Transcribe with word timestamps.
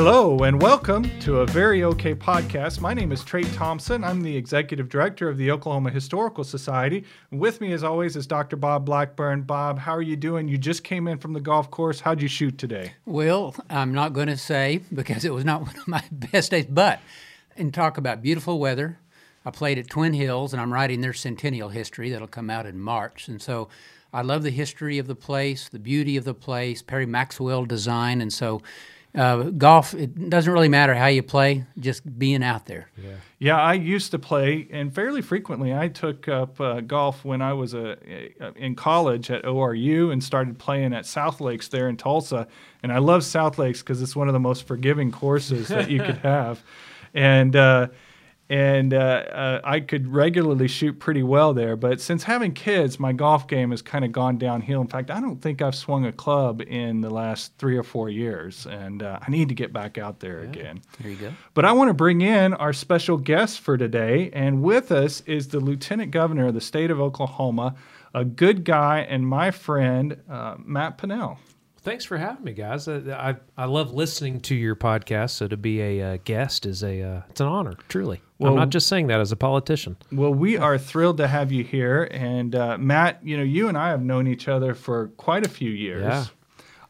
Hello 0.00 0.38
and 0.44 0.62
welcome 0.62 1.10
to 1.18 1.40
a 1.40 1.46
very 1.46 1.82
okay 1.82 2.14
podcast. 2.14 2.80
My 2.80 2.94
name 2.94 3.10
is 3.10 3.24
Trait 3.24 3.52
Thompson. 3.54 4.04
I'm 4.04 4.22
the 4.22 4.36
executive 4.36 4.88
director 4.88 5.28
of 5.28 5.36
the 5.36 5.50
Oklahoma 5.50 5.90
Historical 5.90 6.44
Society. 6.44 7.02
With 7.32 7.60
me, 7.60 7.72
as 7.72 7.82
always, 7.82 8.14
is 8.14 8.24
Dr. 8.24 8.54
Bob 8.54 8.86
Blackburn. 8.86 9.42
Bob, 9.42 9.80
how 9.80 9.90
are 9.90 10.00
you 10.00 10.14
doing? 10.14 10.46
You 10.46 10.56
just 10.56 10.84
came 10.84 11.08
in 11.08 11.18
from 11.18 11.32
the 11.32 11.40
golf 11.40 11.68
course. 11.72 11.98
How'd 11.98 12.22
you 12.22 12.28
shoot 12.28 12.58
today? 12.58 12.92
Well, 13.06 13.56
I'm 13.68 13.92
not 13.92 14.12
going 14.12 14.28
to 14.28 14.36
say 14.36 14.82
because 14.94 15.24
it 15.24 15.34
was 15.34 15.44
not 15.44 15.62
one 15.66 15.76
of 15.76 15.88
my 15.88 16.04
best 16.12 16.52
days, 16.52 16.66
but 16.66 17.00
and 17.56 17.74
talk 17.74 17.98
about 17.98 18.22
beautiful 18.22 18.60
weather. 18.60 19.00
I 19.44 19.50
played 19.50 19.78
at 19.78 19.90
Twin 19.90 20.14
Hills, 20.14 20.52
and 20.52 20.62
I'm 20.62 20.72
writing 20.72 21.00
their 21.00 21.12
centennial 21.12 21.70
history 21.70 22.10
that'll 22.10 22.28
come 22.28 22.50
out 22.50 22.66
in 22.66 22.78
March, 22.78 23.26
and 23.26 23.42
so. 23.42 23.68
I 24.10 24.22
love 24.22 24.42
the 24.42 24.48
history 24.48 24.96
of 24.96 25.06
the 25.06 25.14
place, 25.14 25.68
the 25.68 25.78
beauty 25.78 26.16
of 26.16 26.24
the 26.24 26.32
place, 26.32 26.80
Perry 26.80 27.04
Maxwell 27.04 27.66
design, 27.66 28.22
and 28.22 28.32
so 28.32 28.62
uh, 29.18 29.50
golf, 29.50 29.94
it 29.94 30.30
doesn't 30.30 30.52
really 30.52 30.68
matter 30.68 30.94
how 30.94 31.06
you 31.06 31.22
play, 31.22 31.64
just 31.78 32.18
being 32.18 32.44
out 32.44 32.66
there. 32.66 32.88
Yeah, 32.96 33.10
yeah 33.38 33.60
I 33.60 33.74
used 33.74 34.12
to 34.12 34.18
play, 34.18 34.68
and 34.70 34.94
fairly 34.94 35.22
frequently. 35.22 35.74
I 35.74 35.88
took 35.88 36.28
up 36.28 36.60
uh, 36.60 36.80
golf 36.82 37.24
when 37.24 37.42
I 37.42 37.52
was 37.52 37.74
a, 37.74 37.96
in 38.56 38.76
college 38.76 39.30
at 39.30 39.42
ORU 39.42 40.12
and 40.12 40.22
started 40.22 40.58
playing 40.58 40.92
at 40.94 41.04
South 41.04 41.40
Lakes 41.40 41.66
there 41.66 41.88
in 41.88 41.96
Tulsa. 41.96 42.46
And 42.82 42.92
I 42.92 42.98
love 42.98 43.24
South 43.24 43.58
Lakes 43.58 43.80
because 43.80 44.00
it's 44.00 44.14
one 44.14 44.28
of 44.28 44.34
the 44.34 44.40
most 44.40 44.68
forgiving 44.68 45.10
courses 45.10 45.66
that 45.68 45.90
you 45.90 46.00
could 46.00 46.18
have. 46.22 46.62
And 47.12 47.56
uh, 47.56 47.88
and 48.50 48.94
uh, 48.94 48.96
uh, 48.96 49.60
I 49.62 49.80
could 49.80 50.08
regularly 50.08 50.68
shoot 50.68 50.98
pretty 50.98 51.22
well 51.22 51.52
there. 51.52 51.76
But 51.76 52.00
since 52.00 52.22
having 52.22 52.52
kids, 52.52 52.98
my 52.98 53.12
golf 53.12 53.46
game 53.46 53.70
has 53.72 53.82
kind 53.82 54.04
of 54.04 54.12
gone 54.12 54.38
downhill. 54.38 54.80
In 54.80 54.86
fact, 54.86 55.10
I 55.10 55.20
don't 55.20 55.40
think 55.40 55.60
I've 55.60 55.74
swung 55.74 56.06
a 56.06 56.12
club 56.12 56.62
in 56.62 57.00
the 57.02 57.10
last 57.10 57.52
three 57.58 57.76
or 57.76 57.82
four 57.82 58.08
years, 58.08 58.66
and 58.66 59.02
uh, 59.02 59.18
I 59.20 59.30
need 59.30 59.48
to 59.50 59.54
get 59.54 59.72
back 59.72 59.98
out 59.98 60.20
there 60.20 60.44
yeah. 60.44 60.50
again. 60.50 60.82
There 61.00 61.10
you 61.10 61.16
go. 61.16 61.32
But 61.54 61.66
I 61.66 61.72
want 61.72 61.88
to 61.88 61.94
bring 61.94 62.22
in 62.22 62.54
our 62.54 62.72
special 62.72 63.18
guest 63.18 63.60
for 63.60 63.76
today, 63.76 64.30
and 64.32 64.62
with 64.62 64.90
us 64.92 65.20
is 65.22 65.48
the 65.48 65.60
Lieutenant 65.60 66.10
Governor 66.10 66.46
of 66.46 66.54
the 66.54 66.60
state 66.60 66.90
of 66.90 67.00
Oklahoma, 67.00 67.74
a 68.14 68.24
good 68.24 68.64
guy 68.64 69.00
and 69.00 69.26
my 69.26 69.50
friend, 69.50 70.16
uh, 70.30 70.56
Matt 70.58 70.96
Pinnell. 70.96 71.36
Thanks 71.88 72.04
for 72.04 72.18
having 72.18 72.44
me, 72.44 72.52
guys. 72.52 72.86
I, 72.86 72.98
I, 73.30 73.36
I 73.56 73.64
love 73.64 73.94
listening 73.94 74.40
to 74.42 74.54
your 74.54 74.76
podcast. 74.76 75.30
So 75.30 75.48
to 75.48 75.56
be 75.56 75.80
a 75.80 76.02
uh, 76.02 76.18
guest 76.22 76.66
is 76.66 76.82
a 76.82 77.00
uh, 77.00 77.22
it's 77.30 77.40
an 77.40 77.46
honor, 77.46 77.76
truly. 77.88 78.20
Well, 78.38 78.52
I'm 78.52 78.58
not 78.58 78.68
just 78.68 78.88
saying 78.88 79.06
that 79.06 79.20
as 79.20 79.32
a 79.32 79.36
politician. 79.36 79.96
Well, 80.12 80.34
we 80.34 80.58
are 80.58 80.76
thrilled 80.76 81.16
to 81.16 81.26
have 81.26 81.50
you 81.50 81.64
here, 81.64 82.06
and 82.10 82.54
uh, 82.54 82.76
Matt. 82.76 83.24
You 83.24 83.38
know, 83.38 83.42
you 83.42 83.68
and 83.68 83.78
I 83.78 83.88
have 83.88 84.02
known 84.02 84.26
each 84.26 84.48
other 84.48 84.74
for 84.74 85.08
quite 85.16 85.46
a 85.46 85.48
few 85.48 85.70
years. 85.70 86.02
Yeah. 86.02 86.26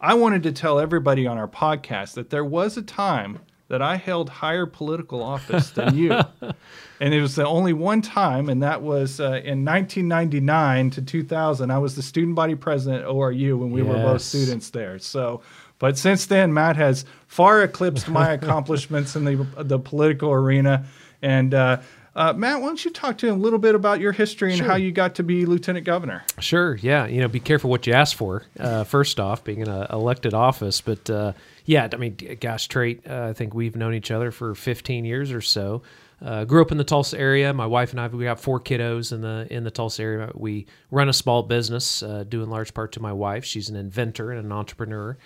I 0.00 0.14
wanted 0.14 0.42
to 0.42 0.52
tell 0.52 0.80
everybody 0.80 1.28
on 1.28 1.38
our 1.38 1.46
podcast 1.46 2.14
that 2.14 2.30
there 2.30 2.44
was 2.44 2.76
a 2.76 2.82
time 2.82 3.38
that 3.69 3.83
I 3.83 3.97
held 3.97 4.30
higher 4.30 4.66
political 4.66 5.22
office 5.22 5.70
than 5.70 5.97
you. 5.97 6.12
and 7.00 7.14
it 7.14 7.20
was 7.20 7.36
the 7.36 7.47
only 7.47 7.72
one 7.72 8.00
time, 8.02 8.48
and 8.48 8.62
that 8.62 8.83
was 8.83 9.20
uh, 9.20 9.41
in 9.44 9.64
1999 9.64 10.91
to 10.91 11.02
2000. 11.02 11.70
I 11.70 11.78
was 11.78 11.94
the 11.94 12.02
student 12.02 12.34
body 12.34 12.55
president 12.55 13.02
at 13.02 13.08
ORU 13.08 13.58
when 13.58 13.70
we 13.70 13.83
yes. 13.83 13.88
were 13.88 14.02
both 14.02 14.22
students 14.22 14.70
there. 14.70 14.98
So, 14.98 15.42
but 15.78 15.98
since 15.98 16.27
then, 16.27 16.52
Matt 16.52 16.77
has 16.77 17.05
far 17.27 17.62
eclipsed 17.62 18.08
my 18.08 18.30
accomplishments 18.33 19.14
in 19.14 19.25
the, 19.25 19.47
the 19.58 19.78
political 19.78 20.32
arena. 20.32 20.86
And 21.20 21.53
uh, 21.53 21.78
uh, 22.19 22.33
Matt, 22.33 22.61
why 22.61 22.66
don't 22.66 22.84
you 22.84 22.91
talk 22.91 23.16
to 23.19 23.28
him 23.28 23.36
a 23.36 23.38
little 23.38 23.61
bit 23.61 23.77
about 23.77 24.00
your 24.00 24.11
history 24.11 24.50
and 24.50 24.58
sure. 24.58 24.66
how 24.66 24.74
you 24.74 24.91
got 24.91 25.14
to 25.14 25.22
be 25.22 25.47
lieutenant 25.47 25.86
governor? 25.86 26.25
Sure. 26.41 26.75
Yeah. 26.75 27.06
You 27.06 27.20
know, 27.20 27.28
be 27.28 27.38
careful 27.38 27.70
what 27.70 27.86
you 27.86 27.92
ask 27.92 28.16
for. 28.16 28.42
Uh, 28.58 28.83
first 28.83 29.20
off, 29.20 29.44
being 29.44 29.60
in 29.60 29.69
an 29.69 29.86
elected 29.91 30.34
office, 30.34 30.80
but 30.80 31.08
uh, 31.08 31.33
yeah, 31.64 31.88
I 31.92 31.97
mean, 31.97 32.16
gosh, 32.41 32.66
Trait. 32.66 33.02
Uh, 33.08 33.28
I 33.28 33.33
think 33.34 33.55
we've 33.55 33.77
known 33.77 33.94
each 33.94 34.10
other 34.10 34.33
for 34.33 34.56
15 34.56 35.05
years 35.05 35.30
or 35.30 35.41
so. 35.41 35.82
Uh, 36.20 36.44
grew 36.44 36.60
up 36.60 36.72
in 36.72 36.78
the 36.78 36.84
Tulsa 36.84 37.16
area. 37.16 37.54
My 37.54 37.66
wife 37.66 37.93
and 37.93 38.00
I, 38.00 38.09
we 38.09 38.25
got 38.25 38.41
four 38.41 38.59
kiddos 38.59 39.12
in 39.12 39.20
the 39.20 39.47
in 39.50 39.62
the 39.62 39.70
Tulsa 39.70 40.03
area. 40.03 40.32
We 40.34 40.66
run 40.91 41.09
a 41.09 41.12
small 41.12 41.44
business, 41.44 42.03
uh, 42.03 42.25
due 42.28 42.43
in 42.43 42.50
large 42.50 42.75
part 42.75 42.91
to 42.93 43.00
my 43.00 43.12
wife. 43.12 43.44
She's 43.44 43.69
an 43.69 43.76
inventor 43.76 44.32
and 44.32 44.44
an 44.44 44.50
entrepreneur. 44.50 45.16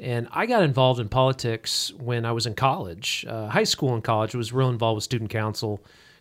And 0.00 0.26
I 0.32 0.46
got 0.46 0.62
involved 0.62 0.98
in 0.98 1.08
politics 1.08 1.92
when 1.98 2.24
I 2.24 2.32
was 2.32 2.46
in 2.46 2.54
college. 2.54 3.24
Uh, 3.28 3.48
high 3.48 3.64
school 3.64 3.94
and 3.94 4.02
college 4.02 4.34
was 4.34 4.52
real 4.52 4.70
involved 4.70 4.96
with 4.96 5.04
student 5.04 5.30
council. 5.30 5.80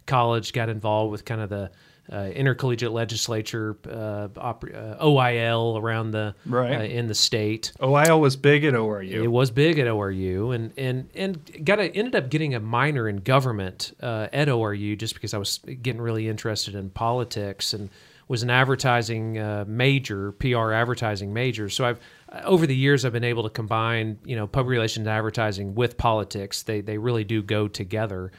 College 0.10 0.54
got 0.54 0.70
involved 0.70 1.12
with 1.12 1.24
kind 1.24 1.42
of 1.42 1.50
the 1.50 1.72
uh, 2.12 2.30
intercollegiate 2.34 2.92
legislature, 2.92 3.78
uh, 3.88 4.28
uh, 4.36 4.54
OIL 5.00 5.80
around 5.80 6.12
the 6.12 6.34
right. 6.46 6.80
Uh, 6.80 6.84
in 6.84 7.08
the 7.08 7.14
state. 7.14 7.72
OIL 7.80 8.20
was 8.20 8.36
big 8.36 8.64
at 8.64 8.74
ORU. 8.74 9.24
It 9.24 9.28
was 9.28 9.52
big 9.52 9.78
at 9.78 9.88
ORU, 9.88 10.56
and 10.56 10.74
and 10.78 11.10
and 11.14 11.66
got 11.66 11.80
a, 11.80 11.84
ended 11.92 12.16
up 12.16 12.30
getting 12.30 12.56
a 12.56 12.60
minor 12.60 13.08
in 13.08 13.18
government 13.18 13.96
uh, 14.02 14.28
at 14.34 14.48
ORU 14.48 14.98
just 14.98 15.14
because 15.14 15.34
I 15.34 15.38
was 15.38 15.60
getting 15.82 16.02
really 16.02 16.28
interested 16.28 16.74
in 16.74 16.90
politics 16.90 17.74
and 17.74 17.90
was 18.28 18.44
an 18.44 18.50
advertising 18.50 19.38
uh, 19.40 19.66
major, 19.68 20.32
PR 20.34 20.72
advertising 20.72 21.34
major. 21.34 21.70
So 21.70 21.86
I've 21.86 22.00
over 22.44 22.66
the 22.66 22.76
years 22.76 23.06
I've 23.06 23.14
been 23.14 23.24
able 23.24 23.44
to 23.44 23.50
combine 23.50 24.20
you 24.26 24.36
know 24.36 24.48
public 24.48 24.72
relations 24.72 25.08
advertising 25.08 25.76
with 25.76 25.98
politics. 25.98 26.64
They 26.64 26.82
they 26.82 26.98
really 26.98 27.24
do 27.24 27.44
go 27.44 27.68
together. 27.68 28.32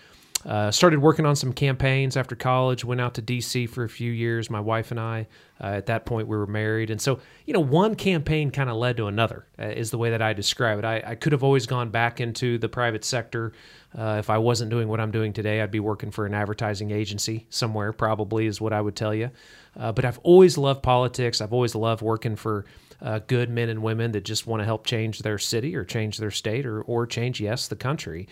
Uh, 0.46 0.70
started 0.70 1.00
working 1.00 1.26
on 1.26 1.36
some 1.36 1.52
campaigns 1.52 2.16
after 2.16 2.34
college. 2.34 2.82
Went 2.82 3.00
out 3.00 3.14
to 3.14 3.22
D.C. 3.22 3.66
for 3.66 3.84
a 3.84 3.88
few 3.88 4.10
years. 4.10 4.48
My 4.48 4.60
wife 4.60 4.90
and 4.90 4.98
I. 4.98 5.26
Uh, 5.60 5.66
at 5.66 5.86
that 5.86 6.06
point, 6.06 6.26
we 6.26 6.36
were 6.36 6.46
married, 6.46 6.88
and 6.88 6.98
so 6.98 7.20
you 7.44 7.52
know, 7.52 7.60
one 7.60 7.94
campaign 7.94 8.50
kind 8.50 8.70
of 8.70 8.76
led 8.76 8.96
to 8.96 9.06
another. 9.06 9.44
Uh, 9.58 9.64
is 9.66 9.90
the 9.90 9.98
way 9.98 10.10
that 10.10 10.22
I 10.22 10.32
describe 10.32 10.78
it. 10.78 10.84
I, 10.86 11.02
I, 11.06 11.14
could 11.14 11.32
have 11.32 11.44
always 11.44 11.66
gone 11.66 11.90
back 11.90 12.20
into 12.20 12.56
the 12.56 12.68
private 12.70 13.04
sector. 13.04 13.52
Uh, 13.96 14.16
if 14.18 14.30
I 14.30 14.38
wasn't 14.38 14.70
doing 14.70 14.88
what 14.88 15.00
I'm 15.00 15.10
doing 15.10 15.34
today, 15.34 15.60
I'd 15.60 15.70
be 15.70 15.80
working 15.80 16.10
for 16.10 16.24
an 16.24 16.32
advertising 16.32 16.90
agency 16.90 17.46
somewhere. 17.50 17.92
Probably 17.92 18.46
is 18.46 18.60
what 18.60 18.72
I 18.72 18.80
would 18.80 18.96
tell 18.96 19.14
you. 19.14 19.30
Uh, 19.78 19.92
but 19.92 20.06
I've 20.06 20.18
always 20.20 20.56
loved 20.56 20.82
politics. 20.82 21.42
I've 21.42 21.52
always 21.52 21.74
loved 21.74 22.00
working 22.00 22.36
for 22.36 22.64
uh, 23.02 23.18
good 23.26 23.50
men 23.50 23.68
and 23.68 23.82
women 23.82 24.12
that 24.12 24.24
just 24.24 24.46
want 24.46 24.60
to 24.60 24.64
help 24.64 24.86
change 24.86 25.18
their 25.18 25.38
city 25.38 25.76
or 25.76 25.84
change 25.84 26.16
their 26.18 26.30
state 26.30 26.64
or 26.66 26.82
or 26.82 27.06
change 27.06 27.40
yes 27.40 27.68
the 27.68 27.76
country 27.76 28.28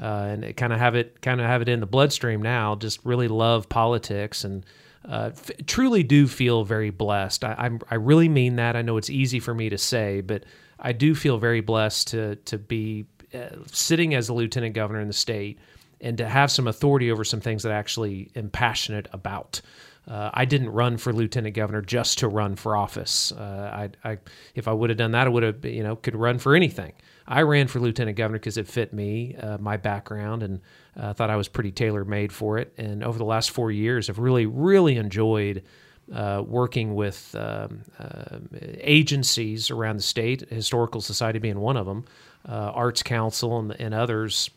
uh, 0.00 0.28
and 0.30 0.56
kind 0.56 0.72
of 0.72 0.78
have 0.78 0.94
it 0.94 1.20
kind 1.22 1.40
of 1.40 1.46
have 1.46 1.62
it 1.62 1.68
in 1.68 1.80
the 1.80 1.86
bloodstream 1.86 2.42
now. 2.42 2.74
Just 2.74 3.00
really 3.04 3.28
love 3.28 3.68
politics 3.68 4.44
and 4.44 4.64
uh, 5.08 5.30
f- 5.32 5.66
truly 5.66 6.02
do 6.02 6.26
feel 6.26 6.64
very 6.64 6.90
blessed. 6.90 7.44
I, 7.44 7.54
I'm, 7.58 7.80
I 7.90 7.94
really 7.94 8.28
mean 8.28 8.56
that. 8.56 8.76
I 8.76 8.82
know 8.82 8.96
it's 8.96 9.10
easy 9.10 9.40
for 9.40 9.54
me 9.54 9.68
to 9.68 9.78
say, 9.78 10.20
but 10.20 10.44
I 10.78 10.92
do 10.92 11.14
feel 11.14 11.38
very 11.38 11.60
blessed 11.60 12.08
to 12.08 12.36
to 12.36 12.58
be 12.58 13.06
uh, 13.34 13.56
sitting 13.70 14.14
as 14.14 14.28
a 14.28 14.34
lieutenant 14.34 14.74
governor 14.74 15.00
in 15.00 15.08
the 15.08 15.14
state 15.14 15.58
and 16.00 16.18
to 16.18 16.28
have 16.28 16.50
some 16.50 16.66
authority 16.66 17.10
over 17.10 17.24
some 17.24 17.40
things 17.40 17.62
that 17.62 17.72
I 17.72 17.76
actually 17.76 18.30
am 18.36 18.50
passionate 18.50 19.08
about. 19.12 19.60
Uh, 20.06 20.30
I 20.32 20.44
didn't 20.44 20.70
run 20.70 20.98
for 20.98 21.12
lieutenant 21.12 21.56
governor 21.56 21.82
just 21.82 22.18
to 22.18 22.28
run 22.28 22.54
for 22.54 22.76
office. 22.76 23.32
Uh, 23.32 23.88
I, 24.04 24.08
I, 24.08 24.18
if 24.54 24.68
I 24.68 24.72
would 24.72 24.90
have 24.90 24.98
done 24.98 25.12
that, 25.12 25.26
I 25.26 25.30
would 25.30 25.42
have, 25.42 25.64
you 25.64 25.82
know, 25.82 25.96
could 25.96 26.14
run 26.14 26.38
for 26.38 26.54
anything. 26.54 26.92
I 27.28 27.42
ran 27.42 27.66
for 27.66 27.80
lieutenant 27.80 28.16
governor 28.16 28.38
because 28.38 28.56
it 28.56 28.68
fit 28.68 28.92
me, 28.92 29.34
uh, 29.36 29.58
my 29.58 29.76
background, 29.76 30.42
and 30.42 30.60
uh, 30.96 31.12
thought 31.12 31.30
I 31.30 31.36
was 31.36 31.48
pretty 31.48 31.72
tailor 31.72 32.04
made 32.04 32.32
for 32.32 32.58
it. 32.58 32.72
And 32.78 33.02
over 33.02 33.18
the 33.18 33.24
last 33.24 33.50
four 33.50 33.70
years, 33.70 34.08
I've 34.08 34.18
really, 34.18 34.46
really 34.46 34.96
enjoyed 34.96 35.64
uh, 36.12 36.42
working 36.46 36.94
with 36.94 37.34
um, 37.36 37.82
uh, 37.98 38.38
agencies 38.80 39.70
around 39.70 39.96
the 39.96 40.02
state, 40.02 40.48
Historical 40.48 41.00
Society 41.00 41.40
being 41.40 41.58
one 41.58 41.76
of 41.76 41.86
them, 41.86 42.04
uh, 42.48 42.70
Arts 42.74 43.02
Council, 43.02 43.58
and, 43.58 43.72
and 43.80 43.92
others 43.92 44.50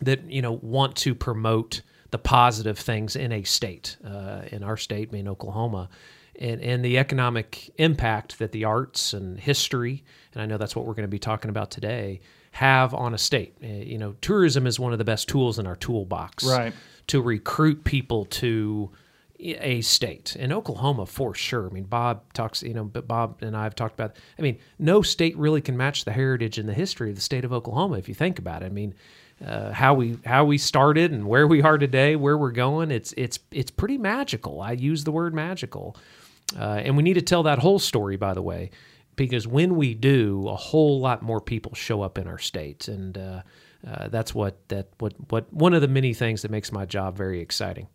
that 0.00 0.30
you 0.30 0.40
know 0.40 0.52
want 0.52 0.94
to 0.96 1.14
promote 1.14 1.80
the 2.10 2.18
positive 2.18 2.78
things 2.78 3.16
in 3.16 3.32
a 3.32 3.42
state, 3.42 3.96
uh, 4.06 4.42
in 4.52 4.62
our 4.62 4.76
state, 4.76 5.10
being 5.10 5.26
Oklahoma 5.26 5.88
and, 6.38 6.60
and 6.60 6.84
the 6.84 6.98
economic 6.98 7.70
impact 7.78 8.38
that 8.38 8.52
the 8.52 8.64
arts 8.64 9.12
and 9.12 9.38
history, 9.38 10.04
and 10.32 10.42
I 10.42 10.46
know 10.46 10.56
that's 10.56 10.76
what 10.76 10.86
we're 10.86 10.94
going 10.94 11.02
to 11.02 11.08
be 11.08 11.18
talking 11.18 11.50
about 11.50 11.70
today, 11.70 12.20
have 12.52 12.94
on 12.94 13.14
a 13.14 13.18
state. 13.18 13.54
Uh, 13.62 13.66
you 13.66 13.98
know, 13.98 14.14
tourism 14.20 14.66
is 14.66 14.80
one 14.80 14.92
of 14.92 14.98
the 14.98 15.04
best 15.04 15.28
tools 15.28 15.58
in 15.58 15.66
our 15.66 15.76
toolbox 15.76 16.44
right. 16.44 16.72
to 17.08 17.20
recruit 17.20 17.84
people 17.84 18.24
to 18.26 18.90
a 19.40 19.80
state. 19.82 20.34
In 20.34 20.52
Oklahoma, 20.52 21.06
for 21.06 21.34
sure. 21.34 21.68
I 21.68 21.72
mean, 21.72 21.84
Bob 21.84 22.32
talks, 22.32 22.62
you 22.62 22.74
know, 22.74 22.84
but 22.84 23.06
Bob 23.06 23.38
and 23.40 23.56
I 23.56 23.64
have 23.64 23.76
talked 23.76 23.94
about, 23.94 24.16
I 24.38 24.42
mean, 24.42 24.58
no 24.78 25.02
state 25.02 25.36
really 25.36 25.60
can 25.60 25.76
match 25.76 26.04
the 26.04 26.12
heritage 26.12 26.58
and 26.58 26.68
the 26.68 26.74
history 26.74 27.10
of 27.10 27.16
the 27.16 27.22
state 27.22 27.44
of 27.44 27.52
Oklahoma 27.52 27.98
if 27.98 28.08
you 28.08 28.14
think 28.14 28.38
about 28.38 28.62
it. 28.62 28.66
I 28.66 28.70
mean, 28.70 28.94
uh, 29.44 29.72
how 29.72 29.94
we 29.94 30.18
how 30.24 30.44
we 30.44 30.58
started 30.58 31.12
and 31.12 31.28
where 31.28 31.46
we 31.46 31.62
are 31.62 31.78
today, 31.78 32.16
where 32.16 32.36
we're 32.36 32.50
going, 32.50 32.90
it's 32.90 33.14
it's 33.16 33.38
it's 33.52 33.70
pretty 33.70 33.96
magical. 33.96 34.60
I 34.60 34.72
use 34.72 35.04
the 35.04 35.12
word 35.12 35.32
magical. 35.32 35.96
Uh, 36.56 36.80
and 36.84 36.96
we 36.96 37.02
need 37.02 37.14
to 37.14 37.22
tell 37.22 37.42
that 37.42 37.58
whole 37.58 37.78
story, 37.78 38.16
by 38.16 38.34
the 38.34 38.42
way, 38.42 38.70
because 39.16 39.46
when 39.46 39.76
we 39.76 39.94
do, 39.94 40.46
a 40.48 40.56
whole 40.56 41.00
lot 41.00 41.22
more 41.22 41.40
people 41.40 41.74
show 41.74 42.02
up 42.02 42.18
in 42.18 42.26
our 42.26 42.38
state, 42.38 42.88
and 42.88 43.18
uh, 43.18 43.42
uh, 43.86 44.08
that's 44.08 44.34
what 44.34 44.56
that 44.68 44.88
what 44.98 45.14
what 45.28 45.52
one 45.52 45.74
of 45.74 45.82
the 45.82 45.88
many 45.88 46.14
things 46.14 46.42
that 46.42 46.50
makes 46.50 46.72
my 46.72 46.86
job 46.86 47.16
very 47.16 47.40
exciting. 47.40 47.88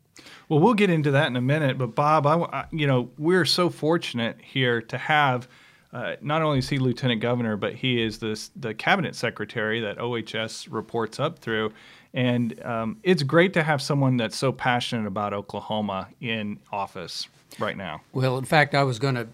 Well, 0.48 0.60
we'll 0.60 0.76
get 0.76 0.90
into 0.90 1.12
that 1.12 1.28
in 1.28 1.36
a 1.36 1.42
minute, 1.42 1.78
but 1.78 1.96
Bob, 1.96 2.28
I, 2.28 2.66
you 2.72 2.86
know 2.86 3.10
we're 3.18 3.46
so 3.46 3.70
fortunate 3.70 4.38
here 4.42 4.82
to 4.82 4.98
have 4.98 5.48
uh, 5.94 6.16
not 6.22 6.42
only 6.42 6.60
is 6.60 6.68
he 6.68 6.80
lieutenant 6.80 7.22
governor, 7.22 7.56
but 7.56 7.74
he 7.76 8.02
is 8.02 8.18
this 8.18 8.50
the 8.56 8.74
cabinet 8.74 9.16
secretary 9.16 9.80
that 9.82 10.00
OHS 10.00 10.68
reports 10.68 11.20
up 11.20 11.40
through. 11.40 11.72
And 12.16 12.64
um, 12.64 12.98
it's 13.04 13.24
great 13.24 13.54
to 13.54 13.64
have 13.64 13.82
someone 13.82 14.18
that's 14.18 14.38
so 14.38 14.52
passionate 14.52 15.08
about 15.08 15.34
Oklahoma 15.34 16.10
in 16.20 16.60
office 16.72 17.28
right 17.60 17.78
now. 17.78 18.02
Well, 18.12 18.38
in 18.38 18.46
fact, 18.46 18.76
I 18.76 18.84
was 18.84 19.00
going 19.00 19.16
to 19.16 19.28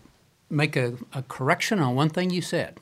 make 0.49 0.75
a, 0.75 0.93
a 1.13 1.23
correction 1.23 1.79
on 1.79 1.95
one 1.95 2.09
thing 2.09 2.29
you 2.29 2.41
said. 2.41 2.79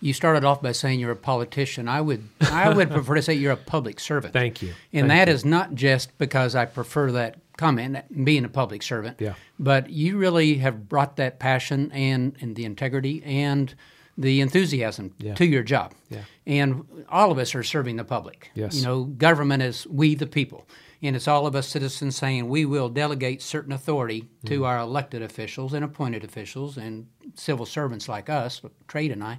You 0.00 0.12
started 0.12 0.44
off 0.44 0.62
by 0.62 0.72
saying 0.72 1.00
you're 1.00 1.10
a 1.10 1.16
politician. 1.16 1.88
I 1.88 2.00
would 2.00 2.28
I 2.40 2.72
would 2.72 2.90
prefer 2.92 3.16
to 3.16 3.22
say 3.22 3.34
you're 3.34 3.52
a 3.52 3.56
public 3.56 3.98
servant. 3.98 4.32
Thank 4.32 4.62
you. 4.62 4.74
And 4.92 5.08
Thank 5.08 5.26
that 5.26 5.28
is 5.28 5.44
not 5.44 5.74
just 5.74 6.16
because 6.18 6.54
I 6.54 6.66
prefer 6.66 7.10
that 7.12 7.38
comment, 7.56 8.24
being 8.24 8.44
a 8.44 8.48
public 8.48 8.84
servant. 8.84 9.16
Yeah. 9.20 9.34
But 9.58 9.90
you 9.90 10.16
really 10.16 10.58
have 10.58 10.88
brought 10.88 11.16
that 11.16 11.40
passion 11.40 11.90
and, 11.92 12.36
and 12.40 12.54
the 12.54 12.64
integrity 12.64 13.22
and 13.24 13.74
the 14.16 14.40
enthusiasm 14.40 15.14
Yeah. 15.18 15.34
to 15.34 15.44
your 15.44 15.64
job. 15.64 15.94
Yeah. 16.10 16.22
And 16.46 16.84
all 17.08 17.32
of 17.32 17.38
us 17.38 17.54
are 17.56 17.64
serving 17.64 17.96
the 17.96 18.04
public. 18.04 18.50
Yes. 18.54 18.76
You 18.76 18.84
know, 18.84 19.04
government 19.04 19.62
is 19.64 19.86
we 19.88 20.14
the 20.14 20.26
people. 20.28 20.66
And 21.02 21.14
it's 21.14 21.28
all 21.28 21.46
of 21.46 21.54
us 21.54 21.68
citizens 21.68 22.16
saying 22.16 22.48
we 22.48 22.64
will 22.64 22.88
delegate 22.88 23.40
certain 23.40 23.72
authority 23.72 24.28
to 24.46 24.58
hmm. 24.58 24.64
our 24.64 24.78
elected 24.78 25.22
officials 25.22 25.72
and 25.72 25.84
appointed 25.84 26.24
officials 26.24 26.76
and 26.76 27.06
civil 27.34 27.66
servants 27.66 28.08
like 28.08 28.28
us, 28.28 28.60
Trait 28.88 29.12
and 29.12 29.22
I. 29.22 29.38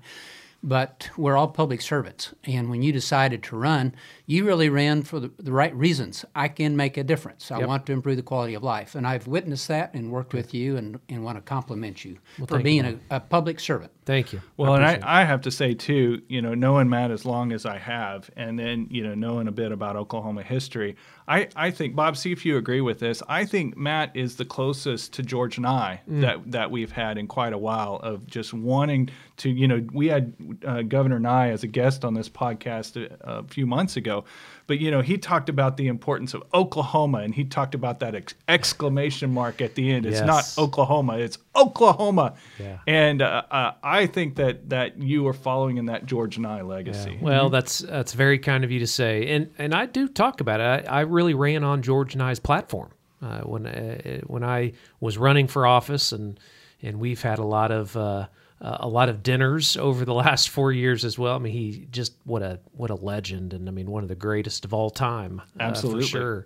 But 0.61 1.09
we're 1.15 1.37
all 1.37 1.47
public 1.47 1.81
servants. 1.81 2.33
And 2.43 2.69
when 2.69 2.81
you 2.81 2.91
decided 2.91 3.43
to 3.43 3.55
run, 3.55 3.95
you 4.25 4.45
really 4.45 4.67
ran 4.67 5.03
for 5.03 5.19
the, 5.21 5.31
the 5.39 5.53
right 5.53 5.73
reasons. 5.73 6.25
I 6.35 6.49
can 6.49 6.75
make 6.75 6.97
a 6.97 7.03
difference. 7.03 7.49
I 7.49 7.59
Yep. 7.59 7.67
want 7.67 7.85
to 7.85 7.93
improve 7.93 8.17
the 8.17 8.23
quality 8.23 8.55
of 8.55 8.63
life. 8.63 8.93
And 8.93 9.07
I've 9.07 9.25
witnessed 9.25 9.69
that 9.69 9.93
and 9.93 10.11
worked 10.11 10.33
with 10.33 10.53
you 10.53 10.75
and, 10.75 10.99
and 11.07 11.23
want 11.23 11.37
to 11.37 11.41
compliment 11.41 12.03
you 12.03 12.17
for 12.39 12.45
thank 12.45 12.59
you, 12.59 12.63
being 12.63 12.85
a, 12.85 13.15
a 13.15 13.19
public 13.21 13.59
servant. 13.61 13.91
Thank 14.05 14.33
you. 14.33 14.41
Well, 14.57 14.75
and. 14.75 14.83
I, 14.83 15.21
I 15.21 15.23
have 15.23 15.41
to 15.41 15.51
say 15.51 15.73
too, 15.75 16.21
you 16.27 16.41
know, 16.41 16.53
knowing 16.55 16.89
Matt 16.89 17.11
as 17.11 17.25
long 17.25 17.51
as 17.53 17.65
I 17.65 17.77
have, 17.77 18.29
and 18.35 18.57
then 18.57 18.87
you 18.89 19.03
know 19.03 19.13
knowing 19.13 19.47
a 19.47 19.51
bit 19.51 19.71
about 19.71 19.95
Oklahoma 19.95 20.41
history, 20.41 20.95
I, 21.27 21.47
I 21.55 21.69
think 21.69 21.95
Bob, 21.95 22.17
see 22.17 22.31
if 22.31 22.43
you 22.43 22.57
agree 22.57 22.81
with 22.81 22.99
this. 22.99 23.21
I 23.29 23.45
think 23.45 23.77
Matt 23.77 24.15
is 24.15 24.35
the 24.37 24.45
closest 24.45 25.13
to 25.13 25.21
George 25.23 25.59
Nigh 25.59 26.01
Mm. 26.09 26.21
that 26.21 26.51
that 26.51 26.71
we've 26.71 26.91
had 26.91 27.17
in 27.19 27.27
quite 27.27 27.53
a 27.53 27.57
while 27.57 27.97
of 27.97 28.25
just 28.25 28.51
wanting 28.53 29.09
to, 29.39 29.49
you 29.49 29.67
know, 29.67 29.85
we 29.91 30.07
had 30.07 30.33
uh, 30.65 30.81
Governor 30.83 31.19
Nigh 31.19 31.49
as 31.49 31.63
a 31.63 31.67
guest 31.67 32.05
on 32.05 32.13
this 32.13 32.29
podcast 32.29 32.95
a, 32.95 33.17
a 33.39 33.43
few 33.43 33.65
months 33.65 33.97
ago, 33.97 34.23
but 34.67 34.79
you 34.79 34.91
know 34.91 35.01
he 35.01 35.17
talked 35.17 35.49
about 35.49 35.77
the 35.77 35.87
importance 35.87 36.33
of 36.33 36.43
Oklahoma, 36.53 37.19
and 37.19 37.33
he 37.33 37.43
talked 37.43 37.73
about 37.73 37.99
that 38.01 38.13
ex- 38.15 38.35
exclamation 38.47 39.33
mark 39.33 39.61
at 39.61 39.75
the 39.75 39.91
end. 39.91 40.05
It's 40.05 40.21
not 40.21 40.43
Oklahoma, 40.57 41.17
it's 41.17 41.37
Oklahoma. 41.55 42.35
Yeah. 42.59 42.77
And 42.85 43.21
uh, 43.21 43.43
uh, 43.49 43.71
I 43.83 44.05
think 44.05 44.35
that 44.35 44.69
that 44.69 45.01
you 45.01 45.27
are 45.27 45.33
following 45.33 45.77
in 45.77 45.87
that 45.87 46.05
George 46.05 46.37
Nigh 46.37 46.49
I 46.49 46.57
Yeah. 46.57 46.63
legacy. 46.63 47.17
Well, 47.21 47.49
that's 47.49 47.79
that's 47.79 48.13
very 48.13 48.37
kind 48.39 48.63
of 48.63 48.71
you 48.71 48.79
to 48.79 48.87
say, 48.87 49.27
and 49.27 49.49
and 49.57 49.73
I 49.73 49.85
do 49.87 50.07
talk 50.07 50.41
about 50.41 50.59
it. 50.59 50.87
I, 50.87 50.99
I 50.99 51.01
really 51.01 51.33
ran 51.33 51.63
on 51.63 51.81
George 51.81 52.15
Nigh's 52.15 52.39
platform 52.39 52.91
uh, 53.21 53.39
when 53.41 53.65
uh, 53.65 54.19
when 54.27 54.43
I 54.43 54.73
was 54.99 55.17
running 55.17 55.47
for 55.47 55.65
office, 55.65 56.11
and 56.11 56.39
and 56.81 56.99
we've 56.99 57.21
had 57.21 57.39
a 57.39 57.43
lot 57.45 57.71
of 57.71 57.95
uh, 57.97 58.27
uh, 58.61 58.77
a 58.81 58.87
lot 58.87 59.09
of 59.09 59.23
dinners 59.23 59.77
over 59.77 60.05
the 60.05 60.13
last 60.25 60.49
four 60.49 60.71
years 60.71 61.05
as 61.05 61.17
well. 61.17 61.35
I 61.35 61.39
mean, 61.39 61.53
he 61.53 61.87
just 61.91 62.13
what 62.25 62.41
a 62.41 62.59
what 62.73 62.89
a 62.89 62.95
legend, 62.95 63.53
and 63.53 63.67
I 63.67 63.71
mean 63.71 63.89
one 63.89 64.03
of 64.03 64.09
the 64.09 64.15
greatest 64.15 64.65
of 64.65 64.73
all 64.73 64.89
time, 64.89 65.41
uh, 65.59 65.63
Absolutely. 65.63 66.01
for 66.03 66.07
sure. 66.07 66.45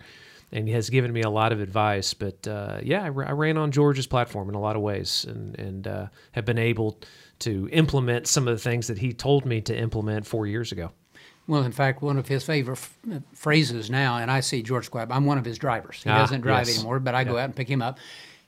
And 0.52 0.68
he 0.68 0.74
has 0.76 0.92
given 0.92 1.12
me 1.12 1.22
a 1.24 1.32
lot 1.32 1.52
of 1.52 1.60
advice, 1.60 2.14
but 2.14 2.48
uh, 2.48 2.80
yeah, 2.84 3.02
I, 3.04 3.10
ran 3.10 3.58
on 3.58 3.72
George's 3.72 4.06
platform 4.06 4.50
in 4.50 4.56
a 4.56 4.60
lot 4.60 4.76
of 4.76 4.84
ways, 4.84 5.26
and 5.28 5.58
and 5.60 5.88
uh, 5.88 6.08
have 6.34 6.46
been 6.46 6.60
able 6.60 7.00
to 7.40 7.68
implement 7.72 8.28
some 8.28 8.48
of 8.48 8.56
the 8.56 8.62
things 8.62 8.86
that 8.88 9.00
he 9.00 9.14
told 9.14 9.46
me 9.46 9.62
to 9.62 9.76
implement 9.76 10.28
four 10.28 10.46
years 10.46 10.72
ago. 10.72 10.92
Well, 11.48 11.64
in 11.64 11.72
fact, 11.74 12.02
one 12.04 12.18
of 12.18 12.28
his 12.28 12.44
favorite 12.46 12.78
f- 12.78 12.98
uh, 13.12 13.20
phrases 13.34 13.90
now, 13.90 14.18
and 14.18 14.30
I 14.32 14.40
see 14.42 14.62
George 14.62 14.86
Squab, 14.86 15.12
I'm 15.12 15.26
one 15.26 15.38
of 15.40 15.44
his 15.44 15.58
drivers. 15.58 16.02
He 16.04 16.10
Ah, 16.10 16.20
doesn't 16.20 16.42
drive 16.42 16.68
yes. 16.68 16.78
anymore, 16.78 17.00
but 17.00 17.16
I 17.16 17.24
go 17.26 17.38
out 17.38 17.46
and 17.46 17.56
pick 17.56 17.68
him 17.68 17.82
up. 17.82 17.98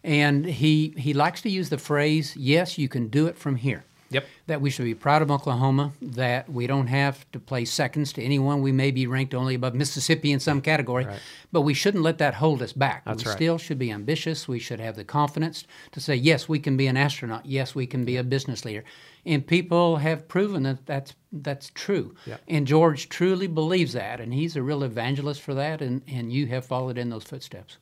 And 0.06 0.46
he, 0.46 0.94
he 0.98 1.16
likes 1.16 1.42
to 1.42 1.50
use 1.50 1.69
the 1.69 1.80
phrase, 1.80 2.36
yes, 2.38 2.78
you 2.78 2.88
can 2.88 3.07
do 3.07 3.25
it 3.25 3.36
from 3.36 3.56
here. 3.56 3.86
Yep. 4.12 4.25
That 4.46 4.62
we 4.62 4.69
should 4.69 4.86
be 4.86 4.94
proud 4.94 5.24
of 5.24 5.31
Oklahoma, 5.31 5.92
that 6.00 6.48
we 6.48 6.68
don't 6.68 6.86
have 6.86 7.30
to 7.31 7.40
play 7.40 7.66
seconds 7.66 8.13
to 8.13 8.22
anyone. 8.22 8.62
We 8.62 8.72
may 8.72 8.92
be 8.92 9.07
ranked 9.07 9.34
only 9.34 9.56
above 9.56 9.74
Mississippi 9.74 10.31
in 10.31 10.40
some 10.40 10.62
category, 10.62 11.07
but 11.52 11.62
we 11.62 11.74
shouldn't 11.74 12.04
let 12.04 12.19
that 12.19 12.36
hold 12.36 12.62
us 12.62 12.72
back. 12.72 13.04
That's 13.04 13.25
we 13.25 13.30
right. 13.30 13.36
still 13.36 13.57
should 13.57 13.80
be 13.80 13.92
ambitious. 13.92 14.48
We 14.48 14.60
should 14.60 14.80
have 14.80 14.96
the 14.96 15.04
confidence 15.04 15.66
to 15.94 16.00
say, 16.00 16.16
yes, 16.16 16.48
we 16.48 16.60
can 16.60 16.78
be 16.78 16.86
an 16.86 16.98
astronaut. 16.98 17.48
Yes, 17.48 17.74
we 17.74 17.88
can 17.88 18.06
be 18.06 18.18
a 18.18 18.24
business 18.24 18.63
leader. 18.63 18.84
And 19.25 19.46
people 19.46 19.98
have 19.98 20.28
proven 20.28 20.63
that 20.63 20.86
that's, 20.86 21.16
that's 21.31 21.72
true. 21.74 22.16
Yep. 22.28 22.42
And 22.48 22.68
George 22.68 23.10
truly 23.10 23.48
believes 23.48 23.94
that, 23.94 24.22
and 24.22 24.31
he's 24.31 24.56
a 24.56 24.62
real 24.62 24.84
evangelist 24.84 25.42
for 25.42 25.56
that, 25.56 25.81
and, 25.81 26.04
and 26.07 26.31
you 26.31 26.46
have 26.46 26.63
followed 26.63 27.00
in 27.00 27.10
those 27.10 27.24
footsteps. 27.24 27.80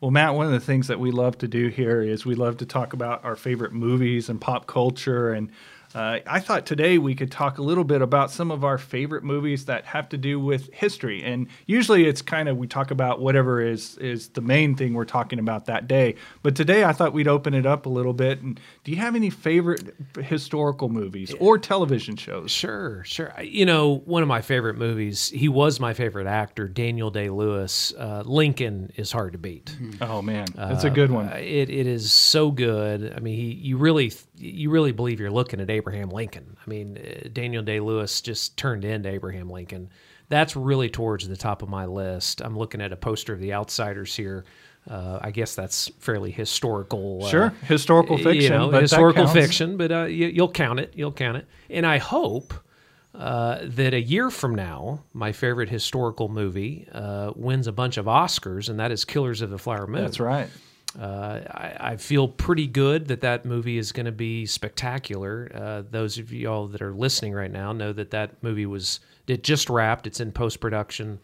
Well, 0.00 0.10
Matt, 0.10 0.34
one 0.34 0.44
of 0.46 0.52
the 0.52 0.60
things 0.60 0.88
that 0.88 1.00
we 1.00 1.10
love 1.10 1.38
to 1.38 1.48
do 1.48 1.68
here 1.68 2.02
is 2.02 2.26
we 2.26 2.34
love 2.34 2.58
to 2.58 2.66
talk 2.66 2.92
about 2.92 3.24
our 3.24 3.34
favorite 3.34 3.72
movies 3.72 4.28
and 4.28 4.38
pop 4.38 4.66
culture. 4.66 5.32
And 5.32 5.50
uh, 5.96 6.20
I 6.26 6.40
thought 6.40 6.66
today 6.66 6.98
we 6.98 7.14
could 7.14 7.32
talk 7.32 7.56
a 7.56 7.62
little 7.62 7.82
bit 7.82 8.02
about 8.02 8.30
some 8.30 8.50
of 8.50 8.64
our 8.64 8.76
favorite 8.76 9.24
movies 9.24 9.64
that 9.64 9.86
have 9.86 10.10
to 10.10 10.18
do 10.18 10.38
with 10.38 10.70
history. 10.74 11.24
And 11.24 11.46
usually 11.64 12.06
it's 12.06 12.20
kind 12.20 12.50
of 12.50 12.58
we 12.58 12.66
talk 12.66 12.90
about 12.90 13.22
whatever 13.22 13.62
is 13.62 13.96
is 13.96 14.28
the 14.28 14.42
main 14.42 14.76
thing 14.76 14.92
we're 14.92 15.06
talking 15.06 15.38
about 15.38 15.64
that 15.66 15.88
day. 15.88 16.16
But 16.42 16.54
today 16.54 16.84
I 16.84 16.92
thought 16.92 17.14
we'd 17.14 17.26
open 17.26 17.54
it 17.54 17.64
up 17.64 17.86
a 17.86 17.88
little 17.88 18.12
bit. 18.12 18.42
And 18.42 18.60
do 18.84 18.90
you 18.90 18.98
have 18.98 19.16
any 19.16 19.30
favorite 19.30 19.94
historical 20.20 20.90
movies 20.90 21.32
or 21.40 21.56
television 21.56 22.16
shows? 22.16 22.50
Sure, 22.50 23.02
sure. 23.04 23.32
You 23.40 23.64
know, 23.64 24.02
one 24.04 24.20
of 24.20 24.28
my 24.28 24.42
favorite 24.42 24.76
movies, 24.76 25.30
he 25.30 25.48
was 25.48 25.80
my 25.80 25.94
favorite 25.94 26.26
actor, 26.26 26.68
Daniel 26.68 27.10
Day 27.10 27.30
Lewis. 27.30 27.94
Uh, 27.98 28.22
Lincoln 28.26 28.92
is 28.96 29.10
hard 29.10 29.32
to 29.32 29.38
beat. 29.38 29.74
Oh 30.02 30.20
man, 30.20 30.48
that's 30.54 30.84
a 30.84 30.90
good 30.90 31.10
one. 31.10 31.30
Uh, 31.30 31.36
it, 31.36 31.70
it 31.70 31.86
is 31.86 32.12
so 32.12 32.50
good. 32.50 33.14
I 33.16 33.20
mean, 33.20 33.36
he, 33.36 33.54
you 33.54 33.78
really 33.78 34.12
you 34.36 34.68
really 34.68 34.92
believe 34.92 35.20
you're 35.20 35.30
looking 35.30 35.58
at 35.58 35.70
Abraham 35.70 35.85
Lincoln. 35.86 36.56
I 36.64 36.70
mean, 36.70 36.98
uh, 36.98 37.28
Daniel 37.32 37.62
Day 37.62 37.80
Lewis 37.80 38.20
just 38.20 38.56
turned 38.56 38.84
into 38.84 39.08
Abraham 39.08 39.48
Lincoln. 39.48 39.90
That's 40.28 40.56
really 40.56 40.88
towards 40.88 41.28
the 41.28 41.36
top 41.36 41.62
of 41.62 41.68
my 41.68 41.86
list. 41.86 42.40
I'm 42.40 42.58
looking 42.58 42.80
at 42.80 42.92
a 42.92 42.96
poster 42.96 43.32
of 43.32 43.40
The 43.40 43.52
Outsiders 43.54 44.14
here. 44.16 44.44
Uh, 44.90 45.18
I 45.20 45.30
guess 45.30 45.54
that's 45.54 45.88
fairly 45.98 46.30
historical. 46.30 47.24
uh, 47.24 47.28
Sure, 47.28 47.48
historical 47.64 48.18
you 48.18 48.24
fiction, 48.24 48.52
know, 48.52 48.70
but 48.70 48.82
historical 48.82 49.26
fiction. 49.26 49.76
But 49.76 49.92
uh, 49.92 50.04
you, 50.04 50.26
you'll 50.28 50.50
count 50.50 50.80
it. 50.80 50.92
You'll 50.96 51.12
count 51.12 51.38
it. 51.38 51.46
And 51.70 51.84
I 51.86 51.98
hope 51.98 52.54
uh, 53.14 53.58
that 53.62 53.94
a 53.94 54.00
year 54.00 54.30
from 54.30 54.54
now, 54.54 55.02
my 55.12 55.32
favorite 55.32 55.68
historical 55.68 56.28
movie 56.28 56.86
uh, 56.92 57.32
wins 57.34 57.66
a 57.66 57.72
bunch 57.72 57.96
of 57.96 58.06
Oscars, 58.06 58.68
and 58.68 58.78
that 58.78 58.92
is 58.92 59.04
Killers 59.04 59.42
of 59.42 59.50
the 59.50 59.58
Flower 59.58 59.86
Moon. 59.86 60.02
That's 60.02 60.20
right. 60.20 60.48
Uh, 60.98 61.40
I, 61.50 61.76
I 61.92 61.96
feel 61.96 62.26
pretty 62.28 62.66
good 62.66 63.08
that 63.08 63.20
that 63.20 63.44
movie 63.44 63.76
is 63.76 63.92
going 63.92 64.06
to 64.06 64.12
be 64.12 64.46
spectacular. 64.46 65.50
Uh, 65.54 65.82
those 65.90 66.18
of 66.18 66.32
y'all 66.32 66.68
that 66.68 66.80
are 66.80 66.94
listening 66.94 67.34
right 67.34 67.50
now 67.50 67.72
know 67.72 67.92
that 67.92 68.10
that 68.12 68.42
movie 68.42 68.66
was 68.66 69.00
it 69.26 69.42
just 69.42 69.68
wrapped. 69.68 70.06
It's 70.06 70.20
in 70.20 70.32
post 70.32 70.60
production. 70.60 71.18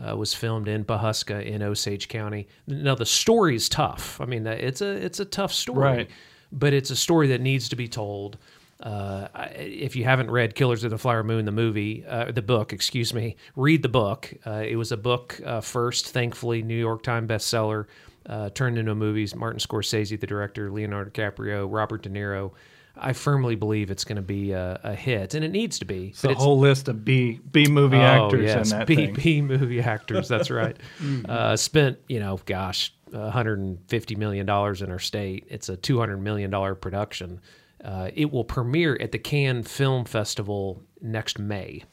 Uh, 0.00 0.16
was 0.16 0.32
filmed 0.32 0.68
in 0.68 0.84
Pawhuska 0.84 1.44
in 1.44 1.60
Osage 1.60 2.06
County. 2.06 2.46
Now 2.68 2.94
the 2.94 3.04
story 3.06 3.56
is 3.56 3.68
tough. 3.68 4.20
I 4.20 4.26
mean, 4.26 4.46
uh, 4.46 4.52
it's 4.52 4.80
a 4.80 4.86
it's 4.90 5.18
a 5.18 5.24
tough 5.24 5.52
story, 5.52 5.78
Right. 5.80 6.10
but 6.52 6.72
it's 6.72 6.90
a 6.90 6.96
story 6.96 7.26
that 7.28 7.40
needs 7.40 7.68
to 7.70 7.76
be 7.76 7.88
told. 7.88 8.38
Uh, 8.80 9.26
if 9.56 9.96
you 9.96 10.04
haven't 10.04 10.30
read 10.30 10.54
Killers 10.54 10.84
of 10.84 10.90
the 10.92 10.98
Flower 10.98 11.24
Moon, 11.24 11.46
the 11.46 11.50
movie, 11.52 12.04
uh, 12.06 12.30
the 12.30 12.42
book, 12.42 12.72
excuse 12.72 13.12
me, 13.12 13.34
read 13.56 13.82
the 13.82 13.88
book. 13.88 14.32
Uh, 14.46 14.62
it 14.64 14.76
was 14.76 14.92
a 14.92 14.96
book 14.96 15.40
uh, 15.44 15.60
first, 15.60 16.06
thankfully, 16.10 16.62
New 16.62 16.76
York 16.78 17.02
Times 17.02 17.28
bestseller, 17.28 17.86
uh, 18.28 18.50
turned 18.50 18.78
into 18.78 18.92
a 18.92 18.94
movie. 18.94 19.26
Martin 19.34 19.58
Scorsese, 19.58 20.18
the 20.18 20.26
director, 20.26 20.70
Leonardo 20.70 21.10
DiCaprio, 21.10 21.66
Robert 21.70 22.02
De 22.02 22.10
Niro. 22.10 22.52
I 23.00 23.12
firmly 23.12 23.54
believe 23.54 23.90
it's 23.92 24.04
going 24.04 24.16
to 24.16 24.22
be 24.22 24.50
a, 24.52 24.80
a 24.82 24.94
hit, 24.94 25.34
and 25.34 25.44
it 25.44 25.50
needs 25.50 25.78
to 25.78 25.84
be. 25.84 26.08
It's 26.08 26.24
a 26.24 26.34
whole 26.34 26.58
list 26.58 26.88
of 26.88 27.04
B 27.04 27.38
B 27.52 27.66
movie 27.68 27.96
Oh, 27.96 28.00
actors 28.00 28.44
yes, 28.44 28.72
in 28.72 28.78
that 28.78 28.86
B, 28.88 28.96
thing. 28.96 29.14
B 29.14 29.40
movie 29.40 29.80
actors. 29.80 30.28
That's 30.28 30.50
right. 30.50 30.76
uh, 31.28 31.56
spent, 31.56 31.98
you 32.08 32.18
know, 32.18 32.40
gosh, 32.44 32.92
150 33.10 34.14
million 34.16 34.46
dollars 34.46 34.82
in 34.82 34.90
our 34.90 34.98
state. 34.98 35.46
It's 35.48 35.68
a 35.68 35.76
200 35.76 36.16
million 36.18 36.50
dollar 36.50 36.74
production. 36.74 37.40
Uh, 37.82 38.10
it 38.14 38.32
will 38.32 38.44
premiere 38.44 38.98
at 39.00 39.12
the 39.12 39.18
Cannes 39.18 39.62
Film 39.64 40.04
Festival 40.04 40.82
next 41.00 41.38
May. 41.38 41.84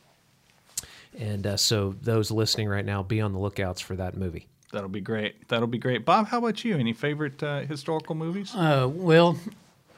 And 1.18 1.46
uh, 1.46 1.58
so, 1.58 1.96
those 2.02 2.32
listening 2.32 2.68
right 2.68 2.84
now, 2.84 3.04
be 3.04 3.22
on 3.22 3.32
the 3.32 3.40
lookouts 3.40 3.80
for 3.80 3.96
that 3.96 4.18
movie. 4.18 4.48
That'll 4.76 4.90
be 4.90 5.00
great. 5.00 5.48
That'll 5.48 5.70
be 5.70 5.78
great. 5.78 6.04
Bob, 6.04 6.28
how 6.28 6.40
about 6.40 6.66
you? 6.66 6.76
Any 6.76 6.92
favorite 6.92 7.42
uh, 7.42 7.62
historical 7.62 8.14
movies? 8.14 8.54
Uh, 8.54 8.90
well, 8.92 9.38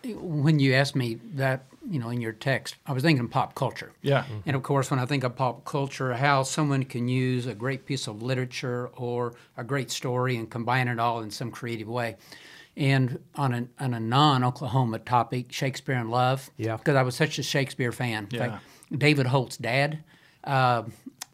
when 0.06 0.60
you 0.60 0.76
asked 0.76 0.96
me 0.96 1.16
that, 1.34 1.66
you 1.90 1.98
know, 1.98 2.10
in 2.10 2.22
your 2.22 2.32
text, 2.32 2.76
I 2.86 2.94
was 2.94 3.02
thinking 3.02 3.28
pop 3.28 3.56
culture. 3.56 3.92
Yeah. 4.04 4.26
And 4.46 4.56
of 4.56 4.62
course, 4.62 4.92
when 4.92 5.00
I 5.00 5.08
think 5.08 5.24
of 5.24 5.36
pop 5.36 5.66
culture, 5.66 6.14
how 6.14 6.44
someone 6.44 6.84
can 6.84 7.08
use 7.08 7.48
a 7.48 7.56
great 7.56 7.88
piece 7.88 8.06
of 8.06 8.22
literature 8.22 8.92
or 8.96 9.34
a 9.58 9.64
great 9.64 9.90
story 9.90 10.38
and 10.38 10.48
combine 10.48 10.88
it 10.88 11.00
all 11.00 11.22
in 11.22 11.32
some 11.32 11.50
creative 11.50 11.88
way. 11.88 12.16
And 12.76 13.18
on 13.34 13.54
a, 13.56 13.68
on 13.84 13.96
a 13.96 14.00
non 14.00 14.44
Oklahoma 14.44 15.00
topic, 15.00 15.52
Shakespeare 15.52 15.96
in 15.96 16.12
Love. 16.12 16.52
Yeah. 16.56 16.78
Because 16.78 16.96
I 16.96 17.02
was 17.02 17.16
such 17.16 17.40
a 17.40 17.44
Shakespeare 17.44 17.92
fan. 17.92 18.28
Yeah. 18.30 18.40
fact, 18.40 18.64
David 18.96 19.26
Holt's 19.26 19.58
dad, 19.58 20.04
uh, 20.44 20.84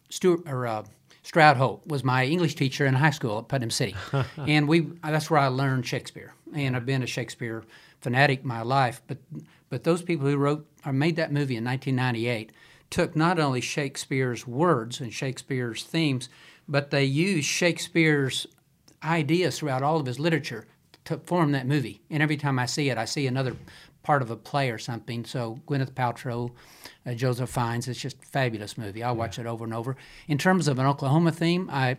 Stuart, 0.08 0.48
or, 0.48 0.66
uh, 0.66 0.84
Stroud 1.24 1.58
Holt, 1.58 1.88
was 1.88 2.04
my 2.04 2.26
English 2.26 2.56
teacher 2.56 2.86
in 2.86 2.94
high 2.94 3.10
school 3.10 3.40
at 3.40 3.48
Putnam 3.48 3.72
City. 3.72 3.96
and 4.38 4.68
we 4.68 4.82
that's 5.02 5.30
where 5.30 5.40
I 5.40 5.48
learned 5.48 5.86
Shakespeare. 5.86 6.34
And 6.54 6.76
I've 6.76 6.86
been 6.86 7.02
a 7.02 7.08
Shakespeare 7.08 7.64
fanatic 8.02 8.44
my 8.44 8.62
life. 8.62 9.02
But, 9.08 9.18
but 9.70 9.84
those 9.84 10.02
people 10.02 10.28
who 10.28 10.38
wrote 10.38 10.68
or 10.86 10.94
made 10.94 11.16
that 11.16 11.32
movie 11.32 11.56
in 11.56 11.64
1998 11.64 12.52
took 12.90 13.16
not 13.16 13.40
only 13.40 13.62
Shakespeare's 13.62 14.46
words 14.46 15.00
and 15.00 15.12
Shakespeare's 15.12 15.84
themes, 15.84 16.30
but 16.68 16.92
they 16.92 17.06
used 17.06 17.48
Shakespeare's 17.48 18.46
ideas 19.04 19.58
throughout 19.58 19.82
all 19.82 20.00
of 20.00 20.06
his 20.06 20.20
literature 20.20 20.68
to 21.06 21.18
form 21.18 21.54
that 21.54 21.68
movie. 21.68 22.02
And 22.10 22.22
every 22.22 22.38
time 22.38 22.60
I 22.60 22.66
see 22.66 22.90
it, 22.90 22.98
I 22.98 23.06
see 23.06 23.28
another 23.28 23.56
part 24.04 24.22
of 24.22 24.30
a 24.30 24.36
play 24.36 24.70
or 24.70 24.78
something. 24.78 25.26
So 25.26 25.60
Gwyneth 25.68 25.94
Paltrow, 25.94 26.52
uh, 27.06 27.14
Joseph 27.14 27.50
Fiennes, 27.50 27.88
it's 27.88 28.00
just 28.00 28.22
a 28.22 28.26
fabulous 28.26 28.78
movie. 28.78 29.02
I 29.02 29.12
watch 29.12 29.40
it 29.40 29.46
over 29.46 29.64
and 29.64 29.74
over. 29.74 29.96
In 30.28 30.38
terms 30.38 30.68
of 30.68 30.78
an 30.78 30.86
Oklahoma 30.86 31.32
theme, 31.32 31.70
I 31.72 31.98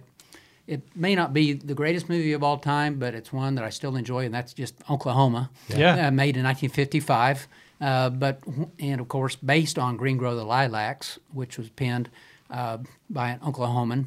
it 0.67 0.83
may 0.97 1.15
not 1.15 1.35
be 1.35 1.53
the 1.53 1.75
greatest 1.75 2.09
movie 2.09 2.33
of 2.33 2.43
all 2.43 2.57
time, 2.59 2.99
but 2.99 3.15
it's 3.15 3.33
one 3.33 3.55
that 3.57 3.65
I 3.65 3.71
still 3.71 3.97
enjoy, 3.97 4.25
and 4.25 4.35
that's 4.35 4.55
just 4.55 4.75
Oklahoma. 4.89 5.51
Yeah. 5.69 6.09
Uh, 6.09 6.11
made 6.11 6.37
in 6.37 6.45
1955, 6.45 7.49
uh, 7.81 8.11
but 8.11 8.41
and 8.79 9.01
of 9.01 9.09
course 9.09 9.37
based 9.37 9.79
on 9.79 9.97
Green 9.97 10.17
Grow 10.17 10.35
the 10.37 10.45
Lilacs, 10.45 11.19
which 11.33 11.59
was 11.59 11.69
penned 11.71 12.09
uh, 12.51 12.79
by 13.11 13.31
an 13.31 13.41
Oklahoman, 13.41 14.07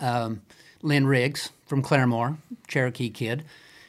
um, 0.00 0.42
Lynn 0.82 1.06
Riggs 1.06 1.50
from 1.66 1.82
Claremore, 1.82 2.38
Cherokee 2.66 3.10
kid, 3.10 3.44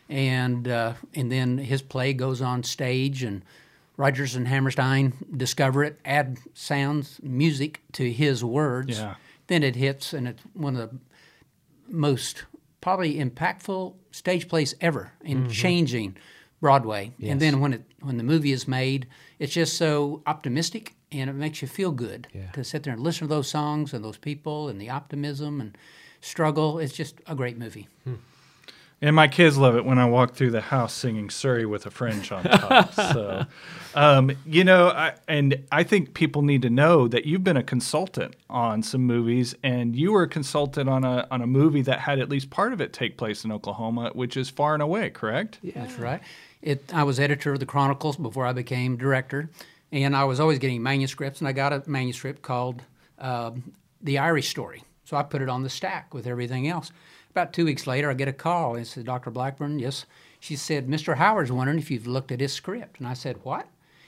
and 0.10 0.68
uh, 0.68 0.94
and 1.14 1.32
then 1.32 1.58
his 1.58 1.82
play 1.82 2.14
goes 2.14 2.42
on 2.42 2.64
stage, 2.64 3.24
and 3.24 3.44
Rodgers 3.96 4.36
and 4.36 4.48
Hammerstein 4.48 5.14
discover 5.36 5.84
it, 5.84 6.00
add 6.04 6.40
sounds, 6.54 7.20
music 7.24 7.82
to 7.94 8.12
his 8.12 8.44
words. 8.44 8.98
Yeah. 9.00 9.16
Then 9.48 9.64
it 9.64 9.76
hits, 9.76 10.14
and 10.14 10.28
it's 10.28 10.42
one 10.54 10.76
of 10.76 10.90
the 10.90 10.98
most 11.88 12.44
probably 12.82 13.16
impactful 13.16 13.94
stage 14.12 14.48
plays 14.48 14.76
ever 14.82 15.12
in 15.24 15.50
changing 15.50 16.16
Broadway. 16.62 17.12
And 17.22 17.40
then 17.40 17.60
when 17.60 17.74
it 17.74 17.84
when 18.02 18.18
the 18.18 18.24
movie 18.24 18.52
is 18.52 18.68
made, 18.68 19.08
it's 19.38 19.54
just 19.54 19.78
so 19.78 20.22
optimistic 20.26 20.96
and 21.12 21.30
it 21.30 21.34
makes 21.34 21.62
you 21.62 21.68
feel 21.68 21.92
good 21.92 22.28
to 22.54 22.64
sit 22.64 22.84
there 22.84 22.94
and 22.94 23.02
listen 23.02 23.28
to 23.28 23.34
those 23.34 23.50
songs 23.50 23.94
and 23.94 24.04
those 24.06 24.18
people 24.18 24.70
and 24.70 24.80
the 24.80 24.90
optimism 24.90 25.60
and 25.62 25.78
struggle. 26.22 26.78
It's 26.80 26.94
just 26.94 27.16
a 27.28 27.34
great 27.36 27.58
movie. 27.58 27.88
And 29.02 29.16
my 29.16 29.30
kids 29.30 29.58
love 29.58 29.78
it 29.78 29.86
when 29.86 29.98
I 29.98 30.06
walk 30.06 30.34
through 30.34 30.52
the 30.52 30.62
house 30.62 30.94
singing 30.94 31.30
"Surrey 31.30 31.66
with 31.66 31.86
a 31.86 31.90
Fringe" 31.90 32.32
on 32.34 32.44
top. 32.44 32.94
so, 33.14 33.46
um, 33.96 34.32
you 34.46 34.66
know, 34.66 34.90
I, 34.90 35.14
and 35.28 35.64
I 35.72 35.84
think 35.84 36.14
people 36.14 36.42
need 36.42 36.64
to 36.64 36.70
know 36.70 37.08
that 37.08 37.26
you've 37.26 37.44
been 37.44 37.56
a 37.56 37.64
consultant 37.64 38.36
on 38.50 38.84
some 38.84 39.02
movies, 39.02 39.56
and 39.64 39.96
you 39.96 40.12
were 40.12 40.24
a 40.24 40.28
consultant 40.28 40.90
on 40.90 41.06
a 41.06 41.26
on 41.32 41.42
a 41.42 41.48
movie 41.48 41.82
that 41.84 42.00
had 42.00 42.20
at 42.20 42.28
least 42.28 42.50
part 42.50 42.74
of 42.74 42.82
it 42.82 42.92
take 42.92 43.18
place 43.18 43.46
in 43.46 43.54
Oklahoma, 43.54 44.12
which 44.14 44.36
is 44.36 44.50
Far 44.50 44.74
and 44.74 44.84
Away, 44.84 45.10
correct? 45.10 45.60
Yeah, 45.62 45.74
That's 45.76 45.98
right. 45.98 46.22
It, 46.62 46.94
I 46.94 47.04
was 47.04 47.22
editor 47.22 47.54
of 47.54 47.62
the 47.62 47.66
Chronicles 47.66 48.18
before 48.18 48.46
I 48.46 48.52
became 48.52 48.98
director, 48.98 49.50
and 49.94 50.14
I 50.14 50.26
was 50.26 50.42
always 50.42 50.60
getting 50.60 50.84
manuscripts, 50.84 51.40
and 51.40 51.48
I 51.48 51.54
got 51.54 51.72
a 51.72 51.84
manuscript 51.88 52.42
called 52.42 52.82
um, 53.18 53.72
The 54.02 54.18
Irish 54.18 54.50
Story. 54.50 54.84
So 55.06 55.16
I 55.16 55.24
put 55.24 55.42
it 55.42 55.48
on 55.50 55.64
the 55.64 55.70
stack 55.70 56.14
with 56.14 56.28
everything 56.28 56.68
else. 56.68 56.92
About 57.40 57.54
two 57.54 57.64
weeks 57.64 57.88
later, 57.88 58.10
I 58.10 58.16
get 58.16 58.28
a 58.28 58.34
call, 58.34 58.74
and 58.76 58.82
it 58.82 58.88
said, 58.90 59.06
Dr. 59.06 59.32
Blackburn, 59.32 59.80
yes. 59.80 60.06
She 60.42 60.58
said, 60.58 60.88
Mr. 60.90 61.16
Howard's 61.16 61.54
wondering 61.54 61.80
if 61.80 61.90
you've 61.90 62.06
looked 62.06 62.34
at 62.34 62.42
his 62.42 62.52
script. 62.52 63.00
And 63.00 63.08
I 63.08 63.14
said, 63.14 63.38
What? 63.44 63.66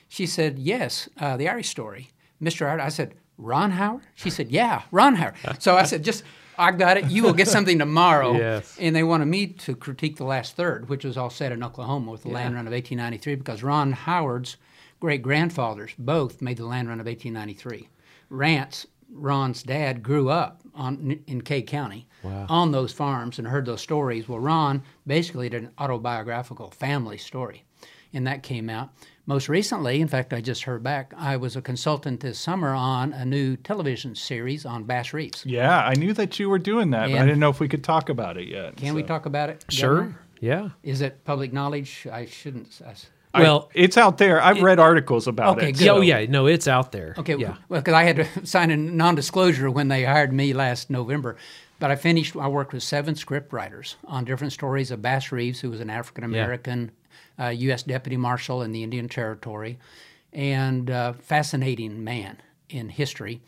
She 0.09 0.25
said, 0.25 0.59
Yes, 0.59 1.07
uh, 1.17 1.38
The 1.38 1.47
Irish 1.47 1.69
Story. 1.69 2.09
Mr. 2.43 2.67
Howard, 2.67 2.81
I 2.81 2.89
said, 2.89 3.13
Ron 3.38 3.71
Howard? 3.71 4.03
She 4.15 4.29
said, 4.29 4.51
Yeah, 4.51 4.81
Ron 4.91 5.15
Howard. 5.15 5.35
So 5.59 5.77
I 5.77 5.83
said, 5.83 6.03
Just, 6.03 6.25
I 6.57 6.71
got 6.71 6.97
it. 6.97 7.05
You 7.05 7.23
will 7.23 7.31
get 7.31 7.47
something 7.47 7.79
tomorrow. 7.79 8.33
Yes. 8.38 8.75
And 8.77 8.93
they 8.93 9.03
wanted 9.03 9.27
me 9.27 9.47
to 9.47 9.75
critique 9.77 10.17
the 10.17 10.25
last 10.25 10.57
third, 10.57 10.89
which 10.89 11.05
was 11.05 11.15
all 11.15 11.29
set 11.29 11.53
in 11.53 11.63
Oklahoma 11.63 12.11
with 12.11 12.23
the 12.23 12.29
land 12.29 12.55
run 12.55 12.67
of 12.67 12.73
1893, 12.73 13.35
because 13.35 13.63
Ron 13.63 13.93
Howard's 13.93 14.57
great 15.00 15.21
grandfathers 15.21 15.93
both 15.97 16.41
made 16.41 16.57
the 16.57 16.65
land 16.65 16.89
run 16.89 17.00
of 17.00 17.05
1893. 17.05 17.88
Rance, 18.29 18.88
Ron's 19.13 19.63
dad, 19.63 20.01
grew 20.03 20.29
up 20.29 20.61
on, 20.73 21.19
in 21.27 21.41
Kay 21.41 21.61
County 21.61 22.07
on 22.23 22.71
those 22.71 22.91
farms 22.91 23.39
and 23.39 23.47
heard 23.47 23.65
those 23.65 23.81
stories. 23.81 24.27
Well, 24.27 24.39
Ron 24.39 24.83
basically 25.05 25.49
did 25.49 25.63
an 25.63 25.71
autobiographical 25.77 26.71
family 26.71 27.17
story, 27.17 27.63
and 28.13 28.25
that 28.27 28.43
came 28.43 28.69
out. 28.69 28.89
Most 29.27 29.49
recently, 29.49 30.01
in 30.01 30.07
fact, 30.07 30.33
I 30.33 30.41
just 30.41 30.63
heard 30.63 30.81
back, 30.83 31.13
I 31.15 31.37
was 31.37 31.55
a 31.55 31.61
consultant 31.61 32.21
this 32.21 32.39
summer 32.39 32.73
on 32.73 33.13
a 33.13 33.23
new 33.23 33.55
television 33.55 34.15
series 34.15 34.65
on 34.65 34.83
Bass 34.83 35.13
Reeves. 35.13 35.45
Yeah, 35.45 35.85
I 35.85 35.93
knew 35.93 36.13
that 36.13 36.39
you 36.39 36.49
were 36.49 36.59
doing 36.59 36.89
that, 36.91 37.09
but 37.09 37.19
I 37.19 37.25
didn't 37.25 37.39
know 37.39 37.49
if 37.49 37.59
we 37.59 37.67
could 37.67 37.83
talk 37.83 38.09
about 38.09 38.37
it 38.37 38.47
yet. 38.47 38.77
Can 38.77 38.95
we 38.95 39.03
talk 39.03 39.25
about 39.27 39.49
it? 39.49 39.63
Sure. 39.69 39.95
Governor? 39.95 40.21
Yeah. 40.39 40.69
Is 40.81 41.01
it 41.01 41.23
public 41.23 41.53
knowledge? 41.53 42.07
I 42.11 42.25
shouldn't. 42.25 42.81
I, 42.85 42.95
I- 43.33 43.41
Well, 43.41 43.69
it's 43.73 43.97
out 43.97 44.17
there. 44.17 44.41
I've 44.41 44.61
read 44.61 44.79
articles 44.79 45.27
about 45.27 45.57
Okay, 45.57 45.69
it. 45.69 45.73
good. 45.73 45.81
yeah, 45.85 45.91
oh 45.91 46.01
yeah, 46.01 46.25
no, 46.27 46.47
it's 46.47 46.67
out 46.67 46.91
there. 46.91 47.15
Okay, 47.17 47.35
Yeah. 47.38 47.55
well, 47.69 47.81
because 47.81 47.93
I 47.93 48.03
had 48.03 48.15
to 48.17 48.45
sign 48.45 48.71
a 48.71 48.77
non-disclosure 48.77 49.69
when 49.71 49.88
they 49.88 50.03
hired 50.03 50.33
me 50.33 50.53
last 50.53 50.89
November, 50.89 51.38
but 51.79 51.91
I 51.91 51.95
finished. 51.95 52.35
I 52.35 52.47
worked 52.47 52.73
with 52.73 52.83
seven 52.83 53.15
script 53.15 53.53
writers 53.53 53.95
on 54.05 54.25
different 54.25 54.53
stories 54.53 54.91
of 54.91 55.01
Bass 55.01 55.31
Reeves, 55.31 55.61
who 55.61 55.69
was 55.69 55.79
an 55.79 55.89
African 55.89 56.23
American 56.23 56.91
uh, 57.39 57.47
U.S. 57.47 57.83
Deputy 57.83 58.17
Marshal 58.17 58.61
in 58.61 58.71
the 58.71 58.83
Indian 58.83 59.07
Territory, 59.07 59.79
and 60.33 60.89
uh, 60.91 61.13
fascinating 61.13 62.03
man 62.03 62.38
in 62.69 62.89
history. 62.89 63.41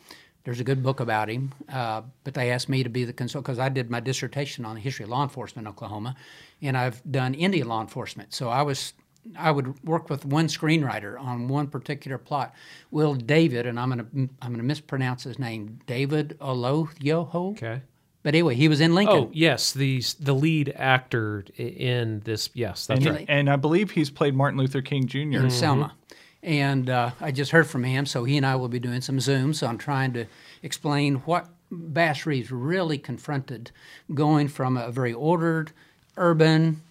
There's 0.46 0.60
a 0.60 0.64
good 0.66 0.84
book 0.84 1.00
about 1.00 1.30
him, 1.30 1.54
uh, 1.72 2.02
but 2.26 2.34
they 2.34 2.52
asked 2.52 2.68
me 2.68 2.84
to 2.84 2.90
be 2.90 3.06
the 3.06 3.14
consultant 3.14 3.46
because 3.46 3.60
I 3.60 3.70
did 3.70 3.90
my 3.90 4.00
dissertation 4.02 4.66
on 4.66 4.76
the 4.76 4.82
history 4.82 5.04
of 5.04 5.10
law 5.10 5.24
enforcement 5.24 5.68
in 5.68 5.72
Oklahoma, 5.72 6.16
and 6.62 6.78
I've 6.78 7.02
done 7.10 7.34
Indian 7.34 7.68
law 7.68 7.80
enforcement. 7.82 8.34
So 8.34 8.50
I 8.50 8.62
was 8.62 8.94
I 9.38 9.52
would 9.52 9.84
work 9.84 10.10
with 10.10 10.26
one 10.26 10.48
screenwriter 10.48 11.20
on 11.20 11.48
one 11.48 11.68
particular 11.68 12.18
plot. 12.18 12.54
Will 12.92 13.16
David, 13.16 13.66
and 13.66 13.80
I'm 13.80 13.90
gonna 13.90 14.06
I'm 14.42 14.52
gonna 14.52 14.64
mispronounce 14.64 15.24
his 15.24 15.40
name, 15.40 15.80
David 15.88 16.38
Olohyoho. 16.40 17.52
Okay. 17.52 17.82
But 18.22 18.36
anyway, 18.36 18.56
he 18.56 18.68
was 18.70 18.80
in 18.80 18.96
Lincoln. 18.96 19.16
Oh 19.18 19.30
yes, 19.34 19.74
the 19.74 20.02
the 20.20 20.34
lead 20.34 20.74
actor 20.76 21.46
in 21.58 22.22
this. 22.22 22.50
Yes, 22.54 22.86
that's 22.86 23.06
And, 23.06 23.16
right. 23.16 23.26
and 23.28 23.50
I 23.50 23.56
believe 23.58 23.92
he's 23.92 24.10
played 24.10 24.34
Martin 24.34 24.60
Luther 24.60 24.82
King 24.82 25.08
Jr. 25.08 25.20
in 25.20 25.50
Selma. 25.52 25.94
And 26.42 26.90
uh, 26.90 27.12
I 27.22 27.32
just 27.32 27.52
heard 27.52 27.68
from 27.68 27.86
him, 27.86 28.06
so 28.06 28.26
he 28.26 28.36
and 28.36 28.46
I 28.46 28.58
will 28.58 28.68
be 28.68 28.80
doing 28.80 29.00
some 29.00 29.18
Zooms 29.18 29.66
on 29.66 29.78
trying 29.78 30.12
to 30.14 30.26
explain 30.62 31.16
what 31.26 31.48
Bass 31.72 32.26
Reeves 32.26 32.52
really 32.52 32.98
confronted 32.98 33.72
going 34.14 34.50
from 34.50 34.76
a 34.76 34.92
very 34.92 35.14
ordered, 35.14 35.72
urban, 36.18 36.82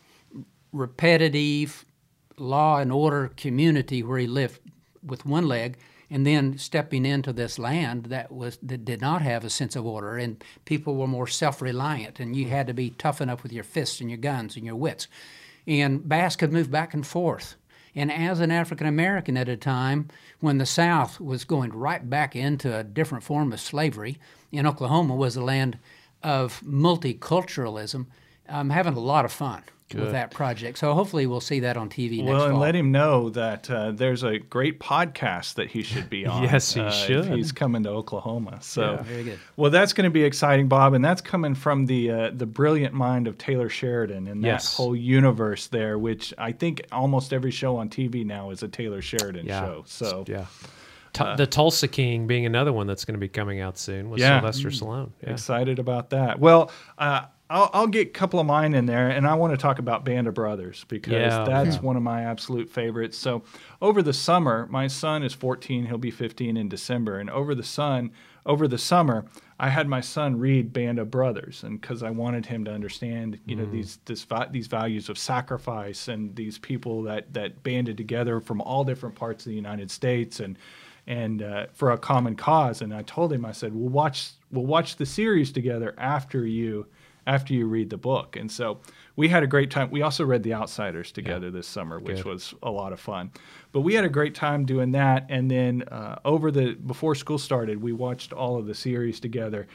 repetitive, 0.73 1.85
law 2.43 2.79
and 2.79 2.93
order 2.93 3.31
community 3.37 4.03
where 4.03 4.19
he 4.19 4.27
lived 4.27 4.61
with 5.05 5.25
one 5.25 5.47
leg 5.47 5.79
and 6.11 6.27
then 6.27 6.59
stepping 6.59 7.07
into 7.07 7.33
this 7.33 7.59
land 7.59 8.07
that 8.07 8.31
was 8.31 8.59
that 8.63 8.85
did 8.85 9.01
not 9.01 9.23
have 9.23 9.45
a 9.45 9.51
sense 9.51 9.77
of 9.77 9.87
order. 9.87 10.19
And 10.19 10.45
people 10.67 10.97
were 10.97 11.07
more 11.07 11.27
self-reliant 11.27 12.21
and 12.21 12.37
you 12.37 12.49
had 12.49 12.67
to 12.67 12.75
be 12.75 12.91
tough 12.91 13.21
enough 13.21 13.43
with 13.43 13.53
your 13.53 13.65
fists 13.65 14.01
and 14.01 14.11
your 14.11 14.19
guns 14.19 14.57
and 14.57 14.67
your 14.67 14.77
wits. 14.77 15.09
And 15.67 16.07
bass 16.07 16.37
could 16.37 16.53
move 16.53 16.71
back 16.71 16.93
and 16.93 17.07
forth. 17.07 17.57
And 17.95 18.11
as 18.11 18.41
an 18.41 18.51
african 18.51 18.87
american 18.87 19.37
at 19.37 19.49
a 19.49 19.57
time 19.57 20.09
when 20.41 20.59
the 20.59 20.67
south 20.67 21.21
was 21.21 21.45
going 21.45 21.73
right 21.73 22.09
back 22.09 22.35
into 22.35 22.77
a 22.77 22.85
different 22.85 23.23
form 23.23 23.53
of 23.53 23.61
slavery 23.61 24.19
and 24.51 24.67
oklahoma 24.67 25.15
was 25.15 25.37
a 25.37 25.45
land 25.45 25.79
of 26.23 26.63
multiculturalism 26.63 28.07
i'm 28.49 28.71
having 28.71 28.95
a 28.95 28.99
lot 28.99 29.27
of 29.27 29.33
fun 29.33 29.63
with 29.95 30.13
that 30.13 30.31
project 30.31 30.79
so 30.79 30.95
hopefully 30.95 31.27
we'll 31.27 31.41
see 31.41 31.61
that 31.61 31.77
on 31.77 31.89
tv 31.89 32.19
next 32.19 32.29
Well, 32.33 32.45
and 32.45 32.53
fall. 32.53 32.61
let 32.61 32.75
him 32.75 32.91
know 32.93 33.31
that 33.31 33.71
uh, 33.71 33.91
there's 33.93 34.23
a 34.23 34.39
great 34.39 34.81
podcast 34.81 35.55
that 35.55 35.71
he 35.71 35.83
should 35.83 36.09
be 36.11 36.27
on. 36.33 36.43
Yes, 36.43 36.73
he 36.75 36.81
uh, 36.81 36.91
should. 36.91 37.27
he's 37.27 37.53
coming 37.53 37.83
to 37.85 37.91
Oklahoma. 37.91 38.59
So, 38.63 38.99
very 39.03 39.25
good. 39.25 39.39
Well, 39.57 39.71
that's 39.71 39.93
going 39.93 40.05
to 40.05 40.11
be 40.11 40.23
exciting, 40.25 40.69
Bob, 40.69 40.95
and 40.95 41.05
that's 41.05 41.21
coming 41.21 41.55
from 41.55 41.87
the 41.87 42.11
uh, 42.11 42.31
the 42.35 42.47
brilliant 42.47 42.95
mind 42.95 43.27
of 43.27 43.39
Taylor 43.39 43.69
Sheridan 43.69 44.27
and 44.29 44.43
that 44.45 44.65
whole 44.65 44.95
universe 44.97 45.67
there, 45.69 45.99
which 45.99 46.33
I 46.39 46.53
think 46.53 46.83
almost 46.93 47.33
every 47.33 47.51
show 47.51 47.77
on 47.77 47.89
TV 47.89 48.25
now 48.25 48.51
is 48.51 48.63
a 48.63 48.69
Taylor 48.69 49.03
Sheridan 49.03 49.47
yeah. 49.47 49.61
show. 49.61 49.85
So, 49.87 50.25
yeah. 50.29 50.47
Tu- 51.13 51.37
the 51.37 51.47
Tulsa 51.47 51.89
King 51.89 52.27
being 52.27 52.47
another 52.47 52.73
one 52.73 52.87
that's 52.87 53.05
going 53.05 53.15
to 53.15 53.21
be 53.21 53.29
coming 53.29 53.61
out 53.61 53.77
soon 53.79 54.09
with 54.11 54.21
Yeah. 54.21 54.41
Sylvester 54.41 54.69
Stallone. 54.71 55.11
Yeah. 55.23 55.31
excited 55.33 55.79
about 55.79 56.11
that. 56.11 56.39
Well, 56.39 56.71
uh, 56.99 57.23
I'll, 57.53 57.71
I'll 57.75 57.87
get 57.87 58.09
a 58.09 58.11
couple 58.11 58.41
of 58.41 58.47
mine 58.47 58.73
in 58.73 58.87
there, 58.87 59.11
and 59.11 59.27
I 59.27 59.35
want 59.35 59.53
to 59.53 59.59
talk 59.59 59.79
about 59.79 60.07
Band 60.07 60.27
of 60.27 60.33
Brothers 60.33 60.85
because 60.89 61.13
Yeah. 61.13 61.45
that's 61.45 61.77
Yeah. 61.77 61.83
one 61.83 61.97
of 61.97 62.03
my 62.03 62.23
absolute 62.23 62.71
favorites. 62.71 63.19
So, 63.19 63.43
over 63.83 64.03
the 64.03 64.15
summer, 64.15 64.67
my 64.71 64.87
son 64.87 65.23
is 65.23 65.35
14; 65.35 65.87
he'll 65.87 65.99
be 65.99 66.11
15 66.11 66.57
in 66.57 66.69
December, 66.71 67.19
and 67.19 67.29
over 67.29 67.55
the 67.55 67.63
sun, 67.63 68.11
over 68.47 68.67
the 68.67 68.79
summer, 68.79 69.27
I 69.61 69.69
had 69.69 69.87
my 69.87 70.01
son 70.01 70.39
read 70.39 70.73
Band 70.73 70.99
of 70.99 71.11
Brothers, 71.11 71.63
and 71.63 71.79
because 71.79 72.03
I 72.03 72.11
wanted 72.11 72.47
him 72.47 72.65
to 72.65 72.73
understand, 72.73 73.39
you 73.45 73.55
know, 73.55 73.67
these 73.67 73.99
this, 74.07 74.27
these 74.51 74.67
values 74.67 75.11
of 75.11 75.19
sacrifice 75.19 76.09
and 76.09 76.35
these 76.35 76.59
people 76.59 77.03
that 77.03 77.35
that 77.35 77.63
banded 77.63 77.99
together 77.99 78.41
from 78.41 78.63
all 78.63 78.83
different 78.83 79.15
parts 79.15 79.45
of 79.45 79.51
the 79.51 79.57
United 79.57 79.91
States 79.91 80.41
and 80.41 80.57
and 81.07 81.43
uh, 81.43 81.67
for 81.75 81.91
a 81.91 81.99
common 81.99 82.35
cause. 82.35 82.81
And 82.81 82.95
I 82.95 83.03
told 83.03 83.33
him, 83.33 83.45
I 83.45 83.53
said, 83.53 83.75
we'll 83.75 83.91
watch 83.91 84.31
we'll 84.51 84.67
watch 84.67 84.97
the 84.97 85.07
series 85.07 85.53
together 85.53 85.95
after 85.99 86.47
you 86.47 86.87
after 87.27 87.55
you 87.55 87.67
read 87.67 87.91
the 87.91 87.97
book. 87.97 88.37
And 88.37 88.51
so 88.51 88.81
we 89.17 89.29
had 89.29 89.43
a 89.43 89.47
great 89.47 89.71
time. 89.71 89.91
We 89.91 90.03
also 90.03 90.25
read 90.25 90.43
The 90.43 90.55
Outsiders 90.55 91.13
together 91.13 91.51
this 91.51 91.67
summer, 91.67 91.99
which 92.01 92.17
Good. 92.23 92.27
was 92.27 92.55
a 92.63 92.71
lot 92.71 92.93
of 92.93 93.01
fun. 93.01 93.31
But 93.73 93.81
we 93.81 93.95
had 93.95 94.05
a 94.05 94.09
great 94.09 94.35
time 94.35 94.65
doing 94.65 94.93
that. 94.93 95.27
And 95.29 95.51
then 95.51 95.83
uh, 95.85 96.19
over 96.25 96.51
the 96.51 96.75
before 96.75 97.15
school 97.15 97.39
started, 97.39 97.81
we 97.81 97.93
watched 97.93 98.33
all 98.33 98.59
of 98.59 98.67
the 98.67 98.75
series 98.75 99.21
together. 99.21 99.67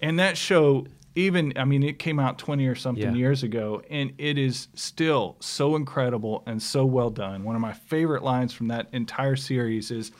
And 0.00 0.18
that 0.18 0.36
show, 0.36 0.86
even 1.14 1.52
I 1.56 1.64
mean, 1.64 1.82
it 1.82 1.98
came 1.98 2.18
out 2.18 2.38
twenty 2.38 2.66
or 2.66 2.74
something 2.74 3.04
Yeah. 3.10 3.14
years 3.14 3.42
ago, 3.42 3.82
and 3.90 4.12
it 4.18 4.38
is 4.38 4.68
still 4.74 5.36
so 5.40 5.76
incredible 5.76 6.42
and 6.46 6.62
so 6.62 6.84
well 6.84 7.10
done. 7.10 7.44
One 7.44 7.54
of 7.54 7.60
my 7.60 7.72
favorite 7.72 8.22
lines 8.22 8.52
from 8.52 8.68
that 8.68 8.88
entire 8.92 9.36
series 9.36 9.90
is 9.90 10.10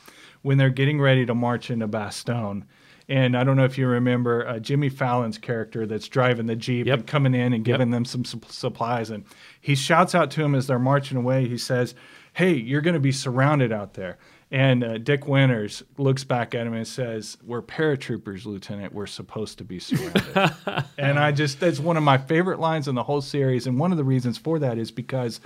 when 0.41 0.57
they're 0.57 0.69
getting 0.69 1.01
ready 1.01 1.25
to 1.25 1.33
march 1.33 1.69
into 1.71 1.87
Bastogne. 1.87 2.63
And 3.09 3.35
I 3.37 3.43
don't 3.43 3.57
know 3.57 3.65
if 3.65 3.77
you 3.77 3.87
remember 3.87 4.47
uh, 4.47 4.59
Jimmy 4.59 4.89
Fallon's 4.89 5.37
character 5.37 5.85
that's 5.85 6.07
driving 6.07 6.45
the 6.45 6.55
Jeep 6.55 6.87
Yep. 6.87 6.99
and 6.99 7.07
coming 7.07 7.33
in 7.35 7.53
and 7.53 7.63
giving 7.65 7.91
them 7.91 8.05
some 8.05 8.23
sup- 8.23 8.45
supplies. 8.49 9.09
And 9.09 9.25
he 9.59 9.75
shouts 9.75 10.15
out 10.15 10.31
to 10.31 10.43
him 10.43 10.55
as 10.55 10.67
they're 10.67 10.79
marching 10.79 11.17
away. 11.17 11.47
He 11.47 11.57
says, 11.57 11.95
Hey, 12.33 12.53
you're 12.53 12.81
going 12.81 12.95
to 12.95 12.99
be 12.99 13.11
surrounded 13.11 13.71
out 13.71 13.93
there. 13.93 14.17
And 14.49 14.83
uh, 14.83 14.97
Dick 14.99 15.27
Winters 15.27 15.83
looks 15.97 16.23
back 16.23 16.53
at 16.55 16.65
him 16.65 16.73
and 16.73 16.87
says, 16.87 17.37
We're 17.43 17.61
paratroopers, 17.61 18.45
Lieutenant. 18.45 18.93
We're 18.93 19.05
supposed 19.07 19.57
to 19.57 19.63
be 19.63 19.79
surrounded. 19.79 20.53
and 20.97 21.19
I 21.19 21.31
just, 21.31 21.59
that's 21.59 21.79
one 21.79 21.97
of 21.97 22.03
my 22.03 22.17
favorite 22.17 22.59
lines 22.59 22.87
in 22.87 22.95
the 22.95 23.03
whole 23.03 23.21
series. 23.21 23.67
And 23.67 23.77
one 23.79 23.91
of 23.91 23.97
the 23.97 24.03
reasons 24.03 24.37
for 24.37 24.59
that 24.59 24.77
is 24.77 24.91
because 24.91 25.41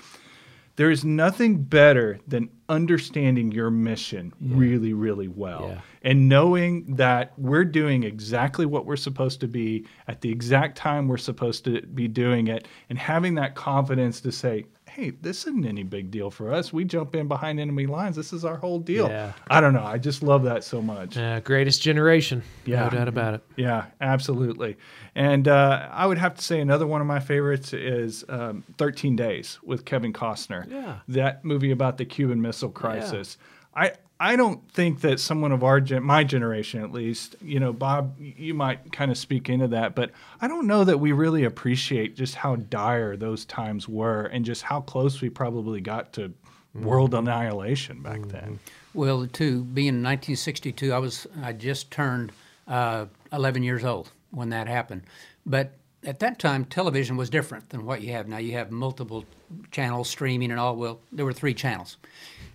there 0.77 0.89
is 0.89 1.03
nothing 1.03 1.61
better 1.63 2.19
than 2.27 2.49
understanding 2.69 3.51
your 3.51 3.69
mission 3.69 4.31
really, 4.39 4.93
really 4.93 5.27
well. 5.27 5.71
Yeah. 5.73 5.81
And 6.03 6.29
knowing 6.29 6.95
that 6.95 7.33
we're 7.37 7.65
doing 7.65 8.03
exactly 8.03 8.65
what 8.65 8.85
we're 8.85 8.95
supposed 8.95 9.39
to 9.41 9.47
be 9.47 9.85
at 10.07 10.21
the 10.21 10.31
exact 10.31 10.77
time 10.77 11.07
we're 11.07 11.17
supposed 11.17 11.65
to 11.65 11.81
be 11.81 12.07
doing 12.07 12.47
it, 12.47 12.67
and 12.89 12.97
having 12.97 13.35
that 13.35 13.55
confidence 13.55 14.21
to 14.21 14.31
say, 14.31 14.65
hey, 14.97 15.11
this 15.21 15.45
isn't 15.45 15.63
any 15.63 15.83
big 15.83 16.09
deal 16.09 16.31
for 16.31 16.51
us. 16.51 16.73
We 16.73 16.83
jump 16.83 17.13
in 17.15 17.27
behind 17.27 17.59
enemy 17.59 17.85
lines. 17.85 18.15
This 18.15 18.33
is 18.33 18.43
our 18.43 18.57
whole 18.57 18.79
deal. 18.79 19.07
Yeah. 19.07 19.33
I 19.47 19.61
don't 19.61 19.73
know. 19.73 19.83
I 19.83 19.99
just 19.99 20.23
love 20.23 20.41
that 20.43 20.63
so 20.63 20.81
much. 20.81 21.15
Uh, 21.15 21.39
greatest 21.41 21.83
generation. 21.83 22.41
Yeah. 22.65 22.85
No 22.85 22.89
doubt 22.89 23.07
about 23.07 23.35
it. 23.35 23.43
Yeah, 23.57 23.85
absolutely. 24.01 24.75
And 25.13 25.47
uh, 25.47 25.87
I 25.91 26.07
would 26.07 26.17
have 26.17 26.33
to 26.33 26.41
say 26.43 26.61
another 26.61 26.87
one 26.87 26.99
of 26.99 27.05
my 27.05 27.19
favorites 27.19 27.73
is 27.73 28.25
um, 28.27 28.63
13 28.79 29.15
Days 29.15 29.59
with 29.63 29.85
Kevin 29.85 30.13
Costner. 30.13 30.67
Yeah. 30.67 30.97
That 31.07 31.45
movie 31.45 31.69
about 31.69 31.99
the 31.99 32.05
Cuban 32.05 32.41
Missile 32.41 32.69
Crisis. 32.69 33.37
I, 33.77 33.91
I 34.19 34.35
don't 34.35 34.69
think 34.71 35.01
that 35.01 35.19
someone 35.19 35.51
of 35.51 35.63
our 35.63 35.79
gen- 35.79 36.03
my 36.03 36.23
generation 36.23 36.83
at 36.83 36.91
least, 36.91 37.35
you 37.41 37.59
know, 37.59 37.71
Bob, 37.71 38.15
you 38.19 38.55
might 38.55 38.91
kind 38.91 39.11
of 39.11 39.17
speak 39.17 39.49
into 39.49 39.67
that, 39.67 39.93
but 39.93 40.11
I 40.41 40.47
don't 40.47 40.65
know 40.65 40.83
that 40.83 40.99
we 40.99 41.11
really 41.11 41.43
appreciate 41.43 42.15
just 42.15 42.35
how 42.35 42.55
dire 42.55 43.15
those 43.15 43.45
times 43.45 43.87
were 43.87 44.23
and 44.23 44.43
just 44.43 44.63
how 44.63 44.81
close 44.81 45.21
we 45.21 45.29
probably 45.29 45.79
got 45.79 46.13
to 46.13 46.33
world 46.73 47.13
annihilation 47.13 48.01
back 48.01 48.21
then. 48.27 48.59
Well, 48.93 49.27
too, 49.27 49.63
being 49.63 49.89
in 49.89 50.03
1962, 50.03 50.91
I 50.93 50.97
was 50.97 51.27
I 51.43 51.53
just 51.53 51.91
turned 51.91 52.31
uh, 52.67 53.05
11 53.31 53.63
years 53.63 53.83
old 53.83 54.11
when 54.31 54.49
that 54.49 54.67
happened. 54.67 55.03
But 55.45 55.73
at 56.07 56.19
that 56.19 56.39
time, 56.39 56.63
television 56.63 57.17
was 57.17 57.29
different 57.29 57.69
than 57.69 57.85
what 57.85 58.01
you 58.01 58.13
have 58.13 58.29
now. 58.29 58.37
You 58.37 58.53
have 58.53 58.71
multiple 58.71 59.25
channels 59.71 60.09
streaming 60.09 60.51
and 60.51 60.59
all. 60.59 60.77
Well, 60.77 61.01
there 61.11 61.25
were 61.25 61.33
three 61.33 61.53
channels, 61.53 61.97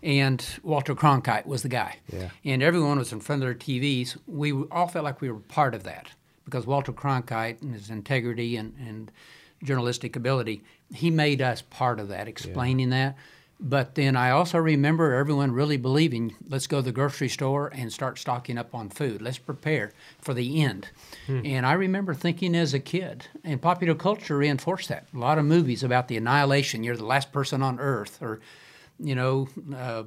and 0.03 0.45
Walter 0.63 0.95
Cronkite 0.95 1.45
was 1.45 1.63
the 1.63 1.69
guy. 1.69 1.99
Yeah. 2.11 2.31
And 2.47 2.63
everyone 2.63 2.99
was 2.99 3.13
in 3.13 3.21
front 3.21 3.43
of 3.43 3.47
their 3.47 3.55
TVs. 3.55 4.17
We 4.27 4.53
all 4.71 4.89
felt 4.89 5.05
like 5.05 5.21
we 5.21 5.31
were 5.31 5.39
part 5.39 5.75
of 5.75 5.83
that 5.83 6.09
because 6.47 6.67
Walter 6.67 6.93
Cronkite 6.93 7.61
and 7.61 7.75
his 7.75 7.91
integrity 7.91 8.57
and, 8.57 8.75
and 8.79 9.13
journalistic 9.63 10.17
ability, 10.17 10.63
he 10.95 11.11
made 11.11 11.43
us 11.43 11.61
part 11.61 12.01
of 12.01 12.09
that, 12.09 12.29
explaining 12.29 12.89
that. 12.91 13.17
But 13.65 13.95
then 13.95 14.17
I 14.17 14.31
also 14.31 14.59
remember 14.59 15.15
everyone 15.15 15.53
really 15.53 15.77
believing, 15.77 16.35
let's 16.49 16.67
go 16.67 16.79
to 16.79 16.83
the 16.83 16.91
grocery 16.91 17.29
store 17.29 17.71
and 17.73 17.93
start 17.93 18.19
stocking 18.19 18.59
up 18.59 18.75
on 18.75 18.91
food. 18.91 19.23
Let's 19.23 19.39
prepare 19.39 19.93
for 20.21 20.35
the 20.35 20.61
end. 20.63 20.89
And 21.47 21.65
I 21.65 21.75
remember 21.75 22.13
thinking 22.13 22.57
as 22.57 22.75
a 22.75 22.81
kid, 22.81 23.29
and 23.45 23.63
popular 23.63 23.95
culture 23.95 24.37
reinforced 24.37 24.89
that. 24.89 25.07
A 25.15 25.19
lot 25.19 25.39
of 25.39 25.45
movies 25.45 25.85
about 25.85 26.09
the 26.09 26.17
annihilation, 26.17 26.83
you're 26.83 26.97
the 26.97 27.05
last 27.07 27.31
person 27.33 27.63
on 27.63 27.79
earth, 27.79 28.19
or, 28.21 28.41
you 28.99 29.15
know, 29.15 29.49
uh, 29.77 30.03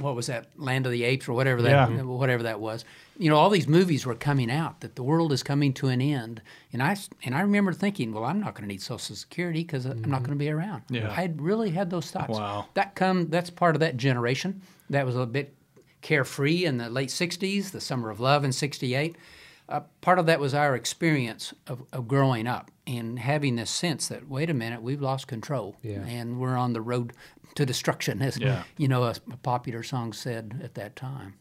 what 0.00 0.14
was 0.14 0.26
that 0.26 0.48
land 0.56 0.86
of 0.86 0.92
the 0.92 1.02
apes 1.04 1.28
or 1.28 1.32
whatever 1.32 1.62
that 1.62 1.90
Yeah. 1.90 2.02
whatever 2.02 2.42
that 2.44 2.60
was 2.60 2.84
you 3.18 3.28
know 3.30 3.36
all 3.36 3.50
these 3.50 3.66
movies 3.68 4.04
were 4.06 4.14
coming 4.14 4.50
out 4.50 4.80
that 4.80 4.94
the 4.96 5.02
world 5.02 5.32
is 5.32 5.42
coming 5.42 5.72
to 5.74 5.88
an 5.88 6.00
end 6.00 6.40
and 6.72 6.82
I 6.82 6.96
and 7.24 7.34
i 7.34 7.40
remember 7.40 7.72
thinking 7.72 8.12
well 8.12 8.24
i'm 8.24 8.38
not 8.40 8.54
going 8.54 8.62
to 8.62 8.68
need 8.68 8.82
social 8.82 9.16
security 9.16 9.62
because 9.64 9.86
i'm 9.86 10.02
not 10.02 10.18
going 10.20 10.30
to 10.38 10.44
be 10.44 10.50
around 10.50 10.82
Yeah. 10.90 11.08
i 11.16 11.32
really 11.36 11.70
had 11.70 11.90
those 11.90 12.10
thoughts 12.10 12.38
Wow. 12.38 12.66
that 12.74 12.94
come 12.94 13.28
that's 13.28 13.50
part 13.50 13.74
of 13.76 13.80
that 13.80 13.96
generation 13.96 14.62
that 14.90 15.04
was 15.06 15.16
a 15.16 15.26
bit 15.26 15.54
carefree 16.00 16.64
in 16.64 16.78
the 16.78 16.88
late 16.88 17.08
60s 17.08 17.70
the 17.72 17.80
summer 17.80 18.10
of 18.10 18.20
love 18.20 18.44
in 18.44 18.52
68 18.52 19.16
uh, 19.70 19.80
part 20.00 20.18
of 20.18 20.24
that 20.24 20.40
was 20.40 20.54
our 20.54 20.74
experience 20.74 21.52
of, 21.66 21.82
of 21.92 22.08
growing 22.08 22.46
up 22.46 22.70
and 22.86 23.18
having 23.18 23.56
this 23.56 23.68
sense 23.70 24.08
that 24.08 24.26
wait 24.28 24.48
a 24.48 24.54
minute 24.54 24.80
we've 24.80 25.02
lost 25.02 25.26
control 25.26 25.76
Yeah. 25.82 26.04
and 26.06 26.38
we're 26.40 26.56
on 26.56 26.72
the 26.72 26.80
road 26.80 27.12
to 27.58 27.66
destruction 27.66 28.22
as 28.22 28.38
Yeah. 28.38 28.62
you 28.76 28.88
know 28.88 29.02
a, 29.04 29.14
a 29.32 29.36
popular 29.42 29.82
song 29.82 30.12
said 30.14 30.60
at 30.64 30.74
that 30.74 30.96
time 30.96 31.34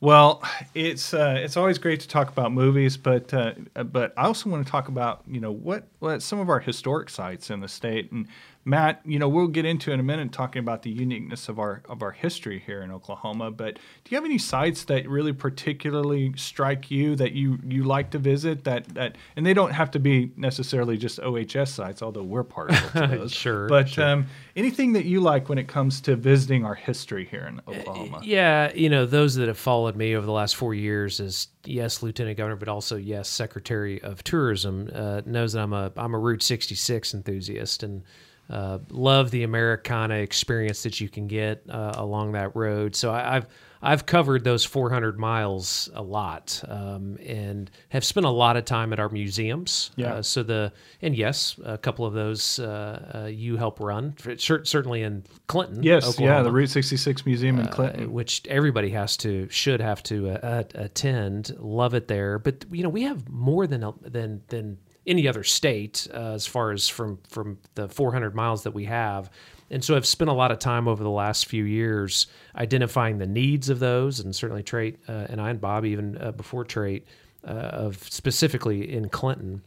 Well, 0.00 0.42
it's 0.74 1.14
uh, 1.14 1.36
it's 1.44 1.56
always 1.56 1.78
great 1.78 2.00
to 2.00 2.08
talk 2.08 2.28
about 2.28 2.52
movies, 2.52 2.96
but 2.98 3.32
uh, 3.32 3.52
but 3.84 4.12
I 4.18 4.24
also 4.26 4.50
want 4.50 4.66
to 4.66 4.70
talk 4.70 4.88
about 4.88 5.22
you 5.26 5.40
know 5.40 5.52
what 5.52 5.86
what 6.00 6.20
some 6.22 6.40
of 6.40 6.48
our 6.50 6.60
historic 6.60 7.08
sites 7.08 7.48
in 7.50 7.60
the 7.60 7.68
state. 7.68 8.12
And 8.12 8.26
Matt, 8.64 9.02
you 9.04 9.18
know 9.18 9.28
we'll 9.28 9.48
get 9.48 9.64
into 9.64 9.92
in 9.92 10.00
a 10.00 10.02
minute 10.02 10.32
talking 10.32 10.60
about 10.60 10.82
the 10.82 10.90
uniqueness 10.90 11.48
of 11.48 11.58
our 11.58 11.82
of 11.88 12.02
our 12.02 12.12
history 12.12 12.62
here 12.64 12.82
in 12.82 12.90
Oklahoma. 12.90 13.50
But 13.50 13.74
do 13.74 14.10
you 14.10 14.16
have 14.16 14.24
any 14.24 14.38
sites 14.38 14.84
that 14.84 15.08
really 15.08 15.32
particularly 15.32 16.32
strike 16.36 16.90
you 16.90 17.14
that 17.16 17.32
you 17.32 17.58
you 17.66 17.84
like 17.84 18.10
to 18.10 18.18
visit? 18.18 18.64
That 18.64 18.88
that 18.94 19.16
and 19.36 19.44
they 19.44 19.54
don't 19.54 19.72
have 19.72 19.90
to 19.92 19.98
be 19.98 20.32
necessarily 20.36 20.96
just 20.96 21.20
OHS 21.20 21.70
sites, 21.70 22.02
although 22.02 22.22
we're 22.22 22.44
part 22.44 22.70
of 22.70 22.92
those. 23.10 23.32
Sure, 23.32 23.68
But 23.68 23.90
sure. 23.90 24.04
Um, 24.04 24.26
anything 24.56 24.94
that 24.94 25.04
you 25.04 25.20
like 25.20 25.48
when 25.48 25.58
it 25.58 25.68
comes 25.68 26.00
to 26.02 26.16
visiting 26.16 26.64
our 26.64 26.74
history 26.74 27.26
here 27.30 27.46
in 27.46 27.60
Oklahoma? 27.68 28.20
Yeah, 28.22 28.72
you 28.74 28.88
know, 28.88 29.04
those 29.04 29.34
that 29.36 29.48
have 29.48 29.58
followed 29.58 29.96
me 29.96 30.16
over 30.16 30.24
the 30.24 30.32
last 30.32 30.56
four 30.56 30.74
years 30.74 31.20
as 31.20 31.48
yes, 31.64 32.02
Lieutenant 32.02 32.36
Governor, 32.38 32.56
but 32.56 32.68
also 32.68 32.96
yes, 32.96 33.28
Secretary 33.28 34.02
of 34.02 34.24
Tourism, 34.24 34.90
uh, 34.94 35.20
knows 35.26 35.52
that 35.52 35.60
I'm 35.60 35.72
a 35.72 35.92
I'm 35.96 36.14
a 36.14 36.18
Route 36.18 36.42
66 36.42 37.14
enthusiast 37.14 37.82
and 37.82 38.02
uh, 38.50 38.78
love 38.90 39.30
the 39.30 39.42
Americana 39.42 40.16
experience 40.16 40.82
that 40.82 41.00
you 41.00 41.08
can 41.08 41.26
get 41.26 41.62
uh, 41.68 41.92
along 41.96 42.32
that 42.32 42.54
road. 42.54 42.94
So 42.94 43.10
I, 43.10 43.36
I've 43.36 43.46
I've 43.84 44.06
covered 44.06 44.44
those 44.44 44.64
400 44.64 45.18
miles 45.18 45.90
a 45.94 46.02
lot 46.02 46.62
um, 46.68 47.18
and 47.24 47.70
have 47.90 48.02
spent 48.02 48.24
a 48.24 48.30
lot 48.30 48.56
of 48.56 48.64
time 48.64 48.94
at 48.94 48.98
our 48.98 49.10
museums. 49.10 49.90
Yeah. 49.96 50.14
Uh, 50.14 50.22
so 50.22 50.42
the 50.42 50.72
and 51.02 51.14
yes, 51.14 51.60
a 51.62 51.76
couple 51.76 52.06
of 52.06 52.14
those 52.14 52.58
uh, 52.58 53.24
uh, 53.24 53.26
you 53.26 53.58
help 53.58 53.80
run, 53.80 54.14
cer- 54.38 54.64
certainly 54.64 55.02
in 55.02 55.24
Clinton. 55.48 55.82
Yes, 55.82 56.18
yeah, 56.18 56.42
the 56.42 56.50
Route 56.50 56.70
66 56.70 57.26
Museum 57.26 57.60
in 57.60 57.66
uh, 57.66 57.70
Clinton. 57.70 58.10
which 58.10 58.40
everybody 58.48 58.88
has 58.90 59.18
to 59.18 59.48
should 59.50 59.80
have 59.80 60.02
to 60.04 60.30
uh, 60.30 60.32
uh, 60.42 60.62
attend. 60.76 61.54
Love 61.58 61.92
it 61.92 62.08
there, 62.08 62.38
but 62.38 62.64
you 62.70 62.82
know 62.82 62.88
we 62.88 63.02
have 63.02 63.28
more 63.28 63.66
than 63.66 63.92
than 64.00 64.40
than 64.48 64.78
any 65.06 65.28
other 65.28 65.44
state 65.44 66.06
uh, 66.12 66.32
as 66.32 66.46
far 66.46 66.72
as 66.72 66.88
from 66.88 67.18
from 67.28 67.58
the 67.74 67.88
400 67.88 68.34
miles 68.34 68.62
that 68.64 68.72
we 68.72 68.84
have. 68.84 69.30
And 69.70 69.82
so 69.82 69.96
I've 69.96 70.06
spent 70.06 70.30
a 70.30 70.34
lot 70.34 70.52
of 70.52 70.58
time 70.58 70.86
over 70.86 71.02
the 71.02 71.10
last 71.10 71.46
few 71.46 71.64
years 71.64 72.26
identifying 72.54 73.18
the 73.18 73.26
needs 73.26 73.70
of 73.70 73.80
those, 73.80 74.20
and 74.20 74.34
certainly 74.34 74.62
Trait 74.62 74.98
uh, 75.08 75.26
and 75.28 75.40
I 75.40 75.50
and 75.50 75.60
Bob 75.60 75.84
even 75.84 76.18
uh, 76.18 76.32
before 76.32 76.64
Trait 76.64 77.06
uh, 77.46 77.50
of 77.50 77.96
specifically 78.08 78.92
in 78.92 79.08
Clinton. 79.08 79.62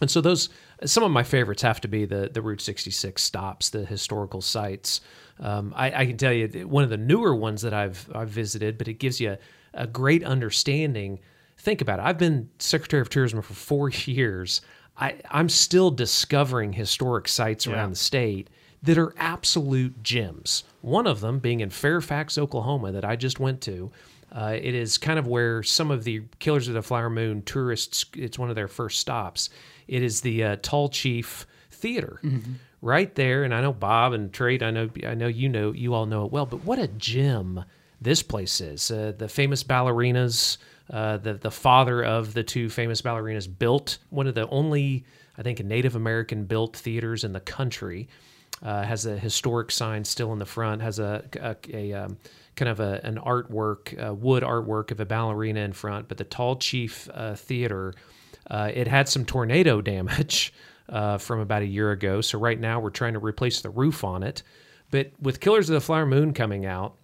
And 0.00 0.10
so 0.10 0.20
those 0.20 0.48
some 0.84 1.04
of 1.04 1.10
my 1.10 1.22
favorites 1.22 1.62
have 1.62 1.80
to 1.82 1.88
be 1.88 2.04
the 2.04 2.30
the 2.32 2.42
Route 2.42 2.60
66 2.60 3.22
stops, 3.22 3.70
the 3.70 3.84
historical 3.84 4.40
sites. 4.40 5.00
Um, 5.40 5.72
I, 5.76 6.02
I 6.02 6.06
can 6.06 6.16
tell 6.16 6.32
you 6.32 6.68
one 6.68 6.84
of 6.84 6.90
the 6.90 6.96
newer 6.96 7.34
ones 7.34 7.62
that 7.62 7.72
I've 7.74 8.08
I've 8.14 8.28
visited, 8.28 8.78
but 8.78 8.88
it 8.88 8.94
gives 8.94 9.20
you 9.20 9.32
a, 9.32 9.38
a 9.74 9.86
great 9.86 10.22
understanding. 10.24 11.20
Think 11.58 11.80
about 11.80 11.98
it. 11.98 12.04
I've 12.04 12.18
been 12.18 12.48
Secretary 12.58 13.00
of 13.00 13.08
Tourism 13.08 13.42
for 13.42 13.54
four 13.54 13.90
years. 14.06 14.60
I, 14.96 15.16
I'm 15.30 15.48
still 15.48 15.90
discovering 15.90 16.72
historic 16.72 17.28
sites 17.28 17.66
around 17.66 17.90
the 17.90 17.96
state 17.96 18.48
that 18.82 18.96
are 18.98 19.12
absolute 19.18 20.02
gems. 20.02 20.64
One 20.80 21.06
of 21.06 21.20
them 21.20 21.38
being 21.38 21.60
in 21.60 21.70
Fairfax, 21.70 22.38
Oklahoma, 22.38 22.92
that 22.92 23.04
I 23.04 23.16
just 23.16 23.38
went 23.40 23.60
to. 23.62 23.90
Uh, 24.32 24.56
it 24.60 24.74
is 24.74 24.96
kind 24.98 25.18
of 25.18 25.26
where 25.26 25.62
some 25.62 25.90
of 25.90 26.04
the 26.04 26.22
Killers 26.38 26.68
of 26.68 26.74
the 26.74 26.82
Flower 26.82 27.10
Moon 27.10 27.42
tourists, 27.42 28.06
it's 28.14 28.38
one 28.38 28.48
of 28.48 28.54
their 28.54 28.68
first 28.68 28.98
stops. 29.00 29.50
It 29.88 30.02
is 30.02 30.20
the 30.20 30.44
uh, 30.44 30.56
Tallchief 30.58 31.44
Theater. 31.70 32.20
Right 32.82 33.14
there, 33.14 33.44
and 33.44 33.54
I 33.54 33.62
know 33.62 33.72
Bob 33.72 34.12
and 34.12 34.32
Trait. 34.32 34.62
I 34.62 34.70
know, 34.70 34.90
I 35.06 35.14
know 35.14 35.26
you 35.26 35.48
know, 35.48 35.72
you 35.72 35.94
all 35.94 36.06
know 36.06 36.24
it 36.26 36.32
well. 36.32 36.46
But 36.46 36.64
what 36.64 36.78
a 36.78 36.86
gem 36.88 37.64
this 38.00 38.22
place 38.22 38.60
is! 38.60 38.90
Uh, 38.90 39.12
the 39.16 39.28
famous 39.28 39.64
ballerinas, 39.64 40.58
uh, 40.92 41.16
the 41.16 41.34
the 41.34 41.50
father 41.50 42.02
of 42.04 42.34
the 42.34 42.42
two 42.42 42.68
famous 42.68 43.02
ballerinas, 43.02 43.46
built 43.46 43.98
one 44.10 44.26
of 44.26 44.34
the 44.34 44.48
only, 44.48 45.04
I 45.36 45.42
think, 45.42 45.62
Native 45.64 45.96
American 45.96 46.44
built 46.44 46.76
theaters 46.76 47.24
in 47.24 47.32
the 47.32 47.40
country. 47.40 48.08
Uh, 48.62 48.82
has 48.84 49.04
a 49.04 49.18
historic 49.18 49.70
sign 49.70 50.02
still 50.02 50.32
in 50.32 50.38
the 50.38 50.46
front. 50.46 50.80
Has 50.80 50.98
a 50.98 51.24
a, 51.40 51.56
a 51.72 51.92
um, 51.92 52.16
kind 52.54 52.68
of 52.70 52.80
a, 52.80 53.00
an 53.04 53.16
artwork, 53.16 54.16
wood 54.18 54.42
artwork 54.42 54.90
of 54.90 55.00
a 55.00 55.04
ballerina 55.04 55.60
in 55.60 55.72
front. 55.72 56.08
But 56.08 56.16
the 56.16 56.24
Tallchief 56.24 57.10
uh, 57.12 57.34
Theater, 57.34 57.92
uh, 58.50 58.70
it 58.72 58.88
had 58.88 59.08
some 59.08 59.26
tornado 59.26 59.80
damage 59.82 60.54
from 60.88 61.40
about 61.40 61.62
a 61.62 61.66
year 61.66 61.90
ago. 61.90 62.20
So 62.22 62.38
right 62.38 62.58
now 62.58 62.80
we're 62.80 62.90
trying 62.90 63.12
to 63.12 63.18
replace 63.18 63.60
the 63.60 63.70
roof 63.70 64.04
on 64.04 64.22
it. 64.22 64.42
But 64.90 65.10
with 65.20 65.40
Killers 65.40 65.68
of 65.68 65.74
the 65.74 65.80
Flower 65.80 66.06
Moon 66.06 66.32
coming 66.32 66.64
out, 66.64 66.96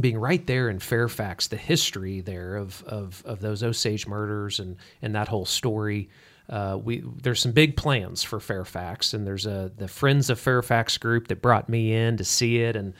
being 0.00 0.18
right 0.18 0.44
there 0.46 0.68
in 0.68 0.78
Fairfax, 0.78 1.48
the 1.48 1.56
history 1.56 2.20
there 2.20 2.56
of 2.56 2.82
of, 2.84 3.22
of 3.26 3.40
those 3.40 3.62
Osage 3.62 4.06
murders 4.06 4.58
and 4.60 4.76
and 5.02 5.14
that 5.14 5.28
whole 5.28 5.46
story. 5.46 6.08
Uh, 6.48 6.78
we 6.82 7.02
there's 7.22 7.40
some 7.40 7.52
big 7.52 7.76
plans 7.76 8.22
for 8.22 8.40
Fairfax, 8.40 9.14
and 9.14 9.26
there's 9.26 9.46
a 9.46 9.72
the 9.76 9.88
Friends 9.88 10.30
of 10.30 10.38
Fairfax 10.38 10.98
group 10.98 11.28
that 11.28 11.40
brought 11.40 11.68
me 11.68 11.94
in 11.94 12.16
to 12.16 12.24
see 12.24 12.58
it, 12.58 12.76
and 12.76 12.92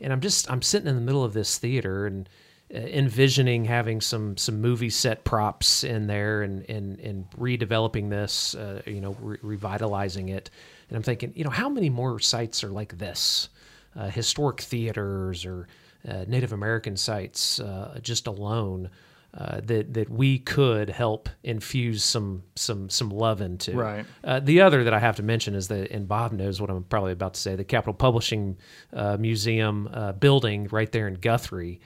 and 0.00 0.12
I'm 0.12 0.20
just 0.20 0.50
I'm 0.50 0.62
sitting 0.62 0.88
in 0.88 0.94
the 0.94 1.00
middle 1.00 1.24
of 1.24 1.32
this 1.32 1.58
theater 1.58 2.06
and 2.06 2.28
uh, 2.72 2.78
envisioning 2.78 3.64
having 3.64 4.00
some 4.00 4.36
some 4.36 4.60
movie 4.60 4.90
set 4.90 5.24
props 5.24 5.82
in 5.82 6.06
there 6.06 6.42
and 6.42 6.68
and 6.70 7.00
and 7.00 7.30
redeveloping 7.32 8.08
this, 8.08 8.54
uh, 8.54 8.82
you 8.86 9.00
know, 9.00 9.16
re- 9.20 9.38
revitalizing 9.42 10.28
it, 10.28 10.50
and 10.88 10.96
I'm 10.96 11.02
thinking, 11.02 11.32
you 11.34 11.42
know, 11.42 11.50
how 11.50 11.68
many 11.68 11.90
more 11.90 12.20
sites 12.20 12.62
are 12.62 12.70
like 12.70 12.98
this, 12.98 13.48
uh, 13.96 14.10
historic 14.10 14.60
theaters 14.60 15.44
or 15.44 15.66
Native 16.04 16.52
American 16.52 16.96
sites 16.96 17.60
uh, 17.60 17.98
just 18.02 18.26
alone 18.26 18.90
uh, 19.34 19.60
that 19.64 19.94
that 19.94 20.10
we 20.10 20.38
could 20.38 20.90
help 20.90 21.28
infuse 21.42 22.04
some 22.04 22.42
some 22.54 22.90
some 22.90 23.08
love 23.10 23.40
into. 23.40 23.72
Right. 23.72 24.04
Uh, 24.22 24.40
the 24.40 24.60
other 24.60 24.84
that 24.84 24.92
I 24.92 24.98
have 24.98 25.16
to 25.16 25.22
mention 25.22 25.54
is 25.54 25.68
that, 25.68 25.90
and 25.90 26.06
Bob 26.06 26.32
knows 26.32 26.60
what 26.60 26.70
I'm 26.70 26.84
probably 26.84 27.12
about 27.12 27.34
to 27.34 27.40
say, 27.40 27.56
the 27.56 27.64
Capitol 27.64 27.94
Publishing 27.94 28.58
uh, 28.92 29.16
Museum 29.18 29.88
uh, 29.92 30.12
building 30.12 30.68
right 30.70 30.90
there 30.92 31.08
in 31.08 31.14
Guthrie. 31.14 31.80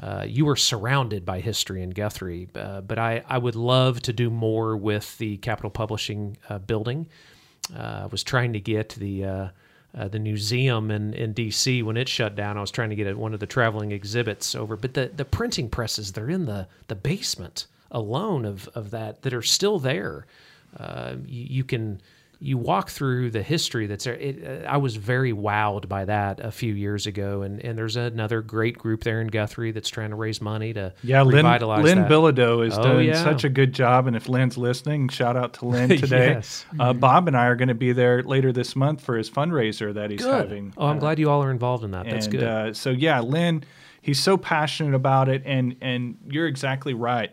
Uh, 0.00 0.24
you 0.26 0.48
are 0.48 0.56
surrounded 0.56 1.24
by 1.26 1.40
history 1.40 1.82
in 1.82 1.90
Guthrie, 1.90 2.48
uh, 2.54 2.80
but 2.80 2.98
I, 2.98 3.22
I 3.28 3.36
would 3.36 3.54
love 3.54 4.00
to 4.02 4.12
do 4.12 4.30
more 4.30 4.76
with 4.76 5.16
the 5.18 5.36
Capitol 5.38 5.70
Publishing 5.70 6.38
uh, 6.48 6.58
building. 6.58 7.06
Uh, 7.72 8.02
I 8.04 8.06
was 8.06 8.24
trying 8.24 8.54
to 8.54 8.60
get 8.60 8.90
the 8.90 9.50
uh, 9.96 10.08
the 10.08 10.18
museum 10.18 10.90
in, 10.90 11.14
in 11.14 11.32
D.C. 11.32 11.82
when 11.82 11.96
it 11.96 12.08
shut 12.08 12.36
down. 12.36 12.56
I 12.56 12.60
was 12.60 12.70
trying 12.70 12.90
to 12.90 12.96
get 12.96 13.16
one 13.18 13.34
of 13.34 13.40
the 13.40 13.46
traveling 13.46 13.92
exhibits 13.92 14.54
over, 14.54 14.76
but 14.76 14.94
the, 14.94 15.10
the 15.14 15.24
printing 15.24 15.68
presses 15.68 16.12
they're 16.12 16.30
in 16.30 16.46
the 16.46 16.68
the 16.88 16.94
basement 16.94 17.66
alone 17.90 18.44
of 18.44 18.68
of 18.74 18.90
that 18.90 19.22
that 19.22 19.34
are 19.34 19.42
still 19.42 19.78
there. 19.78 20.26
Uh, 20.76 21.16
you, 21.26 21.46
you 21.48 21.64
can 21.64 22.00
you 22.42 22.56
walk 22.56 22.88
through 22.88 23.30
the 23.30 23.42
history 23.42 23.86
that's 23.86 24.04
there. 24.04 24.14
It, 24.14 24.42
uh, 24.64 24.66
I 24.66 24.78
was 24.78 24.96
very 24.96 25.30
wowed 25.30 25.88
by 25.90 26.06
that 26.06 26.40
a 26.40 26.50
few 26.50 26.72
years 26.72 27.06
ago, 27.06 27.42
and, 27.42 27.62
and 27.62 27.76
there's 27.76 27.96
another 27.96 28.40
great 28.40 28.78
group 28.78 29.04
there 29.04 29.20
in 29.20 29.26
Guthrie 29.28 29.72
that's 29.72 29.90
trying 29.90 30.08
to 30.08 30.16
raise 30.16 30.40
money 30.40 30.72
to 30.72 30.94
Yeah, 31.02 31.20
Lynn, 31.20 31.44
revitalize 31.44 31.84
Lynn 31.84 31.98
that. 31.98 32.10
Bilodeau 32.10 32.66
is 32.66 32.78
Oh, 32.78 32.82
doing 32.82 33.08
yeah. 33.08 33.22
such 33.22 33.44
a 33.44 33.50
good 33.50 33.74
job. 33.74 34.06
And 34.06 34.16
if 34.16 34.26
Lynn's 34.26 34.56
listening, 34.56 35.08
shout 35.10 35.36
out 35.36 35.52
to 35.54 35.66
Lynn 35.66 35.88
today. 35.98 36.30
Yes. 36.30 36.64
uh, 36.78 36.94
Bob 36.94 37.28
and 37.28 37.36
I 37.36 37.44
are 37.44 37.56
going 37.56 37.68
to 37.68 37.74
be 37.74 37.92
there 37.92 38.22
later 38.22 38.52
this 38.52 38.74
month 38.74 39.02
for 39.02 39.18
his 39.18 39.28
fundraiser 39.28 39.92
that 39.92 40.10
he's 40.10 40.22
Good. 40.22 40.34
having. 40.34 40.72
Oh, 40.78 40.86
I'm 40.86 40.96
Uh, 40.96 41.00
glad 41.00 41.18
you 41.18 41.28
all 41.28 41.44
are 41.44 41.50
involved 41.50 41.84
in 41.84 41.90
that. 41.90 42.06
That's 42.06 42.24
and, 42.24 42.32
good. 42.34 42.42
Uh, 42.42 42.72
so 42.72 42.88
yeah, 42.88 43.20
Lynn, 43.20 43.64
he's 44.00 44.18
so 44.18 44.38
passionate 44.38 44.94
about 44.94 45.28
it, 45.28 45.42
and 45.44 45.76
and 45.82 46.16
you're 46.26 46.46
exactly 46.46 46.94
right. 46.94 47.30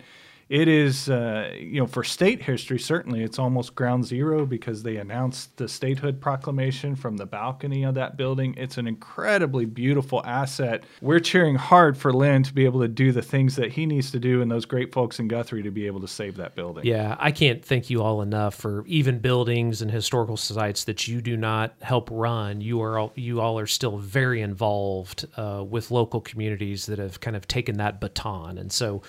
It 0.50 0.70
is, 0.70 1.10
uh, 1.10 1.54
you 1.60 1.82
know, 1.82 1.88
for 1.88 2.04
state 2.04 2.42
history, 2.42 2.80
certainly 2.80 3.22
it's 3.22 3.38
almost 3.38 3.76
ground 3.76 4.06
zero 4.06 4.46
because 4.46 4.82
they 4.82 4.96
announced 4.96 5.58
the 5.58 5.68
statehood 5.68 6.22
proclamation 6.22 6.96
from 6.96 7.18
the 7.18 7.26
balcony 7.26 7.84
of 7.84 7.96
that 7.96 8.16
building. 8.16 8.56
It's 8.58 8.78
an 8.78 8.88
incredibly 8.88 9.66
beautiful 9.66 10.26
asset. 10.26 10.86
We're 11.02 11.20
cheering 11.20 11.56
hard 11.56 11.98
for 11.98 12.14
Lynn 12.14 12.44
to 12.44 12.54
be 12.54 12.64
able 12.64 12.80
to 12.80 12.88
do 12.88 13.12
the 13.12 13.22
things 13.22 13.58
that 13.58 13.72
he 13.72 13.86
needs 13.86 14.10
to 14.12 14.20
do 14.20 14.42
and 14.42 14.50
those 14.50 14.66
great 14.66 14.94
folks 14.94 15.20
in 15.20 15.28
Guthrie 15.28 15.64
to 15.64 15.72
be 15.72 15.86
able 15.86 16.00
to 16.00 16.08
save 16.08 16.38
that 16.38 16.56
building. 16.56 16.86
Yeah, 16.86 17.18
I 17.20 17.32
can't 17.32 17.64
thank 17.64 17.90
you 17.90 18.02
all 18.02 18.22
enough 18.22 18.56
for 18.56 18.86
even 18.88 19.20
buildings 19.20 19.82
and 19.82 19.92
historical 19.92 20.38
sites 20.38 20.86
that 20.86 21.10
you 21.10 21.22
do 21.22 21.36
not 21.36 21.74
help 21.82 22.08
run. 22.10 22.62
You 22.62 22.82
are 22.82 22.98
all, 22.98 23.12
you 23.16 23.42
all 23.42 23.60
are 23.60 23.68
still 23.68 23.98
very 23.98 24.42
involved 24.42 25.28
uh, 25.36 25.66
with 25.68 25.92
local 25.92 26.22
communities 26.22 26.86
that 26.86 27.00
have 27.00 27.20
kind 27.20 27.36
of 27.36 27.48
taken 27.50 27.78
that 27.78 28.00
baton, 28.00 28.58
and 28.58 28.72
so 28.72 29.02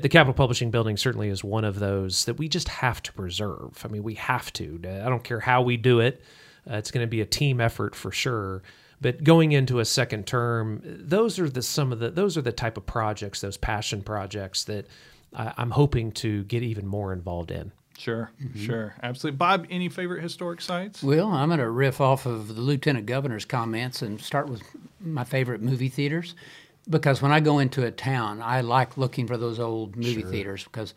the 0.00 0.08
Capitol 0.08 0.34
Publishing 0.34 0.70
Building 0.70 0.96
certainly 0.96 1.28
is 1.28 1.44
one 1.44 1.64
of 1.64 1.78
those 1.78 2.24
that 2.24 2.34
we 2.34 2.48
just 2.48 2.68
have 2.68 3.02
to 3.04 3.12
preserve. 3.12 3.82
I 3.84 3.88
mean, 3.88 4.02
we 4.02 4.14
have 4.14 4.52
to. 4.54 4.80
I 4.84 5.08
don't 5.08 5.22
care 5.24 5.40
how 5.40 5.62
we 5.62 5.76
do 5.76 6.00
it. 6.00 6.22
Uh, 6.68 6.74
it's 6.76 6.90
going 6.90 7.04
to 7.06 7.10
be 7.10 7.20
a 7.20 7.26
team 7.26 7.60
effort 7.60 7.94
for 7.94 8.10
sure. 8.10 8.62
But 9.00 9.22
going 9.22 9.52
into 9.52 9.78
a 9.78 9.84
second 9.84 10.26
term, 10.26 10.80
those 10.84 11.38
are 11.38 11.48
the 11.48 11.62
some 11.62 11.92
of 11.92 11.98
the 12.00 12.10
those 12.10 12.36
are 12.36 12.42
the 12.42 12.50
type 12.52 12.76
of 12.76 12.86
projects, 12.86 13.40
those 13.42 13.56
passion 13.56 14.02
projects 14.02 14.64
that 14.64 14.86
I, 15.34 15.52
I'm 15.58 15.70
hoping 15.70 16.12
to 16.12 16.44
get 16.44 16.62
even 16.62 16.86
more 16.86 17.12
involved 17.12 17.50
in. 17.50 17.72
Sure, 17.98 18.30
Mm-hmm. 18.42 18.62
sure, 18.64 18.94
absolutely. 19.02 19.36
Bob, 19.38 19.66
any 19.70 19.88
favorite 19.88 20.22
historic 20.22 20.60
sites? 20.60 21.02
Well, 21.02 21.28
I'm 21.30 21.48
going 21.48 21.60
to 21.60 21.70
riff 21.70 21.98
off 22.00 22.26
of 22.26 22.54
the 22.54 22.60
lieutenant 22.60 23.06
governor's 23.06 23.46
comments 23.46 24.02
and 24.02 24.20
start 24.20 24.48
with 24.50 24.62
my 25.00 25.24
favorite 25.24 25.62
movie 25.62 25.88
theaters. 25.88 26.34
Because 26.88 27.20
when 27.20 27.32
I 27.32 27.40
go 27.40 27.58
into 27.58 27.84
a 27.84 27.90
town, 27.90 28.40
I 28.42 28.60
like 28.60 28.96
looking 28.96 29.26
for 29.26 29.36
those 29.36 29.58
old 29.58 29.96
movie 29.96 30.22
theaters 30.22 30.64
because, 30.64 30.94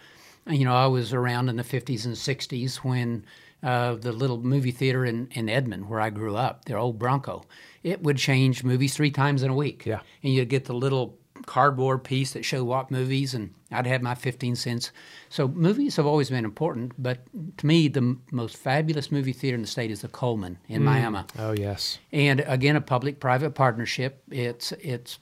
you 0.47 0.65
know, 0.65 0.75
I 0.75 0.87
was 0.87 1.13
around 1.13 1.49
in 1.49 1.55
the 1.55 1.63
50s 1.63 2.05
and 2.05 2.15
60s 2.15 2.77
when 2.77 3.25
uh, 3.63 3.95
the 3.95 4.11
little 4.11 4.37
movie 4.37 4.71
theater 4.71 5.03
in, 5.03 5.27
in 5.31 5.49
Edmond, 5.49 5.89
where 5.89 5.99
I 5.99 6.09
grew 6.11 6.35
up, 6.35 6.65
their 6.65 6.77
old 6.77 6.99
Bronco, 6.99 7.43
it 7.83 8.03
would 8.03 8.17
change 8.17 8.63
movies 8.63 8.95
three 8.95 9.11
times 9.11 9.43
in 9.43 9.49
a 9.49 9.55
week. 9.55 9.85
Yeah. 9.85 10.01
And 10.23 10.33
you'd 10.33 10.49
get 10.49 10.65
the 10.65 10.73
little 10.73 11.17
cardboard 11.45 12.03
piece 12.03 12.33
that 12.33 12.45
showed 12.45 12.65
what 12.65 12.91
movies, 12.91 13.33
and 13.33 13.53
I'd 13.71 13.87
have 13.87 14.01
my 14.01 14.15
15 14.15 14.55
cents. 14.55 14.91
So 15.29 15.47
movies 15.47 15.95
have 15.95 16.05
always 16.05 16.29
been 16.29 16.45
important, 16.45 16.93
but 16.97 17.19
to 17.57 17.65
me, 17.65 17.87
the 17.87 18.01
m- 18.01 18.21
most 18.31 18.55
fabulous 18.57 19.11
movie 19.11 19.33
theater 19.33 19.55
in 19.55 19.61
the 19.61 19.67
state 19.67 19.91
is 19.91 20.01
the 20.01 20.07
Coleman 20.07 20.59
in 20.67 20.83
Miami. 20.83 21.23
Oh 21.37 21.53
yes, 21.53 21.99
And 22.11 22.41
again, 22.41 22.75
a 22.75 22.81
public-private 22.81 23.55
partnership. 23.55 24.21
It's 24.29 24.71
it's 24.73 25.19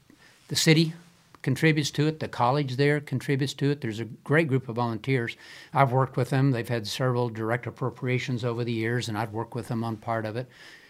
the 0.47 0.55
city 0.55 0.93
contributes 1.41 1.91
to 1.91 2.07
it. 2.07 2.19
The 2.19 2.27
college 2.27 2.75
there 2.75 2.99
contributes 2.99 3.53
to 3.55 3.71
it. 3.71 3.81
There's 3.81 3.99
a 3.99 4.05
great 4.05 4.47
group 4.47 4.67
of 4.67 4.75
volunteers. 4.75 5.36
I've 5.73 5.91
worked 5.91 6.17
with 6.17 6.29
them. 6.29 6.51
They've 6.51 6.67
had 6.67 6.88
several 6.88 7.29
direct 7.29 7.67
appropriations 7.67 8.43
over 8.43 8.63
the 8.63 8.71
years, 8.73 9.07
and 9.07 9.17
I've 9.17 9.33
worked 9.33 9.55
with 9.55 9.67
them 9.67 9.83
on 9.83 9.97
part 9.97 10.25
of 10.25 10.36
it. 10.36 10.47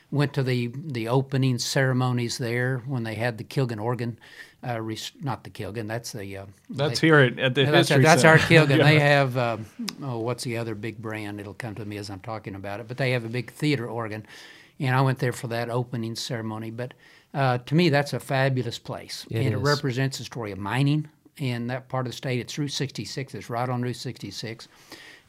Went 0.10 0.34
to 0.36 0.44
the 0.44 0.68
the 0.74 1.10
opening 1.10 1.60
ceremonies 1.60 2.38
there 2.38 2.82
when 2.86 3.04
they 3.04 3.16
had 3.16 3.38
the 3.38 3.44
Kilgen 3.44 3.80
organ. 3.82 4.18
Uh, 4.64 4.80
not 5.22 5.44
the 5.44 5.50
Kilgen. 5.50 5.88
That's 5.88 6.14
the. 6.14 6.38
Uh, 6.38 6.46
That's 6.70 7.00
they- 7.02 7.08
here 7.08 7.20
at, 7.20 7.38
at 7.38 7.56
the 7.56 7.66
that's, 7.66 7.90
History 7.90 8.04
that's 8.04 8.22
Center. 8.22 8.34
our 8.34 8.40
Kilgen. 8.40 8.70
Yeah. 8.78 8.84
They 8.86 9.00
have, 9.00 9.38
uh, 9.38 9.58
oh, 10.02 10.20
what's 10.20 10.44
the 10.46 10.58
other 10.58 10.76
big 10.76 10.98
brand? 11.02 11.40
It'll 11.42 11.54
come 11.54 11.76
to 11.76 11.86
me 11.86 11.98
as 11.98 12.10
I'm 12.10 12.22
talking 12.22 12.56
about 12.56 12.80
it. 12.80 12.88
But 12.88 12.98
they 12.98 13.12
have 13.12 13.26
a 13.26 13.30
big 13.30 13.52
theater 13.52 13.86
organ. 13.88 14.26
And 14.80 14.96
I 14.96 15.02
went 15.02 15.20
there 15.20 15.34
for 15.34 15.48
that 15.48 15.70
opening 15.70 16.16
ceremony. 16.16 16.72
But 16.72 16.94
uh, 17.34 17.58
to 17.60 17.76
me, 17.76 17.90
that's 17.90 18.14
a 18.14 18.20
fabulous 18.20 18.80
place. 18.80 19.26
It 19.30 19.38
and 19.38 19.48
it 19.48 19.58
is. 19.58 19.62
represents 19.62 20.18
the 20.18 20.24
story 20.24 20.52
of 20.52 20.58
mining 20.58 21.08
in 21.38 21.68
that 21.68 21.88
part 21.90 22.06
of 22.08 22.12
the 22.12 22.18
state. 22.18 22.40
It's 22.40 22.58
Route 22.58 22.72
66, 22.72 23.36
it's 23.36 23.50
right 23.50 23.70
on 23.70 23.82
Route 23.82 23.96
66. 23.96 24.68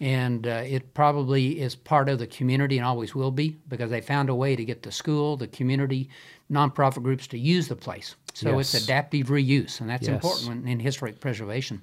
And 0.01 0.47
uh, 0.47 0.63
it 0.65 0.95
probably 0.95 1.61
is 1.61 1.75
part 1.75 2.09
of 2.09 2.19
the 2.21 2.27
community 2.27 2.79
and 2.79 2.87
always 2.87 3.15
will 3.17 3.33
be 3.33 3.57
because 3.69 3.91
they 3.91 4.01
found 4.01 4.29
a 4.31 4.35
way 4.35 4.55
to 4.55 4.65
get 4.65 4.83
the 4.83 4.93
school, 4.93 5.37
the 5.37 5.49
community, 5.49 6.09
nonprofit 6.51 7.03
groups 7.03 7.27
to 7.29 7.39
use 7.39 7.67
the 7.69 7.75
place. 7.77 8.15
So 8.33 8.61
it's 8.61 8.75
adaptive 8.75 9.27
reuse, 9.27 9.81
and 9.81 9.91
that's 9.91 10.07
Yes. 10.07 10.15
important 10.15 10.49
when- 10.65 10.69
in 10.73 10.79
historic 10.79 11.19
preservation. 11.21 11.83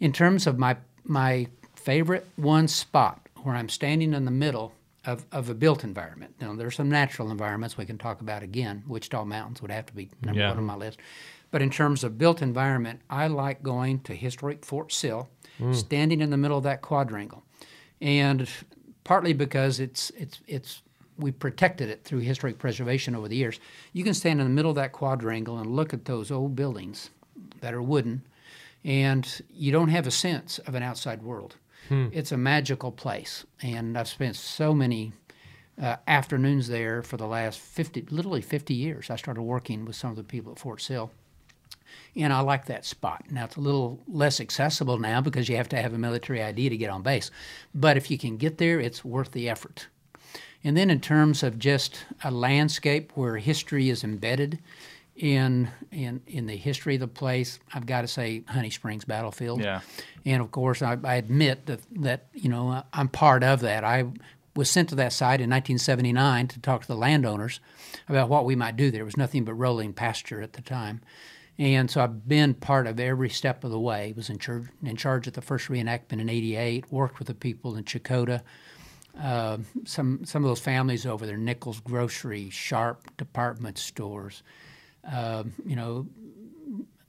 In 0.00 0.12
terms 0.12 0.46
of 0.46 0.58
my 0.58 0.76
my 1.04 1.46
favorite 1.74 2.26
one 2.36 2.68
spot 2.68 3.26
where 3.42 3.54
I'm 3.54 3.70
standing 3.70 4.12
in 4.12 4.26
the 4.26 4.30
middle 4.30 4.74
of, 5.10 5.26
of 5.32 5.50
a 5.50 5.54
built 5.54 5.84
environment. 5.84 6.34
Now 6.40 6.54
there's 6.54 6.76
some 6.76 6.88
natural 6.88 7.30
environments 7.30 7.76
we 7.76 7.84
can 7.86 7.98
talk 7.98 8.20
about 8.20 8.42
again. 8.42 8.84
Wichita 8.86 9.24
Mountains 9.24 9.60
would 9.60 9.70
have 9.70 9.86
to 9.86 9.94
be 9.94 10.08
number 10.22 10.40
Yeah. 10.40 10.48
one 10.50 10.58
on 10.58 10.64
my 10.64 10.76
list. 10.76 10.98
But 11.50 11.62
in 11.62 11.70
terms 11.70 12.04
of 12.04 12.16
built 12.16 12.42
environment, 12.42 13.00
I 13.10 13.26
like 13.26 13.62
going 13.62 14.00
to 14.02 14.14
historic 14.14 14.64
Fort 14.64 14.92
Sill, 14.92 15.28
hmm. 15.58 15.72
standing 15.72 16.20
in 16.20 16.30
the 16.30 16.36
middle 16.36 16.56
of 16.58 16.64
that 16.64 16.80
quadrangle. 16.80 17.42
And 18.00 18.48
partly 19.04 19.32
because 19.32 19.80
it's 19.80 20.10
it's 20.10 20.40
it's 20.46 20.82
we 21.18 21.32
protected 21.32 21.90
it 21.90 22.04
through 22.04 22.20
historic 22.20 22.58
preservation 22.58 23.14
over 23.14 23.28
the 23.28 23.36
years. 23.36 23.60
You 23.92 24.04
can 24.04 24.14
stand 24.14 24.40
in 24.40 24.46
the 24.46 24.52
middle 24.54 24.70
of 24.70 24.76
that 24.76 24.92
quadrangle 24.92 25.58
and 25.58 25.66
look 25.76 25.92
at 25.92 26.04
those 26.06 26.30
old 26.30 26.56
buildings 26.56 27.10
that 27.60 27.74
are 27.74 27.82
wooden, 27.82 28.22
and 28.84 29.42
you 29.52 29.70
don't 29.72 29.88
have 29.88 30.06
a 30.06 30.10
sense 30.10 30.58
of 30.60 30.74
an 30.74 30.82
outside 30.82 31.22
world. 31.22 31.56
Hmm. 31.90 32.06
It's 32.12 32.30
a 32.30 32.36
magical 32.36 32.92
place, 32.92 33.44
and 33.62 33.98
I've 33.98 34.06
spent 34.06 34.36
so 34.36 34.72
many 34.72 35.12
uh, 35.82 35.96
afternoons 36.06 36.68
there 36.68 37.02
for 37.02 37.16
the 37.16 37.26
last 37.26 37.58
50, 37.58 38.06
literally 38.10 38.42
50 38.42 38.74
years. 38.74 39.10
I 39.10 39.16
started 39.16 39.42
working 39.42 39.84
with 39.84 39.96
some 39.96 40.10
of 40.10 40.16
the 40.16 40.22
people 40.22 40.52
at 40.52 40.60
Fort 40.60 40.80
Sill. 40.80 41.10
And 42.14 42.32
I 42.32 42.40
like 42.42 42.66
that 42.66 42.84
spot. 42.84 43.24
Now, 43.28 43.46
it's 43.46 43.56
a 43.56 43.60
little 43.60 43.98
less 44.06 44.40
accessible 44.40 44.98
now 44.98 45.20
because 45.20 45.48
you 45.48 45.56
have 45.56 45.68
to 45.70 45.82
have 45.82 45.92
a 45.92 45.98
military 45.98 46.40
ID 46.40 46.68
to 46.68 46.76
get 46.76 46.90
on 46.90 47.02
base. 47.02 47.32
But 47.74 47.96
if 47.96 48.08
you 48.08 48.18
can 48.18 48.36
get 48.36 48.58
there, 48.58 48.78
it's 48.78 49.04
worth 49.04 49.32
the 49.32 49.48
effort. 49.48 49.88
And 50.62 50.76
then, 50.76 50.90
in 50.90 51.00
terms 51.00 51.42
of 51.42 51.58
just 51.58 52.04
a 52.22 52.30
landscape 52.30 53.10
where 53.16 53.38
history 53.38 53.90
is 53.90 54.04
embedded 54.04 54.60
in 55.20 55.68
in 55.92 56.22
in 56.26 56.46
the 56.46 56.56
history 56.56 56.94
of 56.94 57.00
the 57.00 57.08
place, 57.08 57.60
I've 57.72 57.86
got 57.86 58.00
to 58.00 58.08
say 58.08 58.42
Honey 58.48 58.70
Springs 58.70 59.04
Battlefield. 59.04 59.62
Yeah. 59.62 59.80
And 60.24 60.42
of 60.42 60.50
course, 60.50 60.82
I, 60.82 60.96
I 61.04 61.16
admit 61.16 61.66
that 61.66 61.80
that 61.96 62.28
you 62.32 62.48
know 62.48 62.82
I'm 62.92 63.08
part 63.08 63.44
of 63.44 63.60
that. 63.60 63.84
I 63.84 64.06
was 64.56 64.70
sent 64.70 64.88
to 64.88 64.94
that 64.96 65.12
site 65.12 65.40
in 65.40 65.50
1979 65.50 66.48
to 66.48 66.60
talk 66.60 66.82
to 66.82 66.88
the 66.88 66.96
landowners 66.96 67.60
about 68.08 68.28
what 68.28 68.44
we 68.44 68.56
might 68.56 68.76
do 68.76 68.90
there. 68.90 69.02
It 69.02 69.04
was 69.04 69.16
nothing 69.16 69.44
but 69.44 69.54
rolling 69.54 69.92
pasture 69.92 70.40
at 70.42 70.54
the 70.54 70.62
time. 70.62 71.02
And 71.58 71.90
so 71.90 72.02
I've 72.02 72.26
been 72.26 72.54
part 72.54 72.86
of 72.86 72.98
every 72.98 73.28
step 73.28 73.62
of 73.64 73.70
the 73.70 73.78
way. 73.78 74.14
Was 74.16 74.30
in 74.30 74.38
charge, 74.38 74.68
in 74.82 74.96
charge 74.96 75.28
at 75.28 75.34
the 75.34 75.42
first 75.42 75.68
reenactment 75.68 76.20
in 76.20 76.30
'88. 76.30 76.90
Worked 76.90 77.18
with 77.18 77.28
the 77.28 77.34
people 77.34 77.76
in 77.76 77.84
Checotah, 77.84 78.40
uh, 79.22 79.58
some 79.84 80.24
some 80.24 80.42
of 80.42 80.48
those 80.48 80.60
families 80.60 81.04
over 81.04 81.26
there, 81.26 81.36
Nichols 81.36 81.80
Grocery, 81.80 82.48
Sharp 82.48 83.14
department 83.18 83.76
stores, 83.76 84.42
uh, 85.12 85.44
you 85.64 85.76
know, 85.76 86.06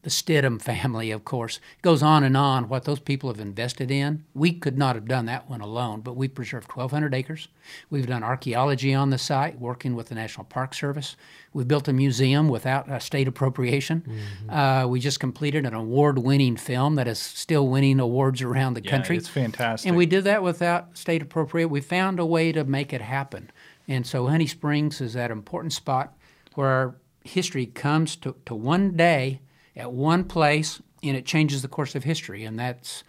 the 0.04 0.10
Stidham 0.10 0.60
family, 0.60 1.12
of 1.12 1.26
course, 1.26 1.60
goes 1.84 2.02
on 2.02 2.24
and 2.24 2.36
on. 2.36 2.68
What 2.70 2.86
those 2.86 3.00
people 3.00 3.32
have 3.32 3.40
invested 3.40 3.92
in, 3.92 4.24
we 4.34 4.52
could 4.52 4.76
not 4.76 4.96
have 4.96 5.08
done 5.08 5.26
that 5.28 5.48
one 5.48 5.62
alone. 5.62 6.02
But 6.02 6.16
we 6.16 6.28
preserved 6.28 6.72
1,200 6.72 7.14
acres. 7.14 7.50
We've 7.92 8.08
done 8.08 8.24
archaeology 8.24 8.96
on 8.96 9.12
the 9.12 9.20
site, 9.20 9.60
working 9.60 9.96
with 9.96 10.10
the 10.10 10.16
National 10.16 10.46
Park 10.46 10.74
Service. 10.74 11.16
We 11.54 11.66
built 11.66 11.88
a 11.88 11.94
museum 11.94 12.48
without 12.48 12.90
a 12.90 13.00
state 13.00 13.28
appropriation. 13.28 14.02
Mm-hmm. 14.02 14.50
Uh, 14.50 14.88
we 14.88 15.00
just 15.00 15.20
completed 15.20 15.66
an 15.68 15.76
award-winning 15.76 16.58
film 16.58 16.96
that 16.96 17.08
is 17.08 17.20
still 17.20 17.68
winning 17.68 18.00
awards 18.00 18.42
around 18.42 18.74
the 18.74 18.84
yeah, 18.84 18.90
country. 18.90 19.18
It's 19.18 19.30
fantastic. 19.30 19.88
And 19.88 19.96
we 19.96 20.08
did 20.08 20.24
that 20.24 20.42
without 20.42 20.98
state 20.98 21.22
appropriate. 21.22 21.68
We 21.68 21.82
found 21.82 22.20
a 22.20 22.26
way 22.26 22.52
to 22.52 22.64
make 22.64 22.92
it 22.92 23.02
happen. 23.02 23.52
And 23.88 24.08
so 24.08 24.28
Honey 24.28 24.48
Springs 24.48 25.00
is 25.00 25.14
that 25.14 25.30
important 25.30 25.74
spot 25.74 26.16
where 26.56 26.68
our 26.68 26.96
history 27.24 27.66
comes 27.66 28.16
to, 28.18 28.36
to 28.46 28.56
one 28.56 28.96
day 28.96 29.42
at 29.76 29.92
one 29.92 30.24
place 30.24 30.82
and 31.04 31.18
it 31.18 31.26
changes 31.26 31.62
the 31.62 31.68
course 31.68 31.96
of 31.96 32.04
history. 32.04 32.44
And 32.44 32.60
that's 32.60 33.04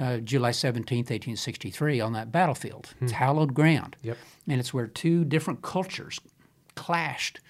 uh, 0.00 0.18
July 0.18 0.50
17th, 0.50 1.10
1863, 1.10 2.00
on 2.00 2.12
that 2.14 2.32
battlefield. 2.32 2.94
Hmm. 2.98 3.04
It's 3.04 3.14
hallowed 3.14 3.54
ground. 3.54 3.96
Yep. 4.02 4.18
And 4.48 4.60
it's 4.60 4.74
where 4.74 4.86
two 4.86 5.24
different 5.24 5.62
cultures 5.62 6.18
clashed. 6.74 7.40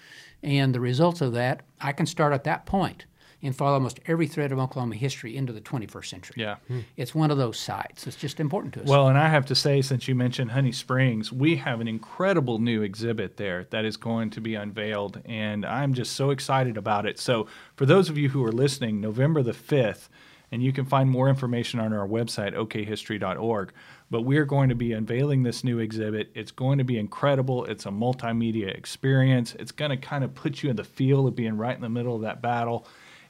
And 0.43 0.75
the 0.75 0.79
results 0.79 1.21
of 1.21 1.33
that, 1.33 1.63
I 1.81 1.91
can 1.91 2.05
start 2.05 2.33
at 2.33 2.43
that 2.43 2.65
point 2.65 3.05
and 3.41 3.55
follow 3.55 3.73
almost 3.73 3.99
every 4.07 4.27
thread 4.27 4.51
of 4.51 4.59
Oklahoma 4.59 4.95
history 4.95 5.35
into 5.35 5.53
the 5.53 5.61
21st 5.61 6.05
century. 6.05 6.35
Yeah. 6.37 6.55
Hmm. 6.67 6.79
It's 6.97 7.13
one 7.13 7.31
of 7.31 7.37
those 7.37 7.59
sites. 7.59 8.07
It's 8.07 8.15
just 8.15 8.39
important 8.39 8.73
to 8.75 8.83
us. 8.83 8.87
Well, 8.87 9.07
and 9.07 9.17
I 9.17 9.27
have 9.29 9.45
to 9.47 9.55
say, 9.55 9.81
since 9.81 10.07
you 10.07 10.15
mentioned 10.15 10.51
Honey 10.51 10.71
Springs, 10.71 11.31
we 11.31 11.55
have 11.57 11.81
an 11.81 11.87
incredible 11.87 12.59
new 12.59 12.81
exhibit 12.81 13.37
there 13.37 13.65
that 13.69 13.85
is 13.85 13.97
going 13.97 14.29
to 14.31 14.41
be 14.41 14.55
unveiled, 14.55 15.21
and 15.25 15.65
I'm 15.65 15.93
just 15.93 16.13
so 16.13 16.31
excited 16.31 16.77
about 16.77 17.05
it. 17.05 17.19
So, 17.19 17.47
for 17.75 17.85
those 17.85 18.09
of 18.09 18.17
you 18.17 18.29
who 18.29 18.43
are 18.43 18.51
listening, 18.51 19.01
November 19.01 19.43
the 19.43 19.51
5th, 19.51 20.09
and 20.51 20.63
you 20.63 20.71
can 20.71 20.85
find 20.85 21.09
more 21.09 21.27
information 21.27 21.79
on 21.79 21.91
our 21.93 22.07
website, 22.07 22.53
okhistory.org. 22.53 23.73
But 24.11 24.21
we're 24.21 24.45
going 24.45 24.69
to 24.69 24.75
be 24.75 24.93
unveiling 24.93 25.43
this 25.43 25.63
new 25.63 25.79
exhibit. 25.79 26.31
It's 26.35 26.51
going 26.51 26.77
to 26.77 26.83
be 26.83 26.97
incredible. 26.97 27.65
It's 27.65 27.85
a 27.85 27.89
multimedia 27.89 28.75
experience. 28.75 29.55
It's 29.55 29.71
going 29.71 29.91
to 29.91 29.97
kind 29.97 30.23
of 30.23 30.35
put 30.35 30.61
you 30.61 30.69
in 30.69 30.75
the 30.75 30.83
feel 30.83 31.27
of 31.27 31.35
being 31.35 31.57
right 31.57 31.75
in 31.75 31.81
the 31.81 31.89
middle 31.89 32.15
of 32.15 32.21
that 32.21 32.41
battle 32.41 32.87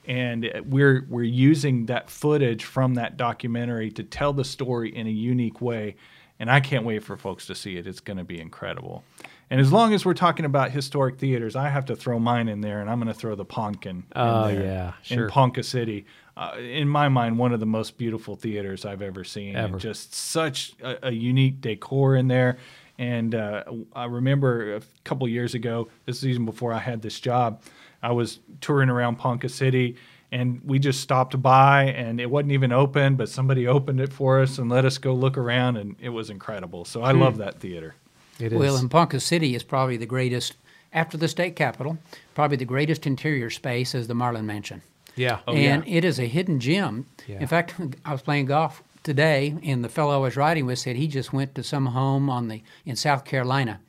and 0.08 0.50
we're 0.66 1.06
we're 1.10 1.24
using 1.24 1.86
that 1.88 2.10
footage 2.10 2.64
from 2.64 2.96
that 2.96 3.18
documentary 3.18 3.92
to 3.92 4.04
tell 4.04 4.34
the 4.34 4.46
story 4.46 4.96
in 4.96 5.08
a 5.08 5.12
unique 5.12 5.62
way 5.62 5.96
and 6.40 6.52
I 6.52 6.60
can't 6.60 6.84
wait 6.84 7.04
for 7.04 7.16
folks 7.16 7.48
to 7.48 7.56
see 7.56 7.78
it. 7.78 7.88
It's 7.88 8.00
going 8.00 8.18
to 8.18 8.24
be 8.24 8.40
incredible. 8.40 9.04
And 9.50 9.62
as 9.62 9.72
long 9.72 9.94
as 9.94 10.06
we're 10.06 10.16
talking 10.16 10.46
about 10.46 10.72
historic 10.72 11.18
theaters, 11.18 11.56
I 11.56 11.70
have 11.70 11.86
to 11.86 11.96
throw 11.96 12.20
mine 12.20 12.50
in 12.50 12.62
there, 12.62 12.82
and 12.82 12.90
I'm 12.90 13.00
going 13.00 13.14
to 13.14 13.18
throw 13.18 13.36
the 13.36 13.46
Poncan. 13.46 14.04
Oh 14.16 14.48
yeah, 14.48 14.94
sure. 15.04 15.26
In 15.26 15.30
Ponca 15.30 15.64
City, 15.64 16.06
uh, 16.36 16.56
in 16.58 16.90
my 16.90 17.10
mind, 17.10 17.38
one 17.38 17.54
of 17.54 17.60
the 17.60 17.66
most 17.66 17.98
beautiful 17.98 18.36
theaters 18.36 18.86
I've 18.86 19.02
ever 19.02 19.24
seen. 19.24 19.56
Ever. 19.56 19.78
just 19.78 20.14
such 20.14 20.74
a, 20.82 21.08
a, 21.08 21.12
unique 21.12 21.62
decor 21.62 22.16
in 22.16 22.28
there. 22.28 22.58
And 22.98 23.36
uh, 23.36 23.64
I 23.94 24.06
remember 24.06 24.78
a 24.78 24.82
couple 25.04 25.28
years 25.28 25.54
ago, 25.54 25.90
this 26.06 26.18
is 26.18 26.28
even 26.28 26.46
before 26.46 26.74
I 26.74 26.80
had 26.80 27.02
this 27.02 27.20
job. 27.20 27.62
I 28.06 28.12
was 28.12 28.40
touring 28.62 28.90
around 28.90 29.16
Ponca 29.16 29.50
City 29.50 29.96
and 30.32 30.62
we 30.64 30.78
just 30.78 31.02
stopped 31.02 31.42
by 31.42 31.86
and 31.86 32.22
it 32.22 32.30
wasn't 32.30 32.52
even 32.52 32.72
open, 32.72 33.16
but 33.16 33.30
somebody 33.30 33.66
opened 33.66 34.00
it 34.00 34.14
for 34.14 34.42
us 34.42 34.60
and 34.60 34.70
let 34.70 34.86
us 34.86 35.00
go 35.00 35.12
look 35.16 35.40
around 35.40 35.78
and 35.78 35.96
it 36.00 36.10
was 36.10 36.30
incredible. 36.30 36.86
So 36.86 37.04
I 37.04 37.14
hmm. 37.14 37.22
love 37.22 37.38
that 37.38 37.60
theater. 37.60 37.96
It 38.40 38.54
is. 38.54 38.60
Well, 38.60 38.78
and 38.78 38.92
Ponca 38.92 39.20
City 39.20 39.56
is 39.56 39.64
probably 39.64 39.98
the 39.98 40.06
greatest, 40.06 40.56
after 40.94 41.18
the 41.18 41.28
state 41.28 41.56
capitol, 41.56 41.98
probably 42.36 42.58
the 42.58 42.66
greatest 42.66 43.08
interior 43.08 43.50
space 43.50 43.96
is 43.96 44.06
the 44.06 44.14
Marland 44.14 44.46
Mansion. 44.46 44.84
Yeah. 45.16 45.40
Oh, 45.48 45.54
and 45.54 45.84
yeah. 45.88 45.98
it 45.98 46.06
is 46.06 46.20
a 46.20 46.28
hidden 46.28 46.60
gem. 46.60 47.08
Yeah. 47.26 47.40
In 47.40 47.48
fact, 47.48 47.74
I 48.06 48.12
was 48.12 48.22
playing 48.22 48.46
golf 48.46 48.84
today, 49.02 49.56
and 49.64 49.84
the 49.84 49.90
fellow 49.90 50.14
I 50.14 50.18
was 50.18 50.38
riding 50.38 50.68
with 50.68 50.78
said 50.78 50.96
he 50.96 51.08
just 51.08 51.34
went 51.34 51.56
to 51.56 51.64
some 51.64 51.88
home 51.88 52.30
on 52.30 52.50
the 52.50 52.62
in 52.86 52.96
South 52.96 53.26
Carolina, 53.26 53.80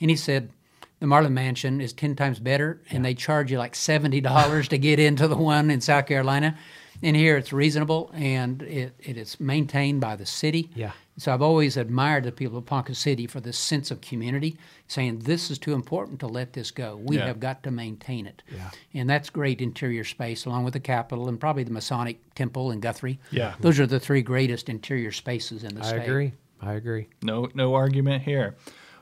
and 0.00 0.08
he 0.08 0.16
said 0.16 0.48
the 1.00 1.06
Marland 1.06 1.34
Mansion 1.34 1.80
is 1.80 1.92
10 1.92 2.16
times 2.16 2.38
better, 2.38 2.80
and 2.90 3.04
they 3.04 3.14
charge 3.14 3.50
you 3.50 3.58
like 3.58 3.74
$70 3.74 4.68
to 4.68 4.78
get 4.78 4.98
into 4.98 5.28
the 5.28 5.36
one 5.36 5.70
in 5.70 5.80
South 5.80 6.06
Carolina. 6.06 6.56
And 7.02 7.14
here 7.14 7.36
it's 7.36 7.52
reasonable, 7.52 8.10
and 8.14 8.62
it, 8.62 8.94
it 8.98 9.18
is 9.18 9.38
maintained 9.38 10.00
by 10.00 10.16
the 10.16 10.24
city. 10.24 10.70
Yeah. 10.74 10.92
So 11.18 11.32
I've 11.32 11.42
always 11.42 11.76
admired 11.76 12.24
the 12.24 12.32
people 12.32 12.58
of 12.58 12.66
Ponca 12.66 12.94
City 12.94 13.26
for 13.26 13.40
this 13.40 13.58
sense 13.58 13.90
of 13.90 14.00
community, 14.00 14.56
saying 14.86 15.20
this 15.20 15.50
is 15.50 15.58
too 15.58 15.72
important 15.72 16.20
to 16.20 16.26
let 16.26 16.52
this 16.52 16.70
go. 16.70 16.96
We 17.02 17.16
yeah. 17.16 17.26
have 17.26 17.40
got 17.40 17.62
to 17.62 17.70
maintain 17.70 18.26
it. 18.26 18.42
Yeah. 18.54 18.70
And 18.94 19.08
that's 19.08 19.30
great 19.30 19.60
interior 19.62 20.04
space, 20.04 20.44
along 20.44 20.64
with 20.64 20.74
the 20.74 20.80
Capitol 20.80 21.28
and 21.28 21.40
probably 21.40 21.64
the 21.64 21.70
Masonic 21.70 22.18
Temple 22.34 22.70
in 22.70 22.80
Guthrie. 22.80 23.18
Yeah. 23.30 23.54
Those 23.60 23.80
are 23.80 23.86
the 23.86 24.00
three 24.00 24.22
greatest 24.22 24.68
interior 24.68 25.12
spaces 25.12 25.64
in 25.64 25.74
the 25.74 25.80
I 25.82 25.88
state. 25.88 26.00
I 26.00 26.04
agree. 26.04 26.32
I 26.60 26.72
agree. 26.74 27.08
No, 27.22 27.48
no 27.54 27.74
argument 27.74 28.22
here. 28.22 28.56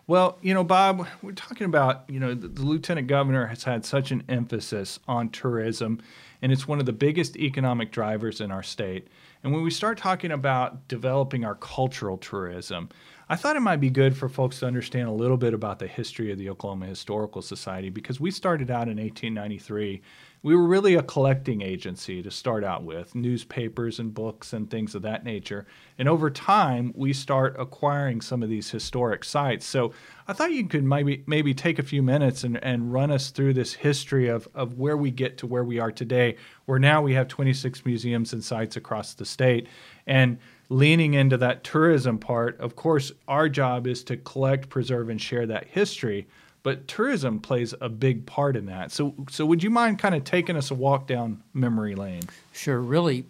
Well, 0.07 0.38
you 0.43 0.53
know, 0.53 0.64
Bob, 0.64 1.07
we're 1.23 1.33
talking 1.33 1.64
about, 1.64 2.05
you 2.09 2.21
know, 2.21 2.35
the, 2.35 2.49
the, 2.49 2.61
lieutenant 2.61 3.07
governor 3.07 3.47
has 3.47 3.64
had 3.64 3.87
such 3.87 4.11
an 4.11 4.23
emphasis 4.29 4.99
on 5.09 5.31
tourism, 5.31 6.03
and 6.43 6.53
it's 6.53 6.69
one 6.69 6.79
of 6.79 6.85
the 6.85 6.93
biggest 6.93 7.38
economic 7.38 7.90
drivers 7.90 8.43
in 8.43 8.51
our 8.51 8.62
state. 8.62 9.09
And 9.43 9.51
when 9.55 9.62
we 9.62 9.71
start 9.71 9.97
talking 9.97 10.31
about 10.31 10.88
developing 10.88 11.43
our 11.47 11.55
cultural 11.55 12.19
tourism, 12.19 12.90
I 13.31 13.37
thought 13.37 13.57
it 13.57 13.61
might 13.61 13.81
be 13.81 13.88
good 13.88 14.14
for 14.14 14.29
folks 14.29 14.61
to 14.61 14.67
understand 14.67 15.09
a 15.09 15.12
little 15.12 15.38
bit 15.38 15.55
about 15.55 15.79
the 15.79 15.87
history 15.87 16.31
of 16.31 16.37
the 16.37 16.51
Oklahoma 16.51 16.85
Historical 16.85 17.40
Society 17.40 17.88
because 17.88 18.21
we 18.21 18.31
started 18.31 18.71
out 18.71 18.88
in 18.88 18.99
1893 18.99 20.03
we 20.44 20.54
were 20.54 20.66
really 20.66 20.94
a 20.94 21.02
collecting 21.02 21.62
agency 21.62 22.22
to 22.22 22.30
start 22.30 22.64
out 22.64 22.85
with 22.85 23.14
newspapers 23.14 23.98
and 23.98 24.12
books 24.12 24.52
and 24.52 24.70
things 24.70 24.94
of 24.94 25.00
that 25.00 25.24
nature. 25.24 25.66
And 25.98 26.07
over 26.07 26.28
time, 26.28 26.92
we 26.94 27.14
start 27.14 27.57
acquiring 27.59 28.20
some 28.20 28.42
of 28.42 28.50
these 28.50 28.70
historic 28.70 29.24
sites. 29.24 29.64
So 29.64 29.94
I 30.28 30.35
thought 30.35 30.52
you 30.52 30.68
could 30.68 30.85
maybe 30.85 31.24
maybe 31.26 31.54
take 31.54 31.78
a 31.78 31.83
few 31.83 32.02
minutes 32.02 32.44
and, 32.44 32.62
and 32.62 32.92
run 32.92 33.11
us 33.11 33.30
through 33.30 33.54
this 33.54 33.72
history 33.72 34.28
of, 34.28 34.46
of 34.54 34.78
where 34.78 34.98
we 34.98 35.11
get 35.11 35.38
to 35.38 35.46
where 35.46 35.64
we 35.64 35.78
are 35.78 35.90
today, 35.90 36.37
where 36.66 36.78
now 36.78 37.00
we 37.00 37.14
have 37.14 37.26
26 37.26 37.87
museums 37.87 38.35
and 38.35 38.44
sites 38.44 38.76
across 38.76 39.14
the 39.14 39.24
state. 39.24 39.66
And 40.07 40.37
leaning 40.68 41.14
into 41.14 41.38
that 41.38 41.64
tourism 41.64 42.18
part, 42.18 42.61
of 42.61 42.76
course, 42.76 43.12
our 43.28 43.48
job 43.48 43.87
is 43.87 44.04
to 44.04 44.18
collect, 44.18 44.68
preserve, 44.68 45.09
and 45.09 45.20
share 45.20 45.46
that 45.46 45.68
history 45.68 46.26
but 46.64 46.88
tourism 46.88 47.38
plays 47.38 47.74
a 47.83 47.90
big 47.90 48.24
part 48.24 48.57
in 48.57 48.66
that. 48.66 48.90
So, 48.90 49.14
so 49.31 49.44
would 49.44 49.62
you 49.62 49.68
mind 49.68 49.98
kind 49.98 50.14
of 50.14 50.24
taking 50.24 50.57
us 50.57 50.70
a 50.70 50.74
walk 50.74 51.07
down 51.07 51.42
memory 51.53 51.94
lane? 51.94 52.22
Sure. 52.53 52.81
Really, 52.81 53.27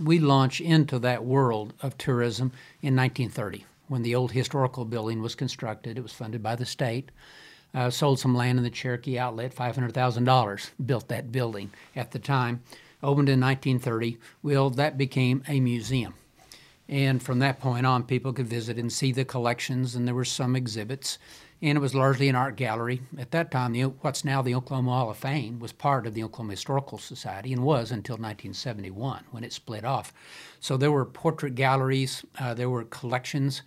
we 0.00 0.18
launched 0.18 0.60
into 0.60 0.98
that 1.00 1.24
world 1.24 1.72
of 1.82 1.96
tourism 1.98 2.52
in 2.82 2.94
1930 2.94 3.64
when 3.88 4.02
the 4.02 4.14
old 4.14 4.30
historical 4.30 4.84
building 4.84 5.22
was 5.22 5.34
constructed. 5.34 5.96
It 5.96 6.02
was 6.02 6.12
funded 6.12 6.42
by 6.42 6.54
the 6.54 6.66
state. 6.66 7.10
Uh, 7.74 7.88
sold 7.88 8.20
some 8.20 8.36
land 8.36 8.58
in 8.58 8.64
the 8.64 8.70
Cherokee 8.70 9.18
Outlet, 9.18 9.54
$500,000. 9.54 10.70
Built 10.84 11.08
that 11.08 11.32
building 11.32 11.70
at 11.96 12.10
the 12.10 12.18
time. 12.18 12.62
Opened 13.02 13.30
in 13.30 13.40
1930. 13.40 14.18
Well, 14.42 14.68
that 14.70 14.98
became 14.98 15.42
a 15.48 15.60
museum. 15.60 16.12
And 16.88 17.22
from 17.22 17.38
that 17.40 17.58
point 17.58 17.86
on, 17.86 18.04
people 18.04 18.32
could 18.32 18.46
visit 18.46 18.78
and 18.78 18.92
see 18.92 19.12
the 19.12 19.24
collections, 19.24 19.96
and 19.96 20.06
there 20.06 20.14
were 20.14 20.24
some 20.24 20.54
exhibits. 20.54 21.18
And 21.66 21.76
it 21.76 21.80
was 21.80 21.96
largely 21.96 22.28
an 22.28 22.36
art 22.36 22.54
gallery. 22.54 23.02
At 23.18 23.32
that 23.32 23.50
time, 23.50 23.72
the, 23.72 23.82
what's 23.82 24.24
now 24.24 24.40
the 24.40 24.54
Oklahoma 24.54 24.92
Hall 24.92 25.10
of 25.10 25.16
Fame 25.16 25.58
was 25.58 25.72
part 25.72 26.06
of 26.06 26.14
the 26.14 26.22
Oklahoma 26.22 26.52
Historical 26.52 26.96
Society 26.96 27.52
and 27.52 27.64
was 27.64 27.90
until 27.90 28.14
1971 28.14 29.24
when 29.32 29.42
it 29.42 29.52
split 29.52 29.84
off. 29.84 30.12
So 30.60 30.76
there 30.76 30.92
were 30.92 31.04
portrait 31.04 31.56
galleries, 31.56 32.24
uh, 32.38 32.54
there 32.54 32.70
were 32.70 32.84
collections 32.84 33.62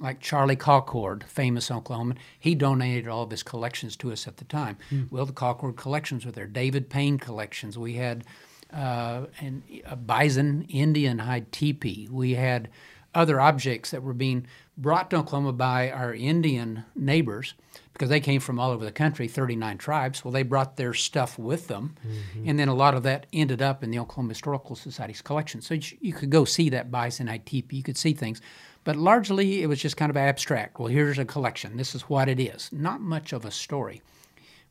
like 0.00 0.18
Charlie 0.20 0.56
Colcord, 0.56 1.24
famous 1.24 1.68
Oklahoman, 1.68 2.16
he 2.40 2.54
donated 2.54 3.06
all 3.06 3.24
of 3.24 3.30
his 3.30 3.42
collections 3.42 3.96
to 3.96 4.12
us 4.12 4.26
at 4.26 4.38
the 4.38 4.44
time. 4.46 4.78
Mm. 4.90 5.12
Well, 5.12 5.26
the 5.26 5.34
Colcord 5.34 5.76
collections 5.76 6.24
were 6.24 6.32
there. 6.32 6.46
David 6.46 6.88
Payne 6.88 7.18
collections. 7.18 7.76
We 7.76 7.96
had 7.96 8.24
uh, 8.72 9.26
and 9.40 9.62
a 9.84 9.94
bison 9.94 10.64
Indian 10.70 11.18
hide 11.18 11.52
teepee. 11.52 12.08
We 12.10 12.32
had 12.32 12.70
other 13.14 13.40
objects 13.40 13.90
that 13.90 14.02
were 14.02 14.14
being 14.14 14.46
brought 14.76 15.10
to 15.10 15.16
Oklahoma 15.16 15.52
by 15.52 15.90
our 15.90 16.14
Indian 16.14 16.84
neighbors 16.94 17.54
because 17.92 18.08
they 18.08 18.20
came 18.20 18.40
from 18.40 18.58
all 18.58 18.70
over 18.70 18.84
the 18.84 18.92
country, 18.92 19.28
39 19.28 19.78
tribes. 19.78 20.24
Well, 20.24 20.32
they 20.32 20.42
brought 20.42 20.76
their 20.76 20.94
stuff 20.94 21.38
with 21.38 21.68
them, 21.68 21.94
mm-hmm. 22.06 22.48
and 22.48 22.58
then 22.58 22.68
a 22.68 22.74
lot 22.74 22.94
of 22.94 23.02
that 23.02 23.26
ended 23.32 23.60
up 23.60 23.84
in 23.84 23.90
the 23.90 23.98
Oklahoma 23.98 24.30
Historical 24.30 24.74
Society's 24.74 25.22
collection. 25.22 25.60
So 25.60 25.74
you, 25.74 26.12
could 26.12 26.30
go 26.30 26.44
see 26.44 26.70
that 26.70 26.90
bison 26.90 27.26
teepee. 27.44 27.76
You 27.76 27.82
could 27.82 27.98
see 27.98 28.12
things. 28.12 28.40
But 28.84 28.96
largely, 28.96 29.62
it 29.62 29.66
was 29.66 29.80
just 29.80 29.96
kind 29.96 30.10
of 30.10 30.16
abstract. 30.16 30.78
Well, 30.78 30.88
here's 30.88 31.18
a 31.18 31.24
collection. 31.24 31.76
This 31.76 31.94
is 31.94 32.02
what 32.02 32.28
it 32.28 32.40
is. 32.40 32.70
Not 32.72 33.00
much 33.00 33.32
of 33.32 33.44
a 33.44 33.50
story. 33.50 34.02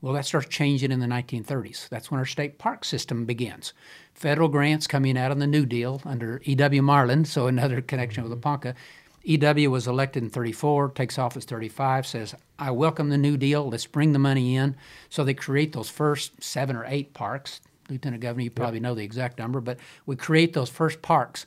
Well, 0.02 0.14
that 0.14 0.26
starts 0.26 0.48
changing 0.48 0.92
in 0.92 1.00
the 1.00 1.06
1930s. 1.06 1.88
That's 1.88 2.10
when 2.10 2.20
our 2.20 2.26
state 2.26 2.58
park 2.58 2.84
system 2.84 3.26
begins. 3.26 3.72
Federal 4.16 4.50
grants 4.50 4.88
coming 4.88 5.16
out 5.16 5.30
on 5.30 5.38
the 5.38 5.46
New 5.46 5.66
Deal 5.66 6.02
under 6.04 6.42
E.W. 6.44 6.82
Marland, 6.82 7.28
so 7.28 7.46
another 7.46 7.82
connection 7.82 8.24
with 8.24 8.32
the 8.32 8.38
Ponca. 8.38 8.74
E.W. 9.24 9.70
was 9.70 9.88
elected 9.88 10.24
in 10.24 10.30
34, 10.30 10.90
takes 10.90 11.20
office 11.20 11.46
35, 11.46 12.08
says, 12.08 12.36
I 12.58 12.72
welcome 12.72 13.10
the 13.10 13.18
New 13.18 13.38
Deal. 13.38 13.70
Let's 13.70 13.86
bring 13.86 14.14
the 14.14 14.20
money 14.20 14.56
in. 14.56 14.76
So 15.10 15.24
they 15.24 15.34
create 15.34 15.74
those 15.74 15.90
first 15.90 16.44
seven 16.44 16.76
or 16.76 16.86
eight 16.88 17.14
parks. 17.14 17.62
Lieutenant 17.90 18.22
Governor, 18.22 18.44
you 18.44 18.52
probably 18.52 18.78
yep. 18.78 18.84
know 18.84 18.96
the 18.96 19.04
exact 19.04 19.38
number, 19.38 19.62
but 19.62 19.78
we 20.06 20.16
create 20.16 20.54
those 20.54 20.70
first 20.70 21.02
parks 21.02 21.46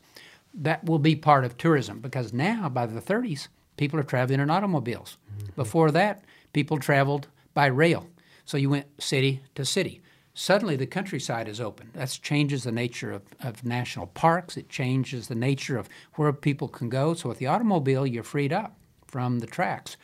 that 0.54 0.84
will 0.84 0.98
be 0.98 1.16
part 1.16 1.44
of 1.44 1.56
tourism 1.56 2.00
because 2.00 2.32
now 2.32 2.68
by 2.68 2.86
the 2.86 3.00
30s 3.00 3.48
people 3.76 3.98
are 3.98 4.04
traveling 4.04 4.40
in 4.40 4.50
automobiles. 4.50 5.16
Mm-hmm. 5.36 5.52
Before 5.56 5.90
that, 5.90 6.24
people 6.52 6.78
traveled 6.78 7.28
by 7.54 7.66
rail. 7.66 8.06
So 8.44 8.56
you 8.56 8.70
went 8.70 9.02
city 9.02 9.42
to 9.54 9.64
city. 9.64 10.00
Suddenly 10.34 10.74
the 10.74 10.86
countryside 10.86 11.48
is 11.48 11.60
open. 11.60 11.90
That 11.94 12.18
changes 12.20 12.64
the 12.64 12.72
nature 12.72 13.12
of, 13.12 13.22
of 13.40 13.64
national 13.64 14.08
parks. 14.08 14.56
It 14.56 14.68
changes 14.68 15.28
the 15.28 15.36
nature 15.36 15.78
of 15.78 15.88
where 16.14 16.32
people 16.32 16.66
can 16.66 16.88
go. 16.88 17.14
So 17.14 17.28
with 17.28 17.38
the 17.38 17.46
automobile, 17.46 18.04
you're 18.04 18.24
freed 18.24 18.52
up 18.52 18.76
from 19.06 19.38
the 19.38 19.46
tracks. 19.46 19.96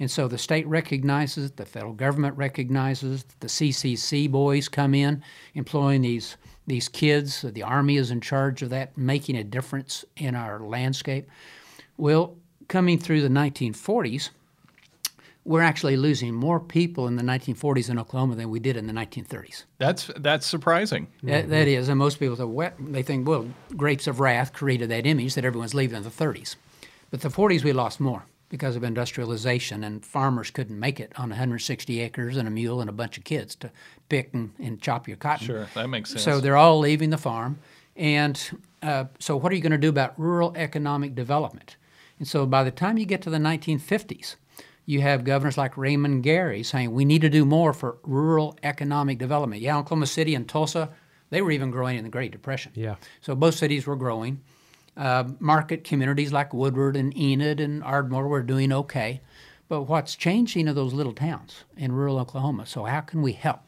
And 0.00 0.10
so 0.10 0.26
the 0.26 0.38
state 0.38 0.66
recognizes, 0.66 1.52
the 1.52 1.64
federal 1.64 1.92
government 1.92 2.36
recognizes, 2.36 3.24
the 3.38 3.46
CCC 3.46 4.30
boys 4.30 4.68
come 4.68 4.94
in 4.94 5.22
employing 5.54 6.02
these 6.02 6.36
these 6.66 6.88
kids. 6.88 7.42
The 7.42 7.62
Army 7.62 7.96
is 7.96 8.10
in 8.10 8.20
charge 8.20 8.60
of 8.62 8.70
that, 8.70 8.98
making 8.98 9.36
a 9.36 9.44
difference 9.44 10.04
in 10.16 10.34
our 10.34 10.58
landscape. 10.58 11.28
Well, 11.96 12.36
coming 12.66 12.98
through 12.98 13.22
the 13.22 13.28
1940s, 13.28 14.30
we're 15.46 15.62
actually 15.62 15.96
losing 15.96 16.34
more 16.34 16.58
people 16.58 17.06
in 17.06 17.14
the 17.14 17.22
1940s 17.22 17.88
in 17.88 17.98
Oklahoma 17.98 18.34
than 18.34 18.50
we 18.50 18.58
did 18.58 18.76
in 18.76 18.88
the 18.88 18.92
1930s. 18.92 19.64
That's 19.78 20.10
that's 20.16 20.44
surprising. 20.44 21.06
That, 21.22 21.48
that 21.50 21.68
is, 21.68 21.88
and 21.88 21.98
most 21.98 22.18
people 22.18 22.36
say, 22.36 22.72
they 22.80 23.02
think, 23.02 23.28
well, 23.28 23.48
grapes 23.76 24.08
of 24.08 24.18
wrath 24.18 24.52
created 24.52 24.88
that 24.90 25.06
image 25.06 25.34
that 25.34 25.44
everyone's 25.44 25.74
leaving 25.74 25.96
in 25.96 26.02
the 26.02 26.10
30s. 26.10 26.56
But 27.10 27.20
the 27.20 27.28
40s 27.28 27.62
we 27.62 27.72
lost 27.72 28.00
more 28.00 28.24
because 28.48 28.76
of 28.76 28.84
industrialization, 28.84 29.84
and 29.84 30.04
farmers 30.04 30.50
couldn't 30.50 30.78
make 30.78 31.00
it 31.00 31.12
on 31.16 31.30
160 31.30 32.00
acres 32.00 32.36
and 32.36 32.46
a 32.46 32.50
mule 32.50 32.80
and 32.80 32.90
a 32.90 32.92
bunch 32.92 33.16
of 33.16 33.24
kids 33.24 33.54
to 33.56 33.70
pick 34.08 34.30
and, 34.34 34.52
and 34.58 34.80
chop 34.80 35.06
your 35.06 35.16
cotton. 35.16 35.46
Sure, 35.46 35.68
that 35.74 35.88
makes 35.88 36.10
sense. 36.10 36.22
So 36.22 36.40
they're 36.40 36.56
all 36.56 36.80
leaving 36.80 37.10
the 37.10 37.18
farm. 37.18 37.58
And 37.94 38.40
uh, 38.82 39.04
so, 39.20 39.36
what 39.36 39.52
are 39.52 39.54
you 39.54 39.62
going 39.62 39.72
to 39.72 39.78
do 39.78 39.88
about 39.88 40.18
rural 40.18 40.52
economic 40.56 41.14
development? 41.14 41.76
And 42.18 42.26
so, 42.26 42.46
by 42.46 42.64
the 42.64 42.70
time 42.70 42.98
you 42.98 43.06
get 43.06 43.22
to 43.22 43.30
the 43.30 43.38
1950s, 43.38 44.36
you 44.86 45.00
have 45.00 45.24
governors 45.24 45.58
like 45.58 45.76
Raymond 45.76 46.22
Gary 46.22 46.62
saying 46.62 46.92
we 46.92 47.04
need 47.04 47.20
to 47.22 47.28
do 47.28 47.44
more 47.44 47.72
for 47.72 47.98
rural 48.04 48.56
economic 48.62 49.18
development. 49.18 49.60
Yeah, 49.60 49.78
Oklahoma 49.78 50.06
City 50.06 50.34
and 50.34 50.48
Tulsa, 50.48 50.90
they 51.30 51.42
were 51.42 51.50
even 51.50 51.72
growing 51.72 51.98
in 51.98 52.04
the 52.04 52.10
Great 52.10 52.32
Depression. 52.32 52.72
Yeah. 52.74 52.94
So 53.20 53.34
both 53.34 53.56
cities 53.56 53.86
were 53.86 53.96
growing. 53.96 54.40
Uh, 54.96 55.24
market 55.40 55.84
communities 55.84 56.32
like 56.32 56.54
Woodward 56.54 56.96
and 56.96 57.14
Enid 57.18 57.60
and 57.60 57.84
Ardmore 57.84 58.28
were 58.28 58.42
doing 58.42 58.72
okay. 58.72 59.20
But 59.68 59.82
what's 59.82 60.14
changing 60.14 60.68
are 60.68 60.72
those 60.72 60.94
little 60.94 61.12
towns 61.12 61.64
in 61.76 61.92
rural 61.92 62.18
Oklahoma. 62.18 62.66
So, 62.66 62.84
how 62.84 63.00
can 63.00 63.20
we 63.20 63.32
help? 63.32 63.60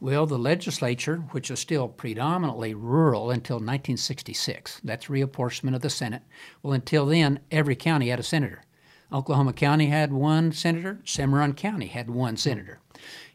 Well, 0.00 0.26
the 0.26 0.38
legislature, 0.38 1.18
which 1.30 1.50
is 1.50 1.60
still 1.60 1.88
predominantly 1.88 2.74
rural 2.74 3.30
until 3.30 3.56
1966, 3.56 4.80
that's 4.82 5.06
reapportionment 5.06 5.74
of 5.74 5.82
the 5.82 5.90
Senate. 5.90 6.22
Well, 6.62 6.72
until 6.72 7.06
then, 7.06 7.40
every 7.50 7.76
county 7.76 8.08
had 8.08 8.18
a 8.18 8.24
senator. 8.24 8.64
Oklahoma 9.12 9.52
County 9.52 9.86
had 9.86 10.12
one 10.12 10.52
senator, 10.52 10.98
Cimarron 11.04 11.54
County 11.54 11.86
had 11.86 12.10
one 12.10 12.36
senator. 12.36 12.78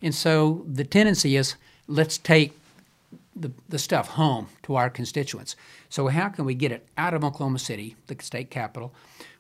And 0.01 0.13
so 0.13 0.65
the 0.67 0.83
tendency 0.83 1.35
is 1.35 1.55
let's 1.87 2.17
take 2.17 2.57
the, 3.35 3.51
the 3.69 3.79
stuff 3.79 4.09
home 4.09 4.47
to 4.63 4.75
our 4.75 4.89
constituents. 4.89 5.55
So, 5.89 6.07
how 6.07 6.29
can 6.29 6.45
we 6.45 6.53
get 6.53 6.71
it 6.71 6.87
out 6.97 7.13
of 7.13 7.23
Oklahoma 7.23 7.59
City, 7.59 7.95
the 8.07 8.17
state 8.19 8.49
capital? 8.49 8.93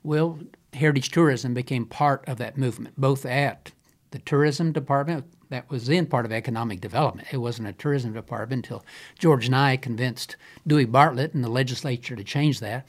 Well, 0.03 0.39
heritage 0.73 1.09
tourism 1.09 1.53
became 1.53 1.85
part 1.85 2.27
of 2.27 2.37
that 2.37 2.57
movement, 2.57 2.95
both 2.97 3.25
at 3.25 3.71
the 4.11 4.19
tourism 4.19 4.71
department, 4.71 5.25
that 5.49 5.69
was 5.69 5.87
then 5.87 6.05
part 6.05 6.25
of 6.25 6.31
economic 6.31 6.79
development. 6.79 7.27
It 7.31 7.37
wasn't 7.37 7.67
a 7.67 7.73
tourism 7.73 8.13
department 8.13 8.65
until 8.65 8.85
George 9.17 9.49
Nigh 9.49 9.77
convinced 9.77 10.35
Dewey 10.65 10.85
Bartlett 10.85 11.33
and 11.33 11.43
the 11.43 11.49
legislature 11.49 12.15
to 12.15 12.23
change 12.23 12.59
that. 12.59 12.87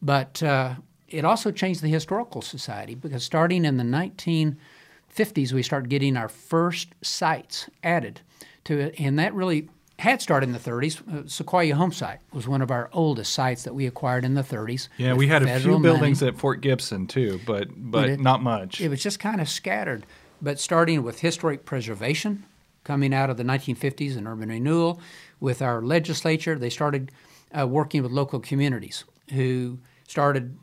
But 0.00 0.42
uh, 0.42 0.74
it 1.12 1.24
also 1.24 1.50
changed 1.50 1.82
the 1.82 1.88
historical 1.88 2.42
society 2.42 2.94
because 2.94 3.22
starting 3.22 3.64
in 3.64 3.76
the 3.76 3.84
1950s, 3.84 5.52
we 5.52 5.62
started 5.62 5.88
getting 5.88 6.16
our 6.16 6.28
first 6.28 6.88
sites 7.02 7.68
added 7.82 8.20
to 8.64 8.78
it, 8.78 8.94
and 8.98 9.18
that 9.18 9.34
really 9.34 9.68
had 9.98 10.20
started 10.20 10.48
in 10.48 10.52
the 10.52 10.58
30s. 10.58 11.00
Uh, 11.00 11.22
Sequoyah 11.22 11.74
Home 11.74 11.92
Site 11.92 12.18
was 12.32 12.48
one 12.48 12.62
of 12.62 12.70
our 12.70 12.88
oldest 12.92 13.32
sites 13.32 13.62
that 13.64 13.74
we 13.74 13.86
acquired 13.86 14.24
in 14.24 14.34
the 14.34 14.42
30s. 14.42 14.88
Yeah, 14.96 15.14
we 15.14 15.28
had 15.28 15.42
a 15.42 15.60
few 15.60 15.78
buildings 15.78 16.20
money. 16.20 16.32
at 16.32 16.38
Fort 16.38 16.60
Gibson 16.60 17.06
too, 17.06 17.40
but 17.46 17.68
but 17.76 18.08
it, 18.08 18.20
not 18.20 18.42
much. 18.42 18.80
It 18.80 18.88
was 18.88 19.02
just 19.02 19.20
kind 19.20 19.40
of 19.40 19.48
scattered. 19.48 20.06
But 20.40 20.58
starting 20.58 21.04
with 21.04 21.20
historic 21.20 21.64
preservation, 21.64 22.44
coming 22.82 23.14
out 23.14 23.30
of 23.30 23.36
the 23.36 23.44
1950s 23.44 24.16
and 24.16 24.26
urban 24.26 24.48
renewal, 24.48 25.00
with 25.38 25.62
our 25.62 25.82
legislature, 25.82 26.58
they 26.58 26.70
started 26.70 27.12
uh, 27.56 27.66
working 27.68 28.02
with 28.02 28.10
local 28.10 28.40
communities 28.40 29.04
who 29.32 29.78
started 30.08 30.58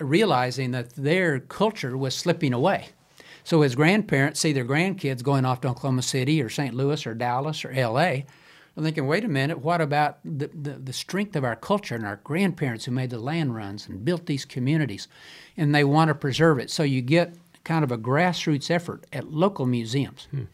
realizing 0.00 0.70
that 0.72 0.94
their 0.94 1.40
culture 1.40 1.96
was 1.96 2.14
slipping 2.14 2.52
away. 2.52 2.88
So 3.44 3.62
as 3.62 3.74
grandparents 3.74 4.40
see 4.40 4.52
their 4.52 4.64
grandkids 4.64 5.22
going 5.22 5.44
off 5.44 5.62
to 5.62 5.68
Oklahoma 5.68 6.02
City 6.02 6.42
or 6.42 6.48
St. 6.50 6.74
Louis 6.74 7.06
or 7.06 7.14
Dallas 7.14 7.64
or 7.64 7.70
L.A., 7.70 8.26
I'm 8.76 8.84
thinking, 8.84 9.08
wait 9.08 9.24
a 9.24 9.28
minute, 9.28 9.58
what 9.58 9.80
about 9.80 10.18
the, 10.24 10.48
the, 10.48 10.74
the, 10.74 10.92
strength 10.92 11.34
of 11.34 11.42
our 11.42 11.56
culture 11.56 11.96
and 11.96 12.06
our 12.06 12.20
grandparents 12.22 12.84
who 12.84 12.92
made 12.92 13.10
the 13.10 13.18
land 13.18 13.52
runs 13.56 13.88
and 13.88 14.04
built 14.04 14.26
these 14.26 14.44
communities? 14.44 15.08
And 15.56 15.74
they 15.74 15.82
want 15.82 16.08
to 16.08 16.14
preserve 16.14 16.60
it. 16.60 16.70
So 16.70 16.84
you 16.84 17.02
get 17.02 17.34
kind 17.64 17.82
of 17.82 17.90
a 17.90 17.98
grassroots 17.98 18.70
effort 18.70 19.04
at 19.12 19.32
local 19.32 19.66
museums. 19.66 20.28
Hmm. 20.30 20.44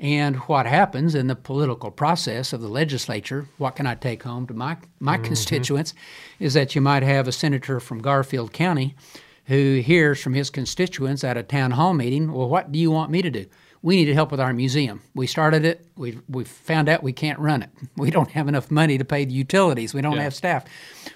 And 0.00 0.36
what 0.36 0.64
happens 0.64 1.14
in 1.14 1.26
the 1.26 1.36
political 1.36 1.90
process 1.90 2.52
of 2.52 2.62
the 2.62 2.68
legislature, 2.68 3.46
what 3.58 3.76
can 3.76 3.86
I 3.86 3.94
take 3.94 4.22
home 4.22 4.46
to 4.46 4.54
my, 4.54 4.78
my 4.98 5.16
mm-hmm. 5.16 5.24
constituents, 5.24 5.94
is 6.38 6.54
that 6.54 6.74
you 6.74 6.80
might 6.80 7.02
have 7.02 7.28
a 7.28 7.32
senator 7.32 7.80
from 7.80 8.00
Garfield 8.00 8.52
County 8.52 8.96
who 9.44 9.80
hears 9.84 10.20
from 10.22 10.32
his 10.32 10.48
constituents 10.48 11.22
at 11.22 11.36
a 11.36 11.42
town 11.42 11.72
hall 11.72 11.92
meeting, 11.92 12.32
well, 12.32 12.48
what 12.48 12.72
do 12.72 12.78
you 12.78 12.90
want 12.90 13.10
me 13.10 13.20
to 13.20 13.30
do? 13.30 13.46
we 13.82 13.96
needed 13.96 14.14
help 14.14 14.30
with 14.30 14.40
our 14.40 14.52
museum. 14.52 15.02
We 15.14 15.26
started 15.26 15.64
it. 15.64 15.86
We 15.96 16.18
we 16.28 16.44
found 16.44 16.88
out 16.88 17.02
we 17.02 17.12
can't 17.12 17.38
run 17.38 17.62
it. 17.62 17.70
We 17.96 18.10
don't 18.10 18.30
have 18.30 18.48
enough 18.48 18.70
money 18.70 18.98
to 18.98 19.04
pay 19.04 19.24
the 19.24 19.32
utilities. 19.32 19.94
We 19.94 20.02
don't 20.02 20.16
yeah. 20.16 20.22
have 20.22 20.34
staff. 20.34 20.64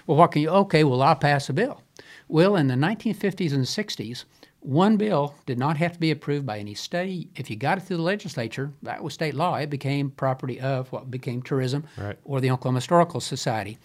Well, 0.07 0.17
what 0.17 0.31
can 0.31 0.41
you? 0.41 0.49
Okay, 0.49 0.83
well, 0.83 1.01
I'll 1.01 1.15
pass 1.15 1.49
a 1.49 1.53
bill. 1.53 1.81
Well, 2.27 2.55
in 2.55 2.67
the 2.67 2.75
1950s 2.75 3.53
and 3.53 3.65
60s, 3.65 4.25
one 4.65 4.97
bill 4.97 5.35
did 5.45 5.57
not 5.57 5.77
have 5.77 5.93
to 5.93 5.99
be 5.99 6.11
approved 6.11 6.45
by 6.45 6.59
any 6.59 6.73
state. 6.73 7.29
If 7.35 7.49
you 7.49 7.55
got 7.55 7.77
it 7.77 7.81
through 7.81 7.97
the 7.97 8.03
legislature, 8.03 8.71
that 8.83 9.03
was 9.03 9.13
state 9.13 9.35
law. 9.35 9.55
It 9.55 9.69
became 9.69 10.09
property 10.09 10.59
of 10.59 10.91
what 10.91 11.11
became 11.11 11.41
tourism 11.41 11.85
right. 11.97 12.17
or 12.23 12.41
the 12.41 12.51
Oklahoma 12.51 12.77
Historical 12.77 13.21
Society. 13.21 13.77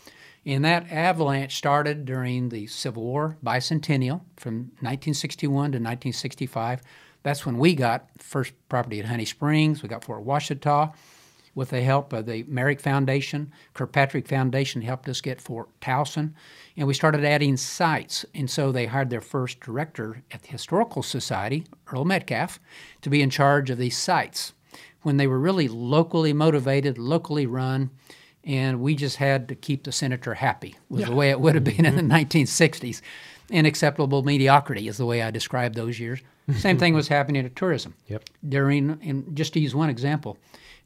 And 0.46 0.64
that 0.64 0.90
avalanche 0.90 1.56
started 1.56 2.06
during 2.06 2.48
the 2.48 2.66
Civil 2.66 3.02
War 3.02 3.36
bicentennial 3.44 4.22
from 4.36 4.72
1961 4.80 5.50
to 5.50 5.58
1965 5.76 6.82
that's 7.22 7.44
when 7.44 7.58
we 7.58 7.74
got 7.74 8.06
first 8.18 8.52
property 8.68 9.00
at 9.00 9.06
Honey 9.06 9.24
Springs. 9.24 9.82
We 9.82 9.88
got 9.88 10.04
Fort 10.04 10.24
Washita. 10.24 10.92
With 11.54 11.70
the 11.70 11.82
help 11.82 12.12
of 12.12 12.26
the 12.26 12.44
Merrick 12.44 12.80
Foundation, 12.80 13.52
Kirkpatrick 13.74 14.28
Foundation 14.28 14.82
helped 14.82 15.08
us 15.08 15.20
get 15.20 15.40
Fort 15.40 15.68
Towson, 15.80 16.34
and 16.76 16.86
we 16.86 16.94
started 16.94 17.24
adding 17.24 17.56
sites. 17.56 18.24
And 18.34 18.48
so 18.48 18.70
they 18.70 18.86
hired 18.86 19.10
their 19.10 19.20
first 19.20 19.60
director 19.60 20.22
at 20.30 20.42
the 20.42 20.48
Historical 20.48 21.02
Society, 21.02 21.66
Earl 21.92 22.04
Metcalf, 22.04 22.60
to 23.02 23.10
be 23.10 23.22
in 23.22 23.30
charge 23.30 23.70
of 23.70 23.78
these 23.78 23.98
sites 23.98 24.52
when 25.02 25.16
they 25.16 25.26
were 25.26 25.38
really 25.38 25.68
locally 25.68 26.32
motivated, 26.32 26.98
locally 26.98 27.46
run, 27.46 27.90
and 28.44 28.80
we 28.80 28.94
just 28.94 29.16
had 29.16 29.48
to 29.48 29.54
keep 29.54 29.84
the 29.84 29.92
senator 29.92 30.34
happy 30.34 30.76
was 30.88 31.04
the 31.04 31.14
way 31.14 31.30
it 31.30 31.40
would 31.40 31.54
have 31.54 31.64
been 31.64 31.84
in 31.84 31.96
the 31.96 32.02
1960s. 32.14 33.00
And 33.50 33.66
acceptable 33.66 34.22
mediocrity 34.22 34.86
is 34.86 34.96
the 34.96 35.06
way 35.06 35.22
I 35.22 35.30
describe 35.30 35.74
those 35.74 35.98
years. 35.98 36.20
Same 36.56 36.78
thing 36.78 36.94
was 36.94 37.08
happening 37.08 37.42
to 37.42 37.50
tourism. 37.50 37.94
Yep. 38.06 38.24
During, 38.48 38.98
and 39.02 39.36
just 39.36 39.52
to 39.54 39.60
use 39.60 39.74
one 39.74 39.90
example, 39.90 40.38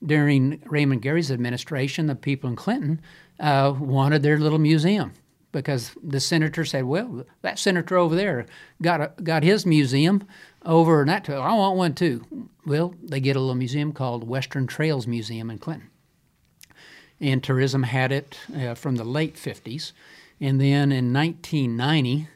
during 0.05 0.63
Raymond 0.67 1.03
Gary's 1.03 1.31
administration, 1.31 2.07
the 2.07 2.15
people 2.15 2.51
in 2.51 2.57
Clinton 2.57 3.01
uh, 3.41 3.75
wanted 3.79 4.23
their 4.23 4.39
little 4.39 4.59
museum 4.59 5.13
because 5.53 5.93
the 6.03 6.21
senator 6.21 6.65
said, 6.65 6.85
"Well, 6.85 7.25
that 7.43 7.59
senator 7.59 7.97
over 7.97 8.15
there 8.15 8.47
got 8.83 9.01
a, 9.01 9.13
got 9.23 9.43
his 9.43 9.65
museum 9.65 10.25
over, 10.65 11.01
and 11.01 11.09
that 11.09 11.29
I 11.31 11.55
want 11.55 11.77
one 11.77 11.95
too." 11.95 12.49
Well, 12.67 12.95
they 13.03 13.21
get 13.21 13.37
a 13.37 13.41
little 13.41 13.55
museum 13.55 13.93
called 13.93 14.29
Western 14.29 14.67
Trails 14.67 15.07
Museum 15.07 15.51
in 15.51 15.59
Clinton, 15.59 15.91
and 17.25 17.43
tourism 17.43 17.83
had 17.83 18.13
it 18.13 18.39
uh, 18.57 18.75
from 18.75 18.97
the 18.97 19.05
late 19.05 19.37
'50s, 19.37 19.93
and 20.41 20.61
then 20.61 20.93
in 20.93 21.13
1990. 21.13 22.29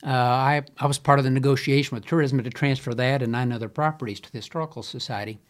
Uh, 0.00 0.10
I, 0.10 0.62
I 0.78 0.86
was 0.86 0.96
part 0.96 1.18
of 1.18 1.24
the 1.24 1.30
negotiation 1.30 1.96
with 1.96 2.06
tourism 2.06 2.40
to 2.40 2.50
transfer 2.50 2.94
that 2.94 3.20
and 3.20 3.32
nine 3.32 3.50
other 3.50 3.68
properties 3.68 4.20
to 4.20 4.30
the 4.30 4.38
Historical 4.38 4.84
Society. 4.84 5.40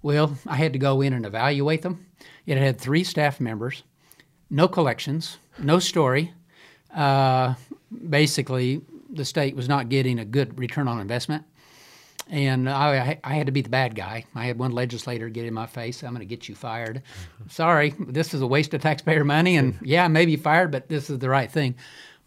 Well, 0.00 0.38
I 0.46 0.56
had 0.56 0.72
to 0.72 0.78
go 0.78 1.02
in 1.02 1.12
and 1.12 1.26
evaluate 1.26 1.82
them. 1.82 2.06
It 2.46 2.56
had 2.56 2.80
three 2.80 3.04
staff 3.04 3.40
members, 3.40 3.82
no 4.48 4.68
collections, 4.68 5.36
no 5.58 5.78
story. 5.78 6.32
Uh, 6.94 7.54
basically, 8.08 8.80
the 9.10 9.24
state 9.24 9.54
was 9.54 9.68
not 9.68 9.88
getting 9.88 10.18
a 10.18 10.24
good 10.24 10.58
return 10.58 10.88
on 10.88 11.00
investment. 11.00 11.44
And 12.30 12.70
I, 12.70 13.18
I 13.24 13.34
had 13.34 13.46
to 13.46 13.52
be 13.52 13.60
the 13.60 13.68
bad 13.68 13.96
guy. 13.96 14.24
I 14.36 14.44
had 14.44 14.58
one 14.58 14.70
legislator 14.70 15.28
get 15.28 15.46
in 15.46 15.52
my 15.52 15.66
face, 15.66 16.02
I'm 16.02 16.10
going 16.10 16.20
to 16.20 16.24
get 16.24 16.48
you 16.48 16.54
fired. 16.54 17.02
Sorry, 17.48 17.92
this 17.98 18.32
is 18.32 18.40
a 18.40 18.46
waste 18.46 18.72
of 18.72 18.80
taxpayer 18.80 19.24
money. 19.24 19.56
And 19.56 19.76
yeah, 19.82 20.06
maybe 20.06 20.36
fired, 20.36 20.70
but 20.70 20.88
this 20.88 21.10
is 21.10 21.18
the 21.18 21.28
right 21.28 21.50
thing. 21.50 21.74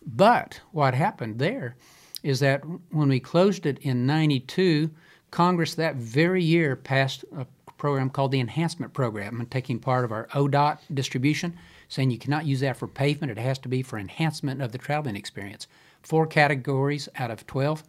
But 0.05 0.59
what 0.71 0.93
happened 0.93 1.39
there 1.39 1.77
is 2.21 2.41
that 2.41 2.63
when 2.91 3.07
we 3.09 3.19
closed 3.19 3.65
it 3.65 3.79
in 3.79 4.05
92, 4.05 4.91
Congress 5.31 5.75
that 5.75 5.95
very 5.95 6.43
year 6.43 6.75
passed 6.75 7.23
a 7.35 7.47
program 7.77 8.09
called 8.09 8.31
the 8.31 8.39
Enhancement 8.39 8.93
Program 8.93 9.39
and 9.39 9.49
taking 9.49 9.79
part 9.79 10.05
of 10.05 10.11
our 10.11 10.27
ODOT 10.27 10.79
distribution, 10.93 11.57
saying 11.89 12.11
you 12.11 12.17
cannot 12.17 12.45
use 12.45 12.61
that 12.61 12.77
for 12.77 12.87
pavement, 12.87 13.31
it 13.31 13.37
has 13.37 13.59
to 13.59 13.69
be 13.69 13.81
for 13.81 13.97
enhancement 13.97 14.61
of 14.61 14.71
the 14.71 14.77
traveling 14.77 15.15
experience. 15.15 15.67
Four 16.01 16.27
categories 16.27 17.09
out 17.17 17.31
of 17.31 17.45
12 17.47 17.83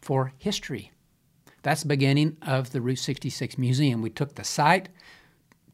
for 0.00 0.32
history. 0.38 0.90
That's 1.62 1.82
the 1.82 1.88
beginning 1.88 2.36
of 2.42 2.72
the 2.72 2.80
Route 2.80 2.98
66 2.98 3.58
Museum. 3.58 4.02
We 4.02 4.10
took 4.10 4.34
the 4.34 4.44
site, 4.44 4.88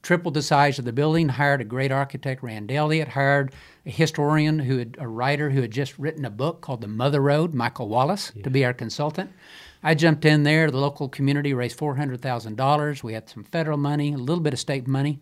tripled 0.02 0.34
the 0.34 0.42
size 0.42 0.78
of 0.78 0.84
the 0.84 0.92
building, 0.92 1.28
hired 1.28 1.60
a 1.60 1.64
great 1.64 1.92
architect, 1.92 2.42
Rand 2.42 2.72
Elliott, 2.72 3.08
hired 3.08 3.52
a 3.86 3.90
historian 3.90 4.60
who 4.60 4.78
had 4.78 4.96
a 4.98 5.06
writer 5.06 5.50
who 5.50 5.60
had 5.60 5.70
just 5.70 5.98
written 5.98 6.24
a 6.24 6.30
book 6.30 6.60
called 6.60 6.80
The 6.80 6.88
Mother 6.88 7.20
Road, 7.20 7.54
Michael 7.54 7.88
Wallis, 7.88 8.32
yeah. 8.34 8.42
to 8.42 8.50
be 8.50 8.64
our 8.64 8.72
consultant. 8.72 9.30
I 9.82 9.94
jumped 9.94 10.24
in 10.24 10.44
there. 10.44 10.70
The 10.70 10.78
local 10.78 11.08
community 11.08 11.54
raised 11.54 11.76
four 11.76 11.96
hundred 11.96 12.20
thousand 12.20 12.56
dollars. 12.56 13.02
We 13.02 13.14
had 13.14 13.28
some 13.28 13.44
federal 13.44 13.78
money, 13.78 14.12
a 14.12 14.18
little 14.18 14.42
bit 14.42 14.52
of 14.52 14.60
state 14.60 14.86
money, 14.86 15.20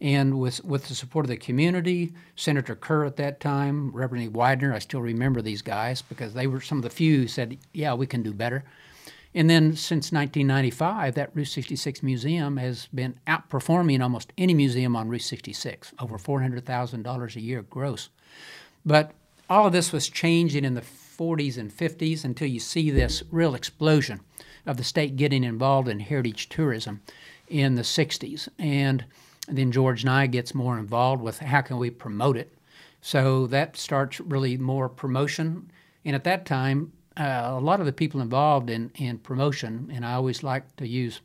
and 0.00 0.38
with 0.38 0.64
with 0.64 0.86
the 0.88 0.94
support 0.94 1.26
of 1.26 1.28
the 1.28 1.36
community, 1.36 2.12
Senator 2.34 2.74
Kerr 2.74 3.04
at 3.04 3.16
that 3.16 3.40
time, 3.40 3.90
Reverend 3.90 4.34
Widener, 4.34 4.72
I 4.72 4.78
still 4.78 5.02
remember 5.02 5.42
these 5.42 5.60
guys 5.60 6.00
because 6.00 6.32
they 6.32 6.46
were 6.46 6.62
some 6.62 6.78
of 6.78 6.82
the 6.82 6.90
few 6.90 7.18
who 7.18 7.28
said, 7.28 7.58
"Yeah, 7.74 7.92
we 7.92 8.06
can 8.06 8.22
do 8.22 8.32
better." 8.32 8.64
And 9.34 9.48
then 9.48 9.76
since 9.76 10.10
1995, 10.10 11.14
that 11.14 11.30
Route 11.34 11.46
66 11.46 12.02
museum 12.02 12.56
has 12.56 12.88
been 12.92 13.14
outperforming 13.28 14.02
almost 14.02 14.32
any 14.36 14.54
museum 14.54 14.96
on 14.96 15.08
Route 15.08 15.22
66, 15.22 15.92
over 16.00 16.18
$400,000 16.18 17.36
a 17.36 17.40
year 17.40 17.62
gross. 17.62 18.08
But 18.84 19.12
all 19.48 19.66
of 19.66 19.72
this 19.72 19.92
was 19.92 20.08
changing 20.08 20.64
in 20.64 20.74
the 20.74 20.80
40s 20.80 21.58
and 21.58 21.70
50s 21.70 22.24
until 22.24 22.48
you 22.48 22.58
see 22.58 22.90
this 22.90 23.22
real 23.30 23.54
explosion 23.54 24.20
of 24.66 24.76
the 24.76 24.84
state 24.84 25.16
getting 25.16 25.44
involved 25.44 25.88
in 25.88 26.00
heritage 26.00 26.48
tourism 26.48 27.00
in 27.46 27.76
the 27.76 27.82
60s. 27.82 28.48
And 28.58 29.04
then 29.46 29.70
George 29.70 30.04
Nigh 30.04 30.26
gets 30.26 30.54
more 30.54 30.78
involved 30.78 31.22
with 31.22 31.38
how 31.38 31.60
can 31.60 31.78
we 31.78 31.90
promote 31.90 32.36
it. 32.36 32.52
So 33.00 33.46
that 33.48 33.76
starts 33.76 34.20
really 34.20 34.56
more 34.56 34.88
promotion. 34.88 35.70
And 36.04 36.14
at 36.16 36.24
that 36.24 36.46
time, 36.46 36.92
uh, 37.16 37.50
a 37.52 37.60
lot 37.60 37.80
of 37.80 37.86
the 37.86 37.92
people 37.92 38.20
involved 38.20 38.70
in, 38.70 38.90
in 38.96 39.18
promotion, 39.18 39.90
and 39.92 40.04
I 40.04 40.14
always 40.14 40.42
like 40.42 40.76
to 40.76 40.86
use, 40.86 41.20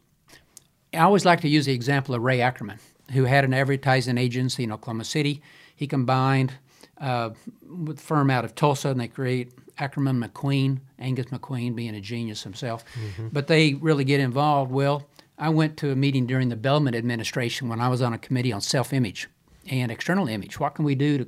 I 0.93 0.99
always 0.99 1.25
like 1.25 1.41
to 1.41 1.49
use 1.49 1.65
the 1.65 1.73
example 1.73 2.15
of 2.15 2.21
Ray 2.21 2.41
Ackerman, 2.41 2.79
who 3.11 3.25
had 3.25 3.45
an 3.45 3.53
advertising 3.53 4.17
agency 4.17 4.63
in 4.63 4.71
Oklahoma 4.71 5.03
City. 5.05 5.41
He 5.75 5.88
combined 5.88 6.53
uh, 6.99 7.31
with 7.67 7.99
a 7.99 8.01
firm 8.01 8.29
out 8.29 8.45
of 8.45 8.55
Tulsa, 8.55 8.89
and 8.89 8.99
they 8.99 9.07
create 9.07 9.51
Ackerman 9.77 10.21
McQueen, 10.21 10.79
Angus 10.99 11.27
McQueen 11.27 11.75
being 11.75 11.95
a 11.95 12.01
genius 12.01 12.43
himself. 12.43 12.83
Mm-hmm. 12.93 13.29
But 13.31 13.47
they 13.47 13.73
really 13.75 14.05
get 14.05 14.19
involved. 14.19 14.71
Well, 14.71 15.07
I 15.38 15.49
went 15.49 15.77
to 15.77 15.91
a 15.91 15.95
meeting 15.95 16.25
during 16.25 16.49
the 16.49 16.55
Bellmon 16.55 16.95
administration 16.95 17.67
when 17.69 17.81
I 17.81 17.89
was 17.89 18.01
on 18.01 18.13
a 18.13 18.17
committee 18.17 18.53
on 18.53 18.61
self 18.61 18.93
image 18.93 19.27
and 19.69 19.91
external 19.91 20.27
image. 20.27 20.59
What 20.59 20.75
can 20.75 20.86
we 20.86 20.95
do 20.95 21.17
to, 21.19 21.27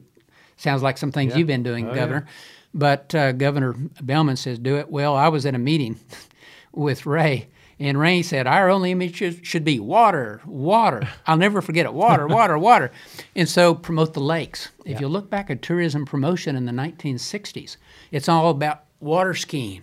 sounds 0.55 0.81
like 0.81 0.97
some 0.97 1.11
things 1.11 1.31
yeah. 1.33 1.39
you've 1.39 1.47
been 1.47 1.63
doing, 1.63 1.89
oh, 1.89 1.93
Governor. 1.93 2.25
Yeah. 2.25 2.33
But 2.77 3.15
uh, 3.15 3.31
Governor 3.31 3.73
Bellmon 3.73 4.37
says, 4.37 4.59
do 4.59 4.77
it. 4.77 4.89
Well, 4.89 5.15
I 5.15 5.29
was 5.29 5.47
at 5.47 5.55
a 5.55 5.59
meeting 5.59 5.99
with 6.71 7.07
Ray, 7.07 7.49
and 7.79 7.99
Ray 7.99 8.21
said, 8.21 8.45
Our 8.45 8.69
only 8.69 8.91
image 8.91 9.45
should 9.45 9.63
be 9.63 9.79
water, 9.79 10.41
water. 10.45 11.09
I'll 11.27 11.37
never 11.37 11.61
forget 11.61 11.87
it 11.87 11.93
water, 11.93 12.27
water, 12.27 12.57
water. 12.57 12.91
And 13.35 13.49
so 13.49 13.73
promote 13.73 14.13
the 14.13 14.19
lakes. 14.19 14.69
If 14.85 14.93
yeah. 14.93 14.99
you 15.01 15.07
look 15.07 15.29
back 15.29 15.49
at 15.49 15.63
tourism 15.63 16.05
promotion 16.05 16.55
in 16.55 16.65
the 16.65 16.71
1960s, 16.71 17.77
it's 18.11 18.29
all 18.29 18.51
about 18.51 18.83
water 18.99 19.33
skiing. 19.33 19.81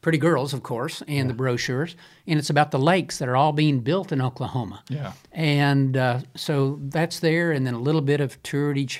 Pretty 0.00 0.16
girls, 0.16 0.54
of 0.54 0.62
course, 0.62 1.02
and 1.02 1.10
yeah. 1.10 1.24
the 1.24 1.34
brochures, 1.34 1.94
and 2.26 2.38
it's 2.38 2.48
about 2.48 2.70
the 2.70 2.78
lakes 2.78 3.18
that 3.18 3.28
are 3.28 3.36
all 3.36 3.52
being 3.52 3.80
built 3.80 4.12
in 4.12 4.22
Oklahoma. 4.22 4.82
Yeah, 4.88 5.12
and 5.30 5.94
uh, 5.94 6.20
so 6.34 6.78
that's 6.84 7.20
there, 7.20 7.52
and 7.52 7.66
then 7.66 7.74
a 7.74 7.78
little 7.78 8.00
bit 8.00 8.22
of 8.22 8.38
heritage, 8.42 8.96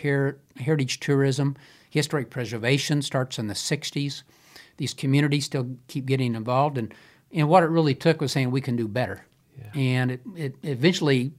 heritage 0.59 1.01
tourism 1.01 1.57
Historic 1.91 2.31
preservation 2.31 3.03
starts 3.03 3.39
in 3.39 3.49
the 3.49 3.55
60s. 3.55 4.23
These 4.77 4.95
communities 4.95 5.45
still 5.45 5.77
keep 5.89 6.07
getting 6.07 6.35
involved. 6.35 6.79
And, 6.79 6.95
and 7.33 7.49
what 7.49 7.63
it 7.63 7.69
really 7.69 7.95
took 7.95 8.21
was 8.21 8.33
saying 8.33 8.51
we 8.51 8.61
can 8.61 8.77
do 8.77 8.89
better. 8.89 9.27
Yeah. 9.59 9.81
And 9.81 10.11
it, 10.13 10.23
it 10.35 10.55
eventually 10.63 11.33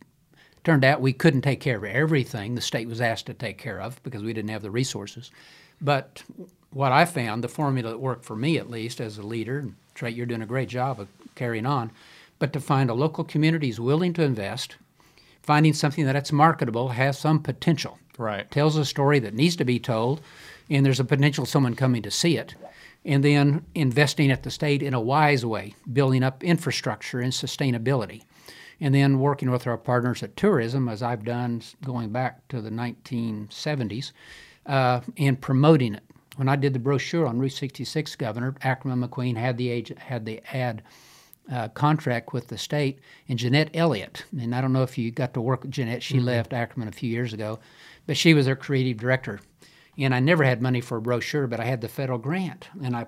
turned 0.63 0.83
out 0.83 1.01
we 1.01 1.13
couldn't 1.13 1.41
take 1.41 1.59
care 1.59 1.77
of 1.77 1.83
everything 1.85 2.53
the 2.53 2.61
state 2.61 2.87
was 2.87 3.01
asked 3.01 3.25
to 3.25 3.33
take 3.33 3.57
care 3.57 3.81
of 3.81 4.01
because 4.03 4.21
we 4.21 4.33
didn't 4.33 4.51
have 4.51 4.61
the 4.61 4.69
resources. 4.69 5.31
But 5.81 6.21
what 6.69 6.91
I 6.91 7.05
found, 7.05 7.43
the 7.43 7.47
formula 7.47 7.89
that 7.89 7.97
worked 7.97 8.25
for 8.25 8.35
me 8.35 8.57
at 8.57 8.69
least 8.69 9.01
as 9.01 9.17
a 9.17 9.23
leader, 9.23 9.59
and 9.59 9.75
Trait, 9.95 10.15
you're 10.15 10.25
doing 10.25 10.41
a 10.41 10.47
great 10.47 10.69
job 10.69 10.99
of 10.99 11.07
carrying 11.35 11.65
on, 11.65 11.91
but 12.39 12.53
to 12.53 12.59
find 12.59 12.89
a 12.89 12.93
local 12.93 13.23
community 13.23 13.69
is 13.69 13.79
willing 13.79 14.13
to 14.13 14.23
invest, 14.23 14.77
finding 15.41 15.73
something 15.73 16.05
that's 16.05 16.31
marketable, 16.31 16.89
has 16.89 17.17
some 17.17 17.39
potential. 17.39 17.97
Right. 18.21 18.49
Tells 18.51 18.77
a 18.77 18.85
story 18.85 19.17
that 19.17 19.33
needs 19.33 19.55
to 19.55 19.65
be 19.65 19.79
told, 19.79 20.21
and 20.69 20.85
there's 20.85 20.99
a 20.99 21.03
potential 21.03 21.47
someone 21.47 21.75
coming 21.75 22.03
to 22.03 22.11
see 22.11 22.37
it. 22.37 22.53
And 23.03 23.23
then 23.23 23.65
investing 23.73 24.29
at 24.29 24.43
the 24.43 24.51
state 24.51 24.83
in 24.83 24.93
a 24.93 25.01
wise 25.01 25.43
way, 25.43 25.73
building 25.91 26.21
up 26.21 26.43
infrastructure 26.43 27.19
and 27.19 27.33
sustainability. 27.33 28.21
And 28.79 28.93
then 28.93 29.19
working 29.19 29.49
with 29.49 29.65
our 29.65 29.77
partners 29.77 30.21
at 30.21 30.37
tourism, 30.37 30.87
as 30.87 31.01
I've 31.01 31.25
done 31.25 31.63
going 31.83 32.11
back 32.11 32.47
to 32.49 32.61
the 32.61 32.69
1970s, 32.69 34.11
uh, 34.67 35.01
and 35.17 35.41
promoting 35.41 35.95
it. 35.95 36.03
When 36.35 36.47
I 36.47 36.57
did 36.57 36.73
the 36.73 36.79
brochure 36.79 37.25
on 37.25 37.39
Route 37.39 37.53
66, 37.53 38.15
Governor 38.17 38.55
Ackerman 38.61 39.01
McQueen 39.01 39.35
had 39.35 39.57
the 39.57 39.69
age, 39.69 39.91
had 39.97 40.25
the 40.25 40.41
ad 40.55 40.83
uh, 41.51 41.69
contract 41.69 42.33
with 42.33 42.47
the 42.47 42.57
state, 42.57 42.99
and 43.27 43.37
Jeanette 43.39 43.71
Elliott, 43.73 44.25
and 44.39 44.53
I 44.55 44.61
don't 44.61 44.73
know 44.73 44.83
if 44.83 44.97
you 44.97 45.11
got 45.11 45.33
to 45.33 45.41
work 45.41 45.63
with 45.63 45.71
Jeanette. 45.71 46.03
She 46.03 46.17
mm-hmm. 46.17 46.27
left 46.27 46.53
Ackerman 46.53 46.87
a 46.87 46.91
few 46.91 47.09
years 47.09 47.33
ago, 47.33 47.59
but 48.07 48.17
she 48.17 48.33
was 48.33 48.47
our 48.47 48.55
creative 48.55 48.97
director. 48.97 49.39
And 49.97 50.15
I 50.15 50.19
never 50.19 50.43
had 50.43 50.61
money 50.61 50.81
for 50.81 50.97
a 50.97 51.01
brochure, 51.01 51.47
but 51.47 51.59
I 51.59 51.65
had 51.65 51.81
the 51.81 51.87
federal 51.87 52.17
grant, 52.17 52.69
and 52.81 52.95
I, 52.95 53.07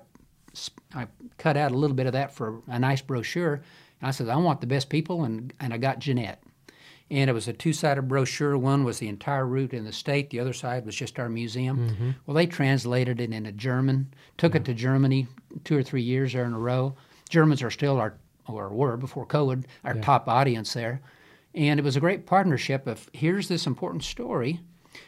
I 0.93 1.07
cut 1.37 1.57
out 1.57 1.71
a 1.71 1.77
little 1.77 1.95
bit 1.95 2.07
of 2.07 2.13
that 2.13 2.33
for 2.33 2.61
a 2.67 2.77
nice 2.77 3.01
brochure. 3.01 3.55
And 4.01 4.07
I 4.07 4.11
said, 4.11 4.29
I 4.29 4.35
want 4.35 4.61
the 4.61 4.67
best 4.67 4.89
people, 4.89 5.23
and, 5.23 5.53
and 5.59 5.73
I 5.73 5.77
got 5.77 5.99
Jeanette. 5.99 6.43
And 7.09 7.29
it 7.29 7.33
was 7.33 7.47
a 7.47 7.53
two-sided 7.53 8.03
brochure. 8.03 8.57
One 8.57 8.83
was 8.83 8.97
the 8.99 9.07
entire 9.07 9.45
route 9.45 9.73
in 9.73 9.85
the 9.85 9.91
state. 9.91 10.29
The 10.29 10.39
other 10.39 10.53
side 10.53 10.85
was 10.85 10.95
just 10.95 11.19
our 11.19 11.29
museum. 11.29 11.89
Mm-hmm. 11.89 12.11
Well, 12.25 12.35
they 12.35 12.47
translated 12.47 13.21
it 13.21 13.31
into 13.31 13.51
German, 13.51 14.13
took 14.37 14.55
it 14.55 14.65
to 14.65 14.73
Germany 14.73 15.27
two 15.63 15.77
or 15.77 15.83
three 15.83 16.01
years 16.01 16.33
there 16.33 16.45
in 16.45 16.53
a 16.53 16.59
row. 16.59 16.95
Germans 17.29 17.61
are 17.61 17.71
still 17.71 17.97
our, 17.97 18.15
or 18.47 18.69
were 18.69 18.97
before 18.97 19.27
COVID, 19.27 19.65
our 19.83 19.95
yeah. 19.95 20.01
top 20.01 20.27
audience 20.27 20.73
there. 20.73 21.01
And 21.53 21.79
it 21.79 21.83
was 21.83 21.95
a 21.95 22.01
great 22.01 22.25
partnership 22.25 22.87
of 22.87 23.09
here's 23.13 23.47
this 23.47 23.67
important 23.67 24.03
story, 24.03 24.59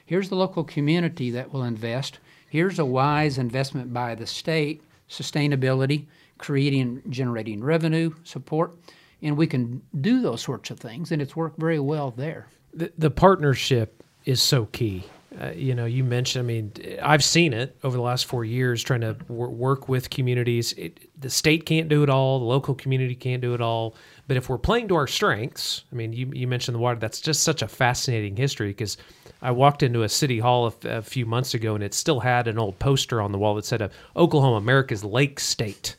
here's 0.05 0.29
the 0.29 0.35
local 0.35 0.63
community 0.63 1.31
that 1.31 1.51
will 1.51 1.63
invest, 1.63 2.19
here's 2.49 2.79
a 2.79 2.85
wise 2.85 3.37
investment 3.37 3.93
by 3.93 4.15
the 4.15 4.27
state, 4.27 4.81
sustainability, 5.09 6.05
creating, 6.37 7.01
generating 7.09 7.63
revenue, 7.63 8.11
support, 8.23 8.75
and 9.21 9.37
we 9.37 9.47
can 9.47 9.81
do 10.01 10.21
those 10.21 10.41
sorts 10.41 10.69
of 10.69 10.79
things, 10.79 11.11
and 11.11 11.21
it's 11.21 11.35
worked 11.35 11.59
very 11.59 11.79
well 11.79 12.11
there. 12.11 12.47
The, 12.73 12.91
the 12.97 13.11
partnership 13.11 14.03
is 14.25 14.41
so 14.41 14.65
key. 14.65 15.05
Uh, 15.39 15.51
you 15.51 15.75
know, 15.75 15.85
you 15.85 16.03
mentioned. 16.03 16.43
I 16.43 16.47
mean, 16.47 16.71
I've 17.01 17.23
seen 17.23 17.53
it 17.53 17.77
over 17.83 17.97
the 17.97 18.03
last 18.03 18.25
four 18.25 18.45
years, 18.45 18.81
trying 18.81 19.01
to 19.01 19.13
w- 19.13 19.49
work 19.49 19.89
with 19.89 20.09
communities. 20.09 20.73
It, 20.73 21.09
the 21.19 21.29
state 21.29 21.65
can't 21.65 21.89
do 21.89 22.03
it 22.03 22.09
all. 22.09 22.39
The 22.39 22.45
local 22.45 22.73
community 22.73 23.15
can't 23.15 23.41
do 23.41 23.53
it 23.53 23.61
all. 23.61 23.95
But 24.27 24.37
if 24.37 24.47
we're 24.47 24.57
playing 24.57 24.87
to 24.89 24.95
our 24.95 25.07
strengths, 25.07 25.83
I 25.91 25.95
mean, 25.95 26.13
you, 26.13 26.31
you 26.33 26.47
mentioned 26.47 26.75
the 26.75 26.79
water. 26.79 26.99
That's 26.99 27.19
just 27.19 27.43
such 27.43 27.61
a 27.61 27.67
fascinating 27.67 28.37
history 28.37 28.69
because 28.69 28.97
I 29.41 29.51
walked 29.51 29.83
into 29.83 30.03
a 30.03 30.09
city 30.09 30.39
hall 30.39 30.73
a, 30.85 31.01
few 31.01 31.25
months 31.25 31.53
ago 31.53 31.75
and 31.75 31.83
it 31.83 31.93
still 31.93 32.21
had 32.21 32.47
an 32.47 32.57
old 32.57 32.79
poster 32.79 33.21
on 33.21 33.31
the 33.31 33.37
wall 33.37 33.55
that 33.55 33.65
said 33.65 33.81
uh, 33.81 33.89
Oklahoma, 34.15 34.55
America's 34.55 35.03
Lake 35.03 35.39
State. 35.39 35.97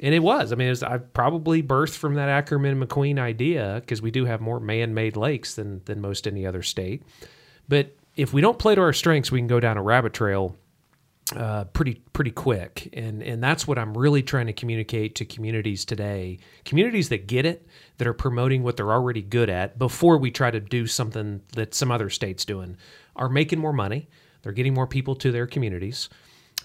And 0.00 0.14
it 0.14 0.20
was. 0.20 0.52
I 0.52 0.56
mean, 0.56 0.68
it 0.68 0.70
was, 0.70 0.82
I 0.82 0.98
probably 0.98 1.62
birthed 1.62 1.96
from 1.96 2.14
that 2.14 2.28
Ackerman 2.28 2.82
McQueen 2.82 3.18
idea 3.18 3.80
because 3.80 4.02
we 4.02 4.10
do 4.10 4.24
have 4.24 4.40
more 4.40 4.58
man-made 4.58 5.16
lakes 5.16 5.54
than 5.54 5.82
than 5.84 6.00
most 6.00 6.26
any 6.26 6.46
other 6.46 6.62
state. 6.62 7.02
But 7.68 7.94
if 8.16 8.32
we 8.32 8.40
don't 8.40 8.58
play 8.58 8.74
to 8.74 8.80
our 8.80 8.92
strengths, 8.92 9.32
we 9.32 9.40
can 9.40 9.46
go 9.46 9.60
down 9.60 9.76
a 9.76 9.82
rabbit 9.82 10.12
trail 10.12 10.56
uh, 11.34 11.64
pretty 11.64 12.02
pretty 12.12 12.30
quick, 12.30 12.90
and 12.92 13.22
and 13.22 13.42
that's 13.42 13.66
what 13.66 13.78
I'm 13.78 13.96
really 13.96 14.22
trying 14.22 14.46
to 14.46 14.52
communicate 14.52 15.14
to 15.16 15.24
communities 15.24 15.84
today. 15.84 16.38
Communities 16.64 17.08
that 17.08 17.26
get 17.26 17.46
it, 17.46 17.66
that 17.98 18.06
are 18.06 18.14
promoting 18.14 18.62
what 18.62 18.76
they're 18.76 18.92
already 18.92 19.22
good 19.22 19.48
at, 19.48 19.78
before 19.78 20.18
we 20.18 20.30
try 20.30 20.50
to 20.50 20.60
do 20.60 20.86
something 20.86 21.40
that 21.54 21.74
some 21.74 21.90
other 21.90 22.10
states 22.10 22.44
doing, 22.44 22.76
are 23.16 23.28
making 23.28 23.58
more 23.58 23.72
money. 23.72 24.08
They're 24.42 24.52
getting 24.52 24.74
more 24.74 24.86
people 24.86 25.14
to 25.16 25.32
their 25.32 25.46
communities. 25.46 26.10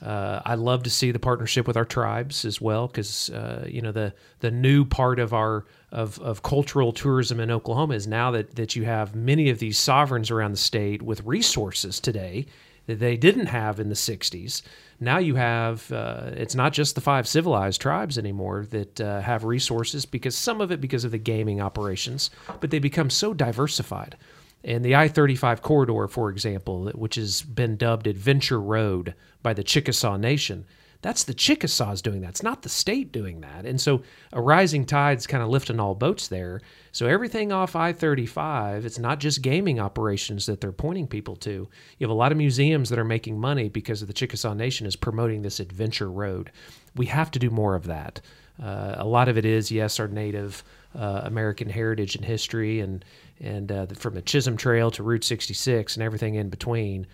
Uh, 0.01 0.41
I 0.45 0.55
love 0.55 0.83
to 0.83 0.89
see 0.89 1.11
the 1.11 1.19
partnership 1.19 1.67
with 1.67 1.75
our 1.75 1.85
tribes 1.85 2.45
as 2.45 2.61
well, 2.61 2.87
because 2.87 3.29
uh, 3.29 3.65
you 3.67 3.81
know 3.81 3.91
the 3.91 4.13
the 4.39 4.51
new 4.51 4.85
part 4.85 5.19
of 5.19 5.33
our 5.33 5.65
of, 5.91 6.19
of 6.19 6.43
cultural 6.43 6.93
tourism 6.93 7.39
in 7.39 7.51
Oklahoma 7.51 7.95
is 7.95 8.07
now 8.07 8.31
that 8.31 8.55
that 8.55 8.75
you 8.75 8.85
have 8.85 9.15
many 9.15 9.49
of 9.49 9.59
these 9.59 9.77
sovereigns 9.77 10.31
around 10.31 10.51
the 10.51 10.57
state 10.57 11.01
with 11.01 11.23
resources 11.25 11.99
today 11.99 12.45
that 12.85 12.99
they 12.99 13.17
didn't 13.17 13.47
have 13.47 13.79
in 13.79 13.89
the 13.89 13.95
'60s. 13.95 14.61
Now 15.01 15.17
you 15.17 15.35
have 15.35 15.91
uh, 15.91 16.31
it's 16.33 16.55
not 16.55 16.73
just 16.73 16.95
the 16.95 17.01
five 17.01 17.27
civilized 17.27 17.81
tribes 17.81 18.17
anymore 18.17 18.65
that 18.69 19.01
uh, 19.01 19.21
have 19.21 19.43
resources 19.43 20.05
because 20.05 20.35
some 20.35 20.61
of 20.61 20.71
it 20.71 20.79
because 20.79 21.03
of 21.03 21.11
the 21.11 21.17
gaming 21.17 21.59
operations, 21.61 22.29
but 22.61 22.69
they 22.69 22.79
become 22.79 23.09
so 23.09 23.33
diversified. 23.33 24.15
And 24.64 24.84
the 24.84 24.95
I 24.95 25.07
35 25.07 25.62
corridor, 25.62 26.07
for 26.07 26.30
example, 26.30 26.91
which 26.93 27.16
has 27.16 27.41
been 27.41 27.78
dubbed 27.78 28.07
Adventure 28.07 28.60
Road 28.60 29.16
by 29.41 29.53
the 29.53 29.64
Chickasaw 29.64 30.18
Nation, 30.18 30.66
that's 31.01 31.24
the 31.24 31.34
Chickasaws 31.34 32.01
doing 32.01 32.22
that. 32.22 32.32
It's 32.32 32.43
not 32.43 32.62
the 32.62 32.70
state 32.70 33.14
doing 33.14 33.39
that. 33.39 33.66
And 33.66 33.80
so 33.80 34.01
a 34.34 34.41
rising 34.41 34.86
tide's 34.86 35.28
kind 35.28 35.41
of 35.41 35.47
lifting 35.47 35.80
all 35.80 35.95
boats 35.95 36.28
there. 36.28 36.60
So 36.91 37.07
everything 37.07 37.53
off 37.53 37.76
I 37.76 37.93
35, 37.93 38.86
it's 38.86 38.99
not 38.99 39.20
just 39.20 39.41
gaming 39.41 39.80
operations 39.80 40.45
that 40.47 40.60
they're 40.60 40.74
pointing 40.74 41.07
people 41.07 41.38
to. 41.38 41.51
You 41.51 41.70
have 42.01 42.10
a 42.10 42.14
lot 42.14 42.34
of 42.34 42.38
museums 42.38 42.89
that 42.89 42.99
are 42.99 43.05
making 43.05 43.39
money 43.39 43.70
because 43.70 44.01
of 44.01 44.10
the 44.10 44.14
Chickasaw 44.14 44.53
Nation 44.53 44.86
is 44.86 44.97
promoting 44.97 45.41
this 45.41 45.62
adventure 45.62 46.12
road. 46.12 46.51
We 46.95 47.05
have 47.05 47.32
to 47.32 47.39
do 47.39 47.49
more 47.49 47.76
of 47.76 47.86
that. 47.86 48.20
Uh, 48.62 48.95
a 48.97 49.05
lot 49.05 49.30
of 49.30 49.38
it 49.38 49.45
is, 49.45 49.72
yes, 49.72 50.01
our 50.01 50.10
native 50.10 50.66
uh, 50.93 51.22
American 51.24 51.70
heritage 51.70 52.16
and 52.16 52.26
history, 52.26 52.82
and 52.82 53.05
and 53.39 53.71
uh, 53.71 53.85
from 53.95 54.13
the 54.13 54.21
Chisholm 54.21 54.57
Trail 54.57 54.91
to 54.91 55.03
Route 55.03 55.23
66 55.23 55.95
and 55.95 56.03
everything 56.03 56.35
in 56.35 56.49
between. 56.49 57.07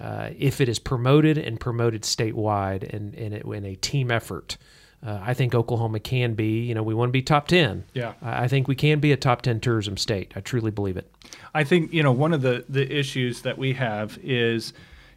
Uh, 0.00 0.30
if 0.36 0.60
it 0.60 0.68
is 0.68 0.78
promoted 0.78 1.38
and 1.38 1.58
promoted 1.58 2.02
statewide 2.02 2.82
and, 2.94 3.14
and 3.14 3.32
it, 3.32 3.44
in 3.44 3.64
a 3.64 3.74
team 3.76 4.10
effort, 4.10 4.58
uh, 5.04 5.20
I 5.22 5.34
think 5.34 5.54
Oklahoma 5.54 6.00
can 6.00 6.34
be, 6.34 6.60
you 6.60 6.74
know, 6.74 6.82
we 6.82 6.94
want 6.94 7.10
to 7.10 7.12
be 7.12 7.22
top 7.22 7.48
10. 7.48 7.84
Yeah. 7.94 8.14
I 8.20 8.48
think 8.48 8.66
we 8.66 8.74
can 8.74 8.98
be 8.98 9.12
a 9.12 9.16
top 9.16 9.42
10 9.42 9.60
tourism 9.60 9.96
state. 9.96 10.32
I 10.34 10.40
truly 10.40 10.70
believe 10.70 10.96
it. 10.96 11.10
I 11.54 11.64
think, 11.64 11.92
you 11.92 12.02
know, 12.02 12.12
one 12.12 12.32
of 12.32 12.42
the, 12.42 12.64
the 12.68 12.90
issues 12.92 13.42
that 13.42 13.56
we 13.56 13.74
have 13.74 14.18
is, 14.22 14.72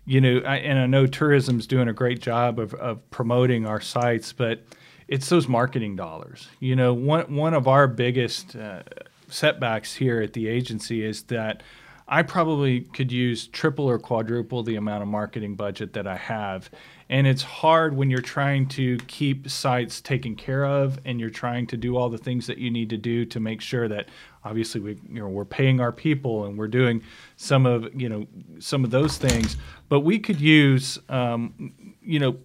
you 0.05 0.21
know, 0.21 0.41
I, 0.45 0.57
and 0.57 0.79
I 0.79 0.85
know 0.85 1.07
tourism's 1.07 1.65
doing 1.65 1.87
a 1.87 1.93
great 1.93 2.21
job 2.21 2.59
of, 2.59 2.73
of 2.75 3.09
promoting 3.09 3.65
our 3.65 3.81
sites, 3.81 4.33
but 4.33 4.61
it's 5.07 5.27
those 5.29 5.47
marketing 5.47 5.95
dollars. 5.95 6.47
You 6.59 6.75
know, 6.75 6.93
one, 6.93 7.33
one 7.35 7.53
of 7.53 7.67
our 7.67 7.87
biggest 7.87 8.55
uh, 8.55 8.83
setbacks 9.31 9.95
here 9.95 10.21
at 10.21 10.33
the 10.33 10.47
agency 10.47 11.03
is 11.03 11.23
that 11.23 11.63
I 12.11 12.23
probably 12.23 12.81
could 12.81 13.11
use 13.11 13.45
triple 13.45 13.87
or 13.87 13.99
quadruple 13.99 14.63
the 14.63 14.75
amount 14.75 15.03
of 15.03 15.07
marketing 15.07 15.55
budget 15.55 15.93
that 15.93 16.07
I 16.07 16.17
have. 16.17 16.71
And 17.07 17.27
it's 17.27 17.43
hard 17.43 17.95
when 17.95 18.09
you're 18.09 18.21
trying 18.21 18.67
to 18.69 18.97
keep 19.07 19.47
sites 19.47 20.01
taken 20.01 20.35
care 20.35 20.65
of 20.65 20.99
and 21.05 21.19
you're 21.19 21.29
trying 21.29 21.67
to 21.67 21.77
do 21.77 21.97
all 21.97 22.09
the 22.09 22.17
things 22.17 22.47
that 22.47 22.57
you 22.57 22.71
need 22.71 22.89
to 22.89 22.97
do 22.97 23.25
to 23.25 23.39
make 23.39 23.61
sure 23.61 23.87
that 23.87 24.09
obviously 24.43 24.81
we 24.81 24.91
you 25.07 25.19
know 25.19 25.27
we're 25.27 25.45
paying 25.45 25.79
our 25.79 25.91
people 25.91 26.45
and 26.45 26.57
we're 26.57 26.67
doing 26.67 27.03
some 27.35 27.65
of 27.65 27.93
you 27.99 28.09
know 28.09 28.25
some 28.59 28.83
of 28.83 28.89
those 28.89 29.17
things. 29.17 29.57
But 29.87 29.99
we 30.01 30.17
could 30.17 30.41
use 30.41 30.97
um, 31.09 31.73
you 32.01 32.19
know 32.19 32.37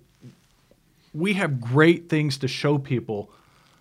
we 1.14 1.32
have 1.34 1.60
great 1.60 2.08
things 2.10 2.36
to 2.38 2.48
show 2.48 2.76
people, 2.76 3.30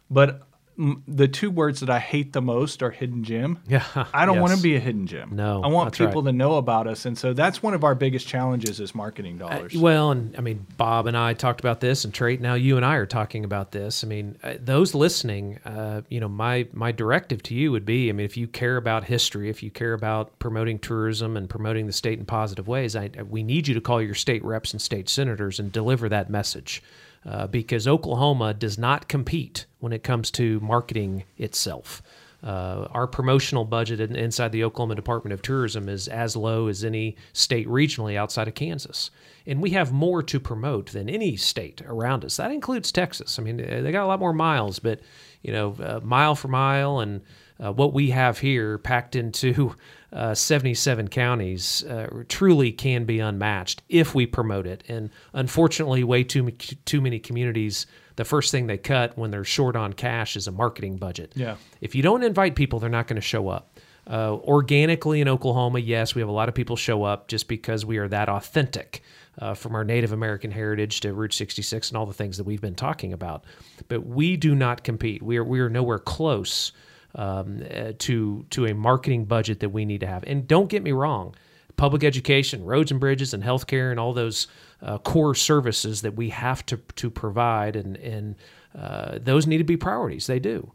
but 0.10 0.43
the 0.78 1.28
two 1.28 1.51
words 1.51 1.82
that 1.82 1.89
I 1.89 1.99
hate 1.99 2.34
the 2.34 2.41
most 2.41 2.82
are 2.82 2.89
hidden 2.89 3.24
gem. 3.24 3.59
Yeah, 3.67 3.86
I 4.13 4.26
don't 4.26 4.36
yes. 4.36 4.41
want 4.41 4.55
to 4.55 4.61
be 4.61 4.76
a 4.76 4.80
hidden 4.80 5.05
gem. 5.05 5.30
No, 5.36 5.61
I 5.63 5.67
want 5.67 5.93
people 5.93 6.24
right. 6.24 6.32
to 6.32 6.34
know 6.36 6.55
about 6.55 6.88
us, 6.88 7.05
and 7.05 7.17
so 7.17 7.34
that's 7.34 7.61
one 7.61 7.74
of 7.74 7.84
our 7.84 7.95
biggest 7.95 8.28
challenges 8.28 8.80
is 8.80 8.95
marketing 8.95 9.38
dollars. 9.38 9.76
Uh, 9.76 9.80
well, 9.80 10.11
and 10.11 10.36
I 10.38 10.41
mean, 10.41 10.65
Bob 10.78 11.07
and 11.07 11.15
I 11.15 11.34
talked 11.34 11.59
about 11.59 11.80
this, 11.80 12.05
and 12.05 12.13
Trait. 12.13 12.41
Now 12.41 12.55
you 12.55 12.78
and 12.78 12.86
I 12.86 12.95
are 12.95 13.05
talking 13.05 13.45
about 13.45 13.71
this. 13.71 14.03
I 14.03 14.07
mean, 14.07 14.38
uh, 14.43 14.55
those 14.59 14.95
listening, 14.95 15.59
uh, 15.65 16.01
you 16.09 16.19
know, 16.19 16.30
my 16.30 16.67
my 16.74 16.91
directive 16.91 17.43
to 17.43 17.55
you 17.55 17.71
would 17.71 17.86
be, 17.86 18.09
I 18.09 18.13
mean, 18.13 18.26
if 18.26 18.36
you 18.36 18.47
care 18.47 18.78
about 18.78 19.03
history, 19.03 19.49
if 19.49 19.61
you 19.61 19.69
care 19.69 19.93
about 19.93 20.38
promoting 20.39 20.80
tourism 20.80 21.38
and 21.38 21.49
promoting 21.49 21.86
the 21.88 21.93
state 21.93 22.19
in 22.19 22.26
positive 22.26 22.67
ways, 22.67 22.95
I, 22.95 23.09
we 23.30 23.43
need 23.43 23.67
you 23.67 23.74
to 23.76 23.82
call 23.82 24.01
your 24.01 24.15
state 24.15 24.43
reps 24.43 24.71
and 24.71 24.82
state 24.82 25.09
senators 25.09 25.59
and 25.59 25.71
deliver 25.71 26.09
that 26.09 26.30
message 26.30 26.82
uh, 27.26 27.47
because 27.47 27.88
Oklahoma 27.88 28.53
does 28.53 28.78
not 28.78 29.07
compete 29.07 29.65
when 29.80 29.93
it 29.93 30.03
comes 30.03 30.32
to 30.32 30.59
marketing 30.59 31.24
itself. 31.38 32.01
Uh, 32.43 32.88
our 32.91 33.07
promotional 33.07 33.63
budget 33.63 34.01
in, 34.01 34.17
inside 34.17 34.51
the 34.51 34.65
Oklahoma 34.65 34.95
Department 34.95 35.34
of 35.34 35.41
Tourism 35.41 35.88
is 35.88 36.09
as 36.09 36.36
low 36.36 36.67
as 36.67 36.84
any 36.84 37.15
state 37.32 37.67
regionally 37.67 38.17
outside 38.17 38.49
of 38.49 38.53
Kansas. 38.53 39.11
And 39.47 39.61
we 39.61 39.69
have 39.71 39.93
more 39.93 40.21
to 40.24 40.39
promote 40.41 40.91
than 40.91 41.09
any 41.09 41.38
state 41.38 41.82
around 41.86 42.26
us. 42.26 42.36
That 42.36 42.51
includes 42.51 42.91
Texas. 42.91 43.39
I 43.39 43.43
mean, 43.43 43.57
they 43.57 43.91
got 43.93 44.03
a 44.03 44.07
lot 44.07 44.19
more 44.19 44.34
miles, 44.34 44.80
but, 44.80 44.99
you 45.41 45.53
know, 45.53 45.76
uh, 45.82 46.01
mile 46.03 46.36
for 46.36 46.49
mile 46.49 46.99
and 46.99 47.21
uh, 47.63 47.71
what 47.71 47.93
we 47.93 48.09
have 48.09 48.39
here 48.39 48.78
packed 48.78 49.15
into 49.15 49.76
uh, 50.14 50.36
77 50.36 51.07
counties 51.07 51.84
uh, 51.86 52.24
truly 52.30 52.72
can 52.72 53.03
be 53.03 53.20
unmatched 53.20 53.82
if 53.89 54.14
we 54.14 54.28
promote 54.28 54.68
it. 54.68 54.84
And 54.88 55.09
unfortunately, 55.34 56.03
way 56.03 56.24
too 56.24 56.51
too 56.51 57.01
many 57.01 57.20
communities, 57.20 57.88
the 58.16 58.26
first 58.26 58.51
thing 58.51 58.68
they 58.68 58.78
cut 58.78 59.18
when 59.18 59.32
they're 59.32 59.43
short 59.43 59.76
on 59.76 59.93
cash 59.93 60.36
is 60.36 60.47
a 60.47 60.51
marketing 60.51 60.97
budget. 60.97 61.34
Yeah. 61.36 61.55
If 61.82 61.95
you 61.95 62.03
don't 62.03 62.24
invite 62.24 62.55
people, 62.55 62.80
they're 62.80 62.89
not 62.89 63.07
going 63.07 63.16
to 63.16 63.22
show 63.22 63.49
up. 63.49 63.80
Uh, 64.05 64.34
organically 64.36 65.22
in 65.22 65.28
Oklahoma, 65.28 65.80
yes, 65.80 66.14
we 66.14 66.22
have 66.22 66.30
a 66.30 66.34
lot 66.34 66.49
of 66.49 66.53
people 66.53 66.76
show 66.76 67.03
up 67.03 67.28
just 67.28 67.47
because 67.47 67.86
we 67.86 67.97
are 67.97 68.07
that 68.07 68.30
authentic. 68.30 69.01
Uh, 69.39 69.55
from 69.55 69.74
our 69.74 69.84
Native 69.84 70.11
American 70.11 70.51
heritage 70.51 70.99
to 70.99 71.11
Route 71.11 71.34
66 71.34 71.89
and 71.89 71.97
all 71.97 72.05
the 72.05 72.14
things 72.14 72.38
that 72.38 72.43
we've 72.43 72.61
been 72.61 72.76
talking 72.76 73.14
about, 73.14 73.45
but 73.88 74.05
we 74.05 74.38
do 74.38 74.53
not 74.53 74.84
compete. 74.84 75.24
We 75.24 75.38
are 75.38 75.43
we 75.43 75.59
are 75.59 75.72
nowhere 75.72 75.97
close 75.97 76.72
um, 77.16 77.64
uh, 77.74 77.93
to 77.99 78.45
to 78.49 78.66
a 78.66 78.74
marketing 78.74 79.26
budget 79.26 79.59
that 79.59 79.70
we 79.70 79.86
need 79.86 80.01
to 80.01 80.07
have. 80.07 80.24
And 80.26 80.47
don't 80.47 80.70
get 80.70 80.84
me 80.84 80.91
wrong, 80.91 81.36
public 81.78 82.03
education, 82.03 82.64
roads 82.64 82.91
and 82.91 82.99
bridges, 82.99 83.34
and 83.34 83.43
healthcare, 83.43 83.91
and 83.91 83.99
all 83.99 84.14
those 84.14 84.47
uh, 84.82 84.97
core 84.97 85.36
services 85.36 86.01
that 86.01 86.16
we 86.16 86.30
have 86.30 86.66
to 86.68 86.78
to 86.78 87.09
provide, 87.09 87.76
and 87.76 87.97
and 87.97 88.36
uh, 88.78 89.20
those 89.22 89.47
need 89.47 89.59
to 89.59 89.64
be 89.64 89.78
priorities. 89.78 90.28
They 90.28 90.39
do, 90.39 90.72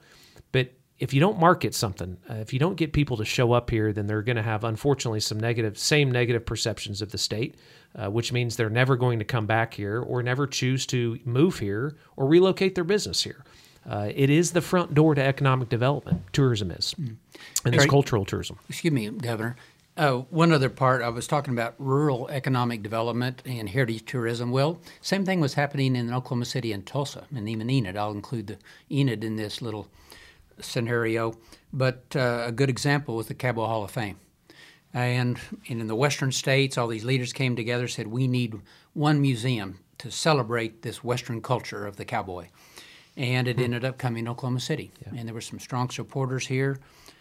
but 0.53 0.73
if 0.99 1.15
you 1.15 1.21
don't 1.21 1.39
market 1.39 1.75
something, 1.75 2.19
uh, 2.29 2.35
if 2.35 2.53
you 2.53 2.59
don't 2.59 2.77
get 2.77 2.93
people 2.93 3.17
to 3.19 3.25
show 3.25 3.53
up 3.53 3.71
here, 3.71 3.93
then 3.93 4.07
they're 4.07 4.23
going 4.23 4.37
to 4.37 4.43
have, 4.43 4.65
unfortunately, 4.65 5.21
some 5.21 5.39
negative, 5.39 5.79
same 5.79 6.11
negative 6.11 6.45
perceptions 6.45 7.01
of 7.01 7.13
the 7.13 7.19
state, 7.19 7.55
uh, 7.95 8.11
which 8.11 8.33
means 8.33 8.57
they're 8.57 8.69
never 8.69 8.97
going 8.97 9.21
to 9.21 9.25
come 9.25 9.47
back 9.47 9.75
here 9.75 10.01
or 10.01 10.23
never 10.23 10.47
choose 10.47 10.87
to 10.87 11.19
move 11.25 11.61
here 11.61 11.97
or 12.17 12.27
relocate 12.27 12.75
their 12.75 12.85
business 12.85 13.23
here. 13.23 13.45
Uh, 13.89 14.11
it 14.15 14.31
is 14.31 14.53
the 14.53 14.61
front 14.61 14.95
door 14.95 15.15
to 15.15 15.23
economic 15.23 15.69
development. 15.69 16.23
Tourism 16.33 16.71
is, 16.71 16.95
mm. 16.99 17.17
and 17.65 17.75
it's 17.75 17.87
cultural 17.87 18.25
tourism. 18.25 18.59
Excuse 18.69 18.93
me, 18.93 19.09
Governor. 19.11 19.57
Uh, 19.97 20.19
one 20.31 20.53
other 20.53 20.69
part, 20.69 21.03
I 21.03 21.09
was 21.09 21.27
talking 21.27 21.53
about 21.53 21.75
rural 21.79 22.29
economic 22.29 22.85
development 22.85 23.43
and 23.45 23.69
heritage 23.69 24.05
tourism. 24.05 24.53
Well, 24.53 24.79
same 25.01 25.25
thing 25.25 25.41
was 25.41 25.55
happening 25.55 25.97
in 25.97 26.15
Oklahoma 26.15 26.45
City 26.45 26.71
and 26.71 26.87
Tulsa, 26.87 27.27
and 27.35 27.49
even 27.49 27.69
Enid. 27.69 27.97
I'll 27.97 28.13
include 28.13 28.47
the 28.47 28.59
Enid 28.93 29.25
in 29.25 29.35
this 29.35 29.61
little 29.61 29.89
scenario, 30.61 31.35
but 31.73 32.05
uh, 32.15 32.45
a 32.47 32.53
good 32.53 32.71
example 32.71 33.17
was 33.17 33.27
the 33.27 33.35
Cowboy 33.35 33.67
Hall 33.67 33.83
of 33.83 33.91
Fame. 33.91 34.19
And, 34.95 35.39
and 35.69 35.81
in 35.81 35.89
the 35.89 35.97
western 35.97 36.31
states, 36.31 36.79
all 36.79 36.87
these 36.87 37.05
leaders 37.05 37.33
came 37.33 37.57
together, 37.57 37.89
said, 37.89 38.07
We 38.07 38.29
need 38.29 38.55
one 38.95 39.21
museum 39.21 39.81
to 39.99 40.11
celebrate 40.13 40.83
this 40.83 41.03
western 41.03 41.43
culture 41.43 41.87
of 41.87 41.97
the 41.97 42.05
cowboy. 42.05 42.49
And 43.19 43.47
it 43.47 43.57
hmm. 43.57 43.65
ended 43.65 43.85
up 43.85 43.99
coming 43.99 44.25
to 44.25 44.31
Oklahoma 44.31 44.61
City. 44.61 44.91
Yeah. 45.03 45.19
And 45.19 45.29
there 45.29 45.35
were 45.35 45.43
some 45.43 45.59
strong 45.59 45.91
supporters 45.91 46.47
here, 46.47 46.79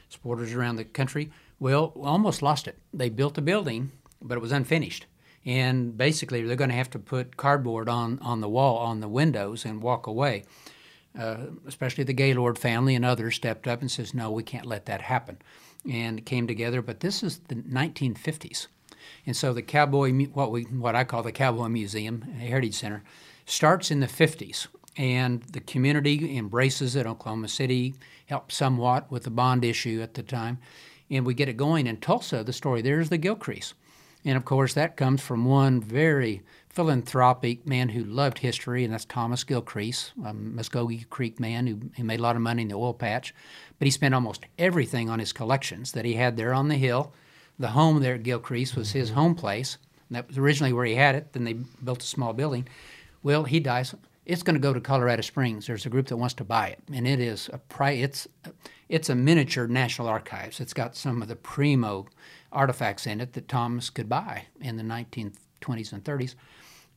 supporters 0.07 0.53
around 0.53 0.77
the 0.77 0.85
country. 0.85 1.29
Well, 1.59 1.91
almost 1.95 2.41
lost 2.41 2.67
it. 2.67 2.77
They 2.93 3.09
built 3.09 3.37
a 3.37 3.41
building, 3.41 3.91
but 4.21 4.37
it 4.37 4.41
was 4.41 4.53
unfinished. 4.53 5.07
And 5.45 5.97
basically, 5.97 6.43
they're 6.43 6.55
going 6.55 6.69
to 6.69 6.75
have 6.75 6.89
to 6.91 6.99
put 6.99 7.35
cardboard 7.35 7.89
on, 7.89 8.19
on 8.21 8.41
the 8.41 8.49
wall, 8.49 8.77
on 8.77 8.99
the 9.01 9.07
windows, 9.07 9.65
and 9.65 9.81
walk 9.81 10.07
away. 10.07 10.43
Uh, 11.17 11.47
especially 11.65 12.03
the 12.03 12.13
Gaylord 12.13 12.59
family 12.59 12.93
and 12.93 13.03
others 13.03 13.35
stepped 13.35 13.67
up 13.67 13.81
and 13.81 13.89
says, 13.89 14.13
no, 14.13 14.29
we 14.29 14.43
can't 14.43 14.67
let 14.67 14.85
that 14.85 15.01
happen 15.01 15.37
and 15.89 16.25
came 16.25 16.47
together. 16.47 16.81
But 16.81 16.99
this 16.99 17.23
is 17.23 17.39
the 17.47 17.55
1950s, 17.55 18.67
and 19.25 19.35
so 19.35 19.53
the 19.53 19.61
Cowboy, 19.61 20.11
what 20.27 20.51
we 20.51 20.63
what 20.63 20.95
I 20.95 21.03
call 21.03 21.23
the 21.23 21.31
Cowboy 21.31 21.67
Museum 21.69 22.21
Heritage 22.21 22.75
Center, 22.75 23.03
starts 23.45 23.89
in 23.89 23.99
the 23.99 24.07
50s, 24.07 24.67
and 24.97 25.43
the 25.43 25.59
community 25.59 26.37
embraces 26.37 26.95
it. 26.95 27.05
Oklahoma 27.05 27.47
City 27.47 27.95
helped 28.25 28.51
somewhat 28.51 29.11
with 29.11 29.23
the 29.23 29.29
bond 29.29 29.63
issue 29.63 30.01
at 30.01 30.15
the 30.15 30.23
time, 30.23 30.57
and 31.09 31.25
we 31.25 31.33
get 31.33 31.49
it 31.49 31.57
going. 31.57 31.87
In 31.87 31.97
Tulsa, 31.97 32.43
the 32.43 32.53
story 32.53 32.81
there's 32.81 33.09
the 33.09 33.19
Gilcrease. 33.19 33.73
And 34.25 34.35
of 34.35 34.43
course, 34.43 34.73
that 34.73 34.97
comes 34.97 35.21
from 35.21 35.45
one 35.45 35.79
very 35.79 36.41
philanthropic 36.69 37.65
man 37.65 37.89
who 37.89 38.03
loved 38.03 38.39
history, 38.39 38.83
and 38.83 38.93
that's 38.93 39.05
Thomas 39.05 39.43
Gilcrease, 39.43 40.11
a 40.25 40.33
Muskogee 40.33 41.09
Creek 41.09 41.39
man 41.39 41.65
who, 41.65 41.79
who 41.95 42.03
made 42.03 42.19
a 42.19 42.23
lot 42.23 42.35
of 42.35 42.41
money 42.41 42.63
in 42.63 42.67
the 42.67 42.75
oil 42.75 42.93
patch. 42.93 43.33
But 43.79 43.85
he 43.85 43.91
spent 43.91 44.13
almost 44.13 44.45
everything 44.59 45.09
on 45.09 45.19
his 45.19 45.31
collections 45.31 45.93
that 45.93 46.05
he 46.05 46.15
had 46.15 46.35
there 46.35 46.53
on 46.53 46.67
the 46.67 46.75
hill. 46.75 47.13
The 47.57 47.69
home 47.69 48.01
there 48.01 48.15
at 48.15 48.23
Gilcrease 48.23 48.75
was 48.75 48.91
his 48.91 49.11
home 49.11 49.33
place. 49.33 49.77
That 50.11 50.27
was 50.27 50.37
originally 50.37 50.73
where 50.73 50.85
he 50.85 50.95
had 50.95 51.15
it. 51.15 51.33
Then 51.33 51.43
they 51.43 51.53
built 51.53 52.03
a 52.03 52.07
small 52.07 52.33
building. 52.33 52.67
Well, 53.23 53.45
he 53.45 53.59
dies. 53.59 53.95
It's 54.27 54.43
going 54.43 54.55
to 54.55 54.59
go 54.59 54.73
to 54.73 54.81
Colorado 54.81 55.21
Springs. 55.21 55.67
There's 55.67 55.85
a 55.85 55.89
group 55.89 56.07
that 56.07 56.17
wants 56.17 56.33
to 56.35 56.43
buy 56.43 56.67
it, 56.67 56.79
and 56.93 57.07
it 57.07 57.21
is 57.21 57.49
a 57.53 57.59
pri- 57.59 57.91
it's 57.91 58.27
it's 58.89 59.09
a 59.09 59.15
miniature 59.15 59.67
National 59.67 60.09
Archives. 60.09 60.59
It's 60.59 60.73
got 60.73 60.97
some 60.97 61.21
of 61.21 61.29
the 61.29 61.37
primo 61.37 62.07
artifacts 62.51 63.07
in 63.07 63.21
it 63.21 63.31
that 63.33 63.47
Thomas 63.47 63.89
could 63.89 64.09
buy 64.09 64.47
in 64.59 64.75
the 64.75 64.83
1920s 64.83 65.93
and 65.93 66.03
30s. 66.03 66.35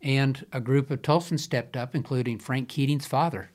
And 0.03 0.45
a 0.53 0.61
group 0.61 0.91
of 0.91 1.03
Tulsans 1.03 1.39
stepped 1.39 1.77
up, 1.77 1.95
including 1.95 2.41
Frank 2.41 2.69
Keating's 2.69 3.07
father, 3.07 3.53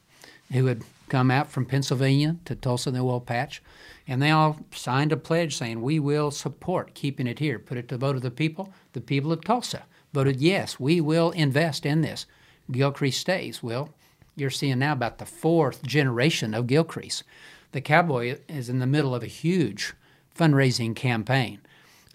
who 0.54 0.68
had 0.68 0.84
come 1.10 1.30
out 1.30 1.52
from 1.52 1.66
Pennsylvania 1.66 2.38
to 2.46 2.56
Tulsa 2.56 2.90
in 2.90 2.96
the 2.96 3.02
oil 3.02 3.20
patch. 3.20 3.62
And 4.08 4.22
they 4.22 4.32
all 4.32 4.58
signed 4.72 5.12
a 5.12 5.18
pledge 5.18 5.58
saying, 5.58 5.82
We 5.82 6.00
will 6.00 6.32
support 6.32 6.94
keeping 6.94 7.28
it 7.28 7.40
here. 7.40 7.60
Put 7.60 7.78
it 7.78 7.90
to 7.90 7.96
the 7.96 8.06
vote 8.06 8.16
of 8.16 8.22
the 8.22 8.32
people. 8.32 8.72
The 8.94 9.02
people 9.02 9.34
of 9.34 9.44
Tulsa 9.44 9.84
voted 10.14 10.40
yes, 10.40 10.80
we 10.80 11.02
will 11.02 11.32
invest 11.32 11.86
in 11.86 12.00
this. 12.00 12.26
Gilcrease 12.72 13.14
stays. 13.14 13.62
Well, 13.62 13.90
you're 14.36 14.50
seeing 14.50 14.80
now 14.80 14.94
about 14.94 15.18
the 15.18 15.26
fourth 15.26 15.84
generation 15.84 16.54
of 16.54 16.68
Gilcrease. 16.68 17.24
The 17.72 17.82
cowboy 17.82 18.40
is 18.48 18.70
in 18.70 18.80
the 18.80 18.86
middle 18.86 19.14
of 19.14 19.24
a 19.24 19.28
huge 19.28 19.94
fundraising 20.38 20.96
campaign. 20.96 21.60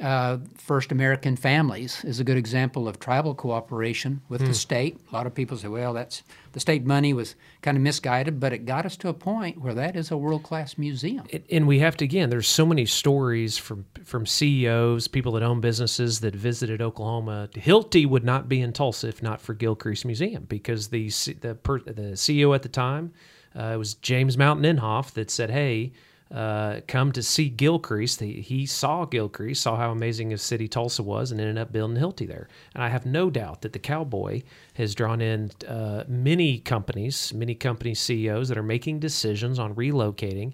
Uh, 0.01 0.39
First 0.57 0.93
American 0.93 1.37
Families 1.37 2.03
is 2.05 2.21
a 2.21 2.25
good 2.25 2.39
example 2.39 2.89
of 2.89 2.99
tribal 2.99 3.35
cooperation 3.35 4.23
with 4.31 4.41
mm. 4.41 4.47
the 4.47 4.51
hmm. 4.51 4.55
state. 4.55 5.01
A 5.11 5.15
lot 5.15 5.27
of 5.27 5.35
people 5.35 5.59
say, 5.59 5.69
well, 5.69 5.93
that's 5.93 6.23
the 6.53 6.61
state 6.61 6.87
money 6.87 7.13
was 7.13 7.35
kind 7.61 7.77
of 7.77 7.83
misguided, 7.83 8.41
but 8.41 8.53
it 8.53 8.65
got 8.65 8.87
us 8.87 8.97
to 8.99 9.09
a 9.09 9.15
point 9.15 9.61
where 9.61 9.75
that 9.75 9.97
is 9.97 10.11
a 10.11 10.17
world 10.17 10.43
class 10.43 10.79
museum. 10.79 11.27
It, 11.29 11.45
and 11.51 11.67
we 11.67 11.81
have 11.81 11.99
to 11.99 12.05
again. 12.05 12.31
There's 12.31 12.49
so 12.49 12.65
many 12.65 12.87
stories 12.87 13.59
from 13.59 13.85
from 14.05 14.25
CEOs, 14.25 15.07
people 15.09 15.33
that 15.33 15.43
own 15.43 15.61
businesses 15.61 16.21
that 16.21 16.35
visited 16.35 16.81
Oklahoma. 16.81 17.51
Hilti 17.53 18.09
would 18.09 18.25
not 18.25 18.49
be 18.49 18.63
in 18.63 18.73
Tulsa 18.73 19.09
if 19.09 19.23
not 19.23 19.41
for 19.41 19.55
Gilcrease 19.55 20.05
Museum 20.05 20.45
because 20.45 20.89
the 20.89 21.09
the 21.09 21.59
the 21.87 22.13
CEO 22.15 22.55
at 22.55 22.63
the 22.63 22.69
time 22.69 23.13
uh, 23.55 23.73
it 23.75 23.77
was 23.77 23.95
James 23.95 24.39
Mountain 24.39 24.77
Inhofe 24.77 25.13
that 25.13 25.31
said, 25.31 25.51
hey 25.51 25.93
uh, 26.31 26.81
come 26.87 27.11
to 27.13 27.23
see 27.23 27.51
Gilcrease. 27.51 28.21
He, 28.21 28.41
he 28.41 28.67
saw 28.67 29.05
Gilcrease, 29.05 29.57
saw 29.57 29.77
how 29.77 29.91
amazing 29.91 30.31
his 30.31 30.43
city 30.43 30.69
Tulsa 30.69 31.03
was, 31.03 31.33
and 31.33 31.41
ended 31.41 31.59
up 31.59 31.73
building 31.73 32.01
Hilti 32.01 32.27
there. 32.27 32.49
And 32.75 32.83
I 32.83 32.89
have 32.89 33.05
no 33.05 33.31
doubt 33.31 33.63
that 33.63 33.73
the 33.73 33.79
Cowboy 33.79 34.43
has 34.75 34.95
drawn 34.95 35.21
in 35.21 35.51
uh, 35.67 36.05
many 36.07 36.59
companies, 36.59 37.35
many 37.35 37.55
company 37.55 37.95
CEOs 37.95 38.49
that 38.49 38.59
are 38.59 38.63
making 38.63 39.01
decisions 39.01 39.59
on 39.59 39.75
relocating. 39.75 40.53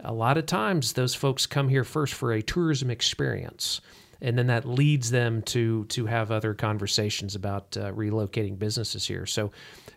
A 0.00 0.12
lot 0.12 0.38
of 0.38 0.46
times, 0.46 0.94
those 0.94 1.14
folks 1.14 1.44
come 1.46 1.68
here 1.68 1.84
first 1.84 2.14
for 2.14 2.32
a 2.32 2.40
tourism 2.40 2.90
experience 2.90 3.82
and 4.22 4.36
then 4.36 4.48
that 4.48 4.66
leads 4.66 5.10
them 5.10 5.42
to 5.42 5.84
to 5.86 6.06
have 6.06 6.30
other 6.30 6.54
conversations 6.54 7.34
about 7.34 7.76
uh, 7.76 7.92
relocating 7.92 8.58
businesses 8.58 9.06
here. 9.06 9.26
So 9.26 9.50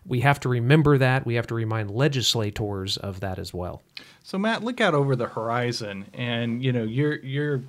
we 0.06 0.20
have 0.20 0.40
to 0.40 0.48
remember 0.48 0.98
that. 0.98 1.24
We 1.24 1.34
have 1.34 1.46
to 1.48 1.54
remind 1.54 1.90
legislators 1.90 2.96
of 2.96 3.20
that 3.20 3.38
as 3.38 3.54
well. 3.54 3.82
So 4.22 4.38
Matt, 4.38 4.62
look 4.62 4.80
out 4.80 4.94
over 4.94 5.16
the 5.16 5.28
horizon, 5.28 6.06
and 6.12 6.62
you 6.62 6.72
know 6.72 6.82
you're 6.82 7.16
you're 7.16 7.62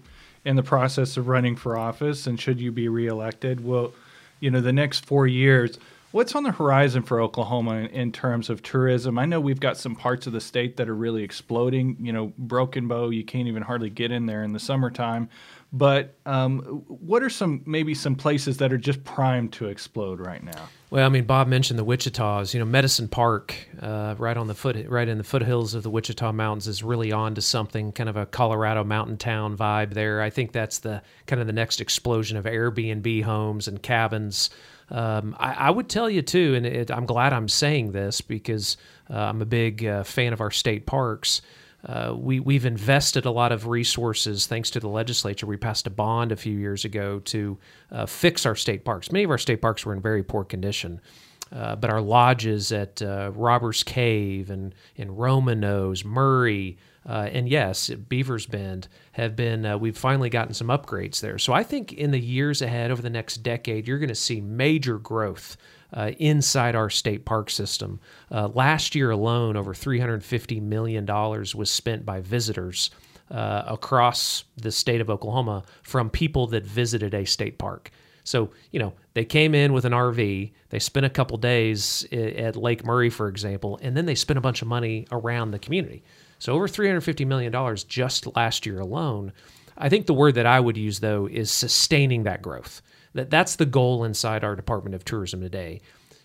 in 0.43 0.55
the 0.55 0.63
process 0.63 1.17
of 1.17 1.27
running 1.27 1.55
for 1.55 1.77
office, 1.77 2.27
and 2.27 2.39
should 2.39 2.59
you 2.61 2.71
be 2.71 2.87
reelected, 2.87 3.63
well, 3.65 3.93
you 4.39 4.51
know 4.51 4.61
the 4.61 4.73
next 4.73 5.05
four 5.05 5.27
years. 5.27 5.79
What's 6.11 6.33
on 6.33 6.43
the 6.43 6.51
horizon 6.51 7.03
for 7.03 7.19
Oklahoma 7.19 7.73
in, 7.73 7.87
in, 7.87 8.11
terms 8.13 8.49
of 8.49 8.63
tourism? 8.63 9.19
I 9.19 9.25
know 9.25 9.41
we've 9.41 9.59
got 9.59 9.75
some 9.75 9.97
parts 9.97 10.27
of 10.27 10.31
the 10.31 10.39
state 10.39 10.77
that 10.77 10.87
are 10.87 10.95
really 10.95 11.23
exploding. 11.23 11.97
You 11.99 12.13
know, 12.13 12.31
Broken 12.37 12.87
Bow, 12.87 13.09
you 13.09 13.25
can't 13.25 13.49
even 13.49 13.63
hardly 13.63 13.89
get 13.89 14.11
in 14.11 14.25
there 14.25 14.41
in 14.41 14.53
the 14.53 14.59
summertime. 14.59 15.27
But 15.75 16.15
um, 16.25 16.59
what 16.87 17.21
are 17.21 17.29
some 17.29 17.61
maybe 17.65 17.93
some 17.93 18.15
places 18.15 18.55
that 18.59 18.71
are 18.71 18.77
just 18.77 19.03
primed 19.03 19.51
to 19.53 19.67
explode 19.67 20.21
right 20.21 20.41
now? 20.41 20.69
Well, 20.89 21.05
I 21.05 21.09
mean, 21.09 21.25
Bob 21.25 21.49
mentioned 21.49 21.77
the 21.77 21.83
Wichitas. 21.83 22.53
You 22.53 22.61
know, 22.61 22.65
Medicine 22.65 23.09
Park, 23.09 23.53
uh, 23.81 24.15
right 24.17 24.37
on 24.37 24.47
the 24.47 24.55
foot, 24.55 24.87
right 24.87 25.05
in 25.05 25.17
the 25.17 25.25
foothills 25.25 25.73
of 25.73 25.83
the 25.83 25.89
Wichita 25.89 26.31
Mountains, 26.31 26.69
is 26.69 26.81
really 26.81 27.11
on 27.11 27.35
to 27.35 27.41
something 27.41 27.91
kind 27.91 28.07
of 28.07 28.15
a 28.15 28.25
Colorado 28.25 28.85
mountain 28.85 29.17
town 29.17 29.57
vibe 29.57 29.93
there. 29.93 30.21
I 30.21 30.29
think 30.29 30.53
that's 30.53 30.79
the 30.79 31.01
kind 31.25 31.41
of 31.41 31.47
the 31.47 31.51
next 31.53 31.81
explosion 31.81 32.37
of 32.37 32.45
Airbnb 32.45 33.23
homes 33.23 33.67
and 33.67 33.83
cabins. 33.83 34.51
Um, 34.89 35.35
I, 35.37 35.53
I, 35.55 35.69
would 35.71 35.89
tell 35.89 36.09
you 36.09 36.21
too, 36.21 36.55
and 36.55 36.65
it, 36.65 36.89
I'm 36.89 37.05
glad 37.05 37.33
I'm 37.33 37.49
saying 37.49 37.91
this 37.91 38.21
because 38.21 38.77
uh, 39.09 39.17
I'm 39.17 39.41
a 39.41 39.45
big 39.45 39.83
uh, 39.83 40.03
fan 40.03 40.31
of 40.31 40.39
our 40.39 40.51
state 40.51 40.85
parks. 40.85 41.41
Uh, 41.85 42.15
we, 42.17 42.39
we've 42.39 42.65
invested 42.65 43.25
a 43.25 43.31
lot 43.31 43.51
of 43.51 43.67
resources 43.67 44.47
thanks 44.47 44.69
to 44.71 44.79
the 44.79 44.87
legislature. 44.89 45.45
We 45.45 45.57
passed 45.57 45.85
a 45.85 45.91
bond 45.91 46.31
a 46.31 46.35
few 46.35 46.57
years 46.57 46.83
ago 46.83 47.19
to 47.19 47.57
uh, 47.91 48.05
fix 48.05 48.45
our 48.45 48.55
state 48.55 48.83
parks. 48.83 49.11
Many 49.11 49.23
of 49.23 49.31
our 49.31 49.37
state 49.37 49.61
parks 49.61 49.85
were 49.85 49.93
in 49.93 50.01
very 50.01 50.23
poor 50.23 50.43
condition. 50.43 50.99
Uh, 51.51 51.75
but 51.75 51.91
our 51.91 52.01
lodges 52.01 52.71
at 52.71 53.01
uh, 53.03 53.31
Robbers 53.35 53.83
Cave 53.83 54.49
and 54.49 54.73
in 54.95 55.15
Roman 55.15 55.59
Nose, 55.59 56.03
Murray, 56.03 56.77
uh, 57.07 57.29
and 57.31 57.47
yes, 57.47 57.89
Beavers 57.89 58.47
Bend 58.47 58.87
have 59.11 59.35
been. 59.35 59.63
Uh, 59.63 59.77
we've 59.77 59.97
finally 59.97 60.29
gotten 60.29 60.55
some 60.55 60.67
upgrades 60.67 61.19
there. 61.19 61.37
So 61.37 61.53
I 61.53 61.61
think 61.61 61.93
in 61.93 62.09
the 62.09 62.19
years 62.19 62.63
ahead, 62.63 62.89
over 62.89 63.01
the 63.01 63.11
next 63.11 63.37
decade, 63.37 63.87
you're 63.87 63.99
going 63.99 64.09
to 64.09 64.15
see 64.15 64.41
major 64.41 64.97
growth 64.97 65.55
uh, 65.93 66.11
inside 66.17 66.75
our 66.75 66.89
state 66.89 67.25
park 67.25 67.49
system. 67.49 67.99
Uh, 68.31 68.47
last 68.49 68.95
year 68.95 69.11
alone, 69.11 69.55
over 69.55 69.73
$350 69.73 70.61
million 70.61 71.05
was 71.05 71.69
spent 71.69 72.05
by 72.05 72.21
visitors 72.21 72.89
uh, 73.31 73.63
across 73.67 74.43
the 74.57 74.71
state 74.71 75.01
of 75.01 75.09
Oklahoma 75.09 75.63
from 75.83 76.09
people 76.09 76.47
that 76.47 76.65
visited 76.65 77.13
a 77.13 77.25
state 77.25 77.57
park. 77.57 77.91
So, 78.23 78.49
you 78.71 78.79
know, 78.79 78.93
they 79.13 79.23
came 79.23 79.53
in 79.53 79.71
with 79.71 79.85
an 79.85 79.93
RV, 79.93 80.51
they 80.69 80.79
spent 80.79 81.05
a 81.05 81.11
couple 81.11 81.37
days 81.37 82.05
at 82.11 82.55
Lake 82.55 82.83
Murray, 82.83 83.11
for 83.11 83.27
example, 83.27 83.79
and 83.83 83.95
then 83.95 84.07
they 84.07 84.15
spent 84.15 84.37
a 84.37 84.41
bunch 84.41 84.61
of 84.63 84.67
money 84.67 85.07
around 85.11 85.51
the 85.51 85.59
community. 85.59 86.03
So, 86.39 86.53
over 86.53 86.67
$350 86.67 87.25
million 87.25 87.77
just 87.87 88.35
last 88.35 88.65
year 88.65 88.79
alone. 88.79 89.31
I 89.77 89.89
think 89.89 90.05
the 90.05 90.13
word 90.13 90.35
that 90.35 90.45
I 90.45 90.59
would 90.59 90.77
use, 90.77 90.99
though, 90.99 91.27
is 91.27 91.51
sustaining 91.51 92.23
that 92.23 92.41
growth. 92.41 92.81
That 93.15 93.29
that's 93.29 93.55
the 93.55 93.65
goal 93.65 94.03
inside 94.03 94.43
our 94.43 94.55
Department 94.55 94.93
of 94.93 95.03
Tourism 95.03 95.41
today. 95.41 95.81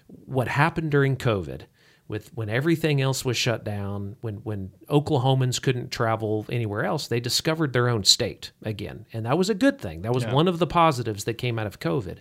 What 0.06 0.48
happened 0.48 0.90
during 0.90 1.16
COVID, 1.16 1.62
with 2.08 2.34
when 2.34 2.48
everything 2.48 3.00
else 3.00 3.24
was 3.24 3.36
shut 3.36 3.64
down, 3.64 4.16
when 4.20 4.36
when 4.38 4.72
Oklahomans 4.88 5.62
couldn't 5.62 5.92
travel 5.92 6.44
anywhere 6.50 6.84
else, 6.84 7.06
they 7.06 7.20
discovered 7.20 7.72
their 7.72 7.88
own 7.88 8.02
state 8.02 8.50
again, 8.62 9.06
and 9.12 9.24
that 9.24 9.38
was 9.38 9.48
a 9.48 9.54
good 9.54 9.80
thing. 9.80 10.02
That 10.02 10.12
was 10.12 10.24
yeah. 10.24 10.34
one 10.34 10.48
of 10.48 10.58
the 10.58 10.66
positives 10.66 11.24
that 11.24 11.34
came 11.34 11.58
out 11.58 11.68
of 11.68 11.78
COVID. 11.78 12.18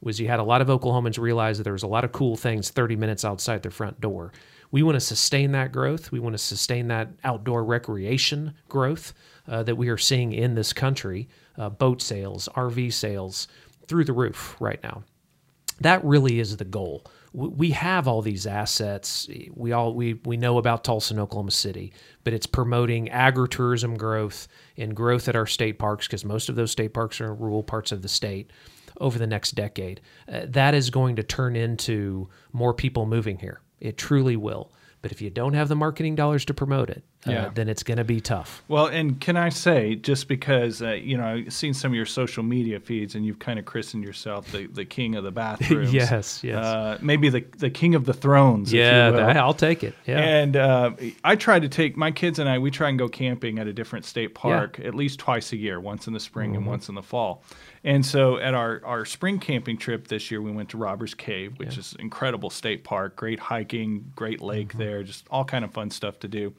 Was 0.00 0.20
you 0.20 0.28
had 0.28 0.40
a 0.40 0.44
lot 0.44 0.60
of 0.60 0.68
Oklahomans 0.68 1.18
realize 1.18 1.58
that 1.58 1.64
there 1.64 1.72
was 1.72 1.82
a 1.84 1.88
lot 1.88 2.04
of 2.04 2.12
cool 2.12 2.36
things 2.36 2.70
30 2.70 2.96
minutes 2.96 3.24
outside 3.24 3.62
their 3.62 3.70
front 3.70 4.00
door. 4.00 4.32
We 4.70 4.82
want 4.82 4.96
to 4.96 5.00
sustain 5.00 5.52
that 5.52 5.72
growth. 5.72 6.12
We 6.12 6.20
want 6.20 6.34
to 6.34 6.38
sustain 6.38 6.88
that 6.88 7.08
outdoor 7.24 7.64
recreation 7.64 8.54
growth 8.68 9.12
uh, 9.48 9.62
that 9.62 9.76
we 9.76 9.88
are 9.88 9.96
seeing 9.96 10.32
in 10.32 10.54
this 10.54 10.72
country. 10.72 11.28
Uh, 11.56 11.68
boat 11.68 12.00
sales, 12.00 12.48
RV 12.54 12.92
sales, 12.92 13.48
through 13.88 14.04
the 14.04 14.12
roof 14.12 14.56
right 14.60 14.82
now. 14.82 15.02
that 15.80 16.04
really 16.04 16.40
is 16.40 16.56
the 16.56 16.64
goal. 16.64 17.04
We 17.32 17.70
have 17.72 18.08
all 18.08 18.22
these 18.22 18.46
assets. 18.46 19.28
We 19.54 19.72
all 19.72 19.94
we 19.94 20.14
we 20.24 20.36
know 20.36 20.58
about 20.58 20.82
Tulsa 20.84 21.14
and 21.14 21.20
Oklahoma 21.20 21.50
City, 21.52 21.92
but 22.24 22.32
it's 22.32 22.46
promoting 22.46 23.08
agritourism 23.08 23.98
growth 23.98 24.48
and 24.76 24.96
growth 24.96 25.28
at 25.28 25.36
our 25.36 25.46
state 25.46 25.78
parks 25.78 26.06
because 26.06 26.24
most 26.24 26.48
of 26.48 26.56
those 26.56 26.72
state 26.72 26.94
parks 26.94 27.20
are 27.20 27.26
in 27.32 27.38
rural 27.38 27.62
parts 27.62 27.92
of 27.92 28.02
the 28.02 28.08
state 28.08 28.50
over 29.00 29.18
the 29.18 29.26
next 29.26 29.52
decade. 29.52 30.00
Uh, 30.32 30.42
that 30.48 30.74
is 30.74 30.90
going 30.90 31.16
to 31.16 31.22
turn 31.22 31.54
into 31.54 32.28
more 32.52 32.74
people 32.74 33.06
moving 33.06 33.38
here. 33.38 33.60
It 33.80 33.98
truly 33.98 34.36
will. 34.36 34.72
But 35.08 35.14
if 35.14 35.22
you 35.22 35.30
don't 35.30 35.54
have 35.54 35.68
the 35.68 35.74
marketing 35.74 36.16
dollars 36.16 36.44
to 36.44 36.52
promote 36.52 36.90
it, 36.90 37.02
uh, 37.26 37.30
yeah. 37.30 37.50
then 37.54 37.66
it's 37.70 37.82
going 37.82 37.96
to 37.96 38.04
be 38.04 38.20
tough. 38.20 38.62
Well, 38.68 38.88
and 38.88 39.18
can 39.18 39.38
I 39.38 39.48
say, 39.48 39.94
just 39.94 40.28
because, 40.28 40.82
uh, 40.82 40.90
you 40.90 41.16
know, 41.16 41.24
I've 41.24 41.50
seen 41.50 41.72
some 41.72 41.92
of 41.92 41.96
your 41.96 42.04
social 42.04 42.42
media 42.42 42.78
feeds 42.78 43.14
and 43.14 43.24
you've 43.24 43.38
kind 43.38 43.58
of 43.58 43.64
christened 43.64 44.04
yourself 44.04 44.52
the, 44.52 44.66
the 44.66 44.84
king 44.84 45.16
of 45.16 45.24
the 45.24 45.30
bathrooms. 45.30 45.90
yes, 45.94 46.44
yes. 46.44 46.62
Uh, 46.62 46.98
maybe 47.00 47.30
the, 47.30 47.40
the 47.56 47.70
king 47.70 47.94
of 47.94 48.04
the 48.04 48.12
thrones. 48.12 48.70
Yeah, 48.70 49.08
I'll 49.42 49.54
take 49.54 49.82
it. 49.82 49.94
Yeah. 50.04 50.18
And 50.18 50.56
uh, 50.56 50.90
I 51.24 51.36
try 51.36 51.58
to 51.58 51.70
take 51.70 51.96
my 51.96 52.10
kids 52.10 52.38
and 52.38 52.46
I, 52.46 52.58
we 52.58 52.70
try 52.70 52.90
and 52.90 52.98
go 52.98 53.08
camping 53.08 53.58
at 53.58 53.66
a 53.66 53.72
different 53.72 54.04
state 54.04 54.34
park 54.34 54.78
yeah. 54.78 54.88
at 54.88 54.94
least 54.94 55.20
twice 55.20 55.52
a 55.52 55.56
year, 55.56 55.80
once 55.80 56.06
in 56.06 56.12
the 56.12 56.20
spring 56.20 56.50
mm-hmm. 56.50 56.58
and 56.58 56.66
once 56.66 56.90
in 56.90 56.94
the 56.94 57.02
fall. 57.02 57.42
And 57.84 58.04
so 58.04 58.38
at 58.38 58.54
our, 58.54 58.80
our 58.84 59.04
spring 59.04 59.38
camping 59.38 59.78
trip 59.78 60.08
this 60.08 60.30
year, 60.30 60.42
we 60.42 60.50
went 60.50 60.70
to 60.70 60.76
Robbers 60.76 61.14
Cave, 61.14 61.58
which 61.58 61.74
yeah. 61.74 61.80
is 61.80 61.96
incredible 61.98 62.50
state 62.50 62.84
park, 62.84 63.16
great 63.16 63.38
hiking, 63.38 64.12
great 64.14 64.40
lake 64.40 64.68
mm-hmm. 64.68 64.78
there, 64.78 65.02
just 65.02 65.26
all 65.30 65.44
kind 65.44 65.64
of 65.64 65.72
fun 65.72 65.90
stuff 65.90 66.18
to 66.20 66.28
do. 66.28 66.54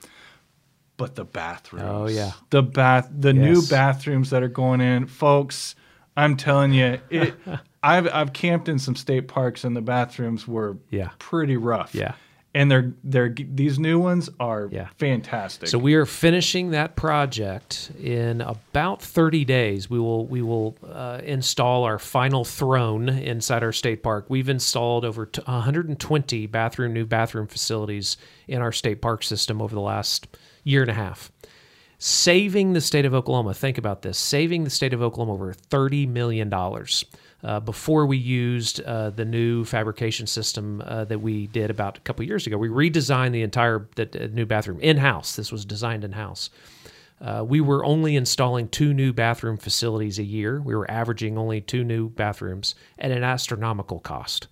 But 0.98 1.16
the 1.16 1.26
bathrooms. 1.26 1.86
Oh 1.88 2.08
yeah. 2.08 2.32
The 2.50 2.62
bath 2.62 3.10
the 3.16 3.34
yes. 3.34 3.44
new 3.44 3.62
bathrooms 3.68 4.32
that 4.32 4.44
are 4.44 4.50
going 4.50 4.82
in, 4.82 5.08
folks, 5.08 5.76
I'm 6.18 6.36
telling 6.36 6.74
you, 6.74 7.00
it 7.10 7.36
I've 7.84 8.14
I've 8.14 8.34
camped 8.34 8.68
in 8.68 8.80
some 8.80 8.96
state 8.96 9.30
parks 9.30 9.64
and 9.64 9.76
the 9.76 9.82
bathrooms 9.82 10.46
were 10.46 10.78
yeah. 10.90 11.12
pretty 11.18 11.56
rough. 11.56 11.96
Yeah 11.96 12.16
and 12.56 12.72
they're 12.72 12.94
they're 13.04 13.30
these 13.30 13.78
new 13.78 14.00
ones 14.00 14.30
are 14.40 14.70
yeah. 14.72 14.90
fantastic. 14.98 15.70
So 15.70 15.78
we 15.78 15.94
are 15.94 16.06
finishing 16.06 16.72
that 16.72 16.96
project 16.96 17.92
in 18.02 18.42
about 18.42 19.02
30 19.02 19.46
days. 19.46 19.90
We 19.90 20.00
will 20.00 20.26
we 20.26 20.42
will 20.42 20.76
uh, 20.88 21.22
install 21.24 21.84
our 21.84 22.00
final 22.00 22.44
throne 22.44 23.08
inside 23.10 23.64
our 23.64 23.72
state 23.72 24.02
park. 24.02 24.26
We've 24.30 24.50
installed 24.50 25.06
over 25.06 25.30
120 25.46 26.48
bathroom 26.48 26.94
new 26.94 27.06
bathroom 27.06 27.48
facilities 27.48 28.18
in 28.48 28.62
our 28.62 28.72
state 28.72 29.02
park 29.02 29.24
system 29.24 29.62
over 29.62 29.76
the 29.76 29.82
last 29.82 30.28
year 30.64 30.82
and 30.82 30.92
a 30.92 30.96
half. 30.96 31.32
Saving 32.02 32.72
the 32.72 32.82
state 32.82 33.04
of 33.04 33.14
Oklahoma, 33.14 33.54
think 33.54 33.78
about 33.78 34.04
this, 34.04 34.18
saving 34.18 34.64
the 34.64 34.70
state 34.70 34.94
of 34.94 35.02
Oklahoma 35.02 35.34
over 35.34 35.54
$30 35.54 36.08
million 36.08 36.50
uh, 37.44 37.60
before 37.60 38.06
we 38.06 38.18
used 38.18 38.82
uh, 38.82 39.10
the 39.12 39.26
new 39.26 39.64
fabrication 39.64 40.28
system 40.28 40.82
uh, 40.86 41.06
that 41.06 41.20
we 41.20 41.48
did 41.48 41.70
about 41.70 41.98
a 41.98 42.02
couple 42.02 42.26
years 42.26 42.46
ago. 42.46 42.58
We 42.58 42.70
redesigned 42.70 43.32
the 43.32 43.44
entire 43.44 43.88
the, 43.96 44.30
new 44.34 44.46
bathroom 44.46 44.80
in 44.82 44.98
house. 44.98 45.36
This 45.36 45.52
was 45.52 45.66
designed 45.66 46.04
in 46.04 46.14
house. 46.14 46.50
Uh, 47.22 47.44
we 47.46 47.60
were 47.60 47.84
only 47.84 48.16
installing 48.16 48.68
two 48.70 48.94
new 48.94 49.12
bathroom 49.12 49.58
facilities 49.58 50.20
a 50.20 50.24
year. 50.24 50.62
We 50.62 50.76
were 50.76 50.90
averaging 50.90 51.38
only 51.38 51.60
two 51.62 51.84
new 51.84 52.10
bathrooms 52.10 52.76
at 52.98 53.12
an 53.12 53.24
astronomical 53.24 54.00
cost. 54.00 54.48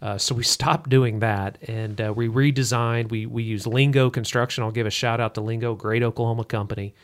Uh, 0.00 0.18
so 0.18 0.34
we 0.34 0.42
stopped 0.42 0.90
doing 0.90 1.20
that 1.20 1.58
and 1.68 2.00
uh, 2.00 2.12
we 2.14 2.28
redesigned. 2.28 3.10
We 3.10 3.26
we 3.26 3.42
used 3.42 3.66
Lingo 3.66 4.10
Construction. 4.10 4.64
I'll 4.64 4.70
give 4.70 4.86
a 4.86 4.90
shout 4.90 5.20
out 5.20 5.34
to 5.34 5.40
Lingo, 5.40 5.74
great 5.74 6.02
Oklahoma 6.02 6.44
company. 6.44 6.94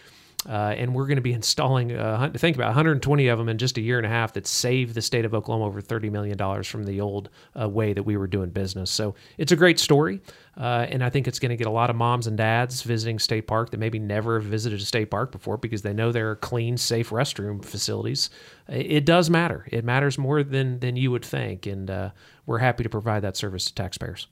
Uh, 0.47 0.73
and 0.77 0.95
we're 0.95 1.07
going 1.07 1.17
to 1.17 1.23
be 1.23 1.33
installing, 1.33 1.93
uh, 1.93 2.31
think 2.37 2.55
about 2.55 2.69
120 2.69 3.27
of 3.27 3.39
them 3.39 3.49
in 3.49 3.59
just 3.59 3.77
a 3.77 3.81
year 3.81 3.97
and 3.97 4.07
a 4.07 4.09
half 4.09 4.33
that 4.33 4.47
saved 4.47 4.95
the 4.95 5.03
state 5.03 5.25
of 5.25 5.35
Oklahoma 5.35 5.67
over 5.67 5.83
$30 5.83 6.13
million 6.13 6.63
from 6.63 6.85
the 6.85 7.01
old 7.01 7.29
uh, 7.61 7.69
way 7.69 7.93
that 7.93 8.05
we 8.05 8.17
were 8.17 8.29
doing 8.29 8.51
business. 8.51 8.89
So 8.91 9.17
it's 9.37 9.51
a 9.51 9.57
great 9.57 9.81
story. 9.81 10.21
Uh, 10.57 10.87
and 10.89 11.03
I 11.03 11.11
think 11.11 11.27
it's 11.27 11.41
going 11.41 11.51
to 11.51 11.57
get 11.57 11.67
a 11.67 11.71
lot 11.73 11.91
of 11.91 11.97
moms 11.97 12.29
and 12.29 12.37
dads 12.37 12.83
visiting 12.83 13.19
State 13.19 13.49
Park 13.49 13.71
that 13.71 13.79
maybe 13.79 13.99
never 13.99 14.39
visited 14.39 14.81
a 14.81 14.85
state 14.85 15.11
park 15.11 15.33
before 15.33 15.57
because 15.57 15.83
they 15.83 15.93
know 15.93 16.13
there 16.13 16.31
are 16.31 16.37
clean, 16.37 16.77
safe 16.77 17.11
restroom 17.11 17.65
facilities. 17.65 18.31
It 18.69 19.05
does 19.05 19.29
matter. 19.31 19.67
It 19.73 19.85
matters 19.85 20.19
more 20.19 20.45
than, 20.45 20.79
than 20.79 20.95
you 20.95 21.11
would 21.11 21.25
think. 21.25 21.67
And 21.67 21.91
uh, 21.91 22.11
we're 22.47 22.59
happy 22.59 22.85
to 22.85 22.89
provide 22.89 23.23
that 23.23 23.37
service 23.37 23.65
to 23.67 23.75
taxpayers. 23.75 24.29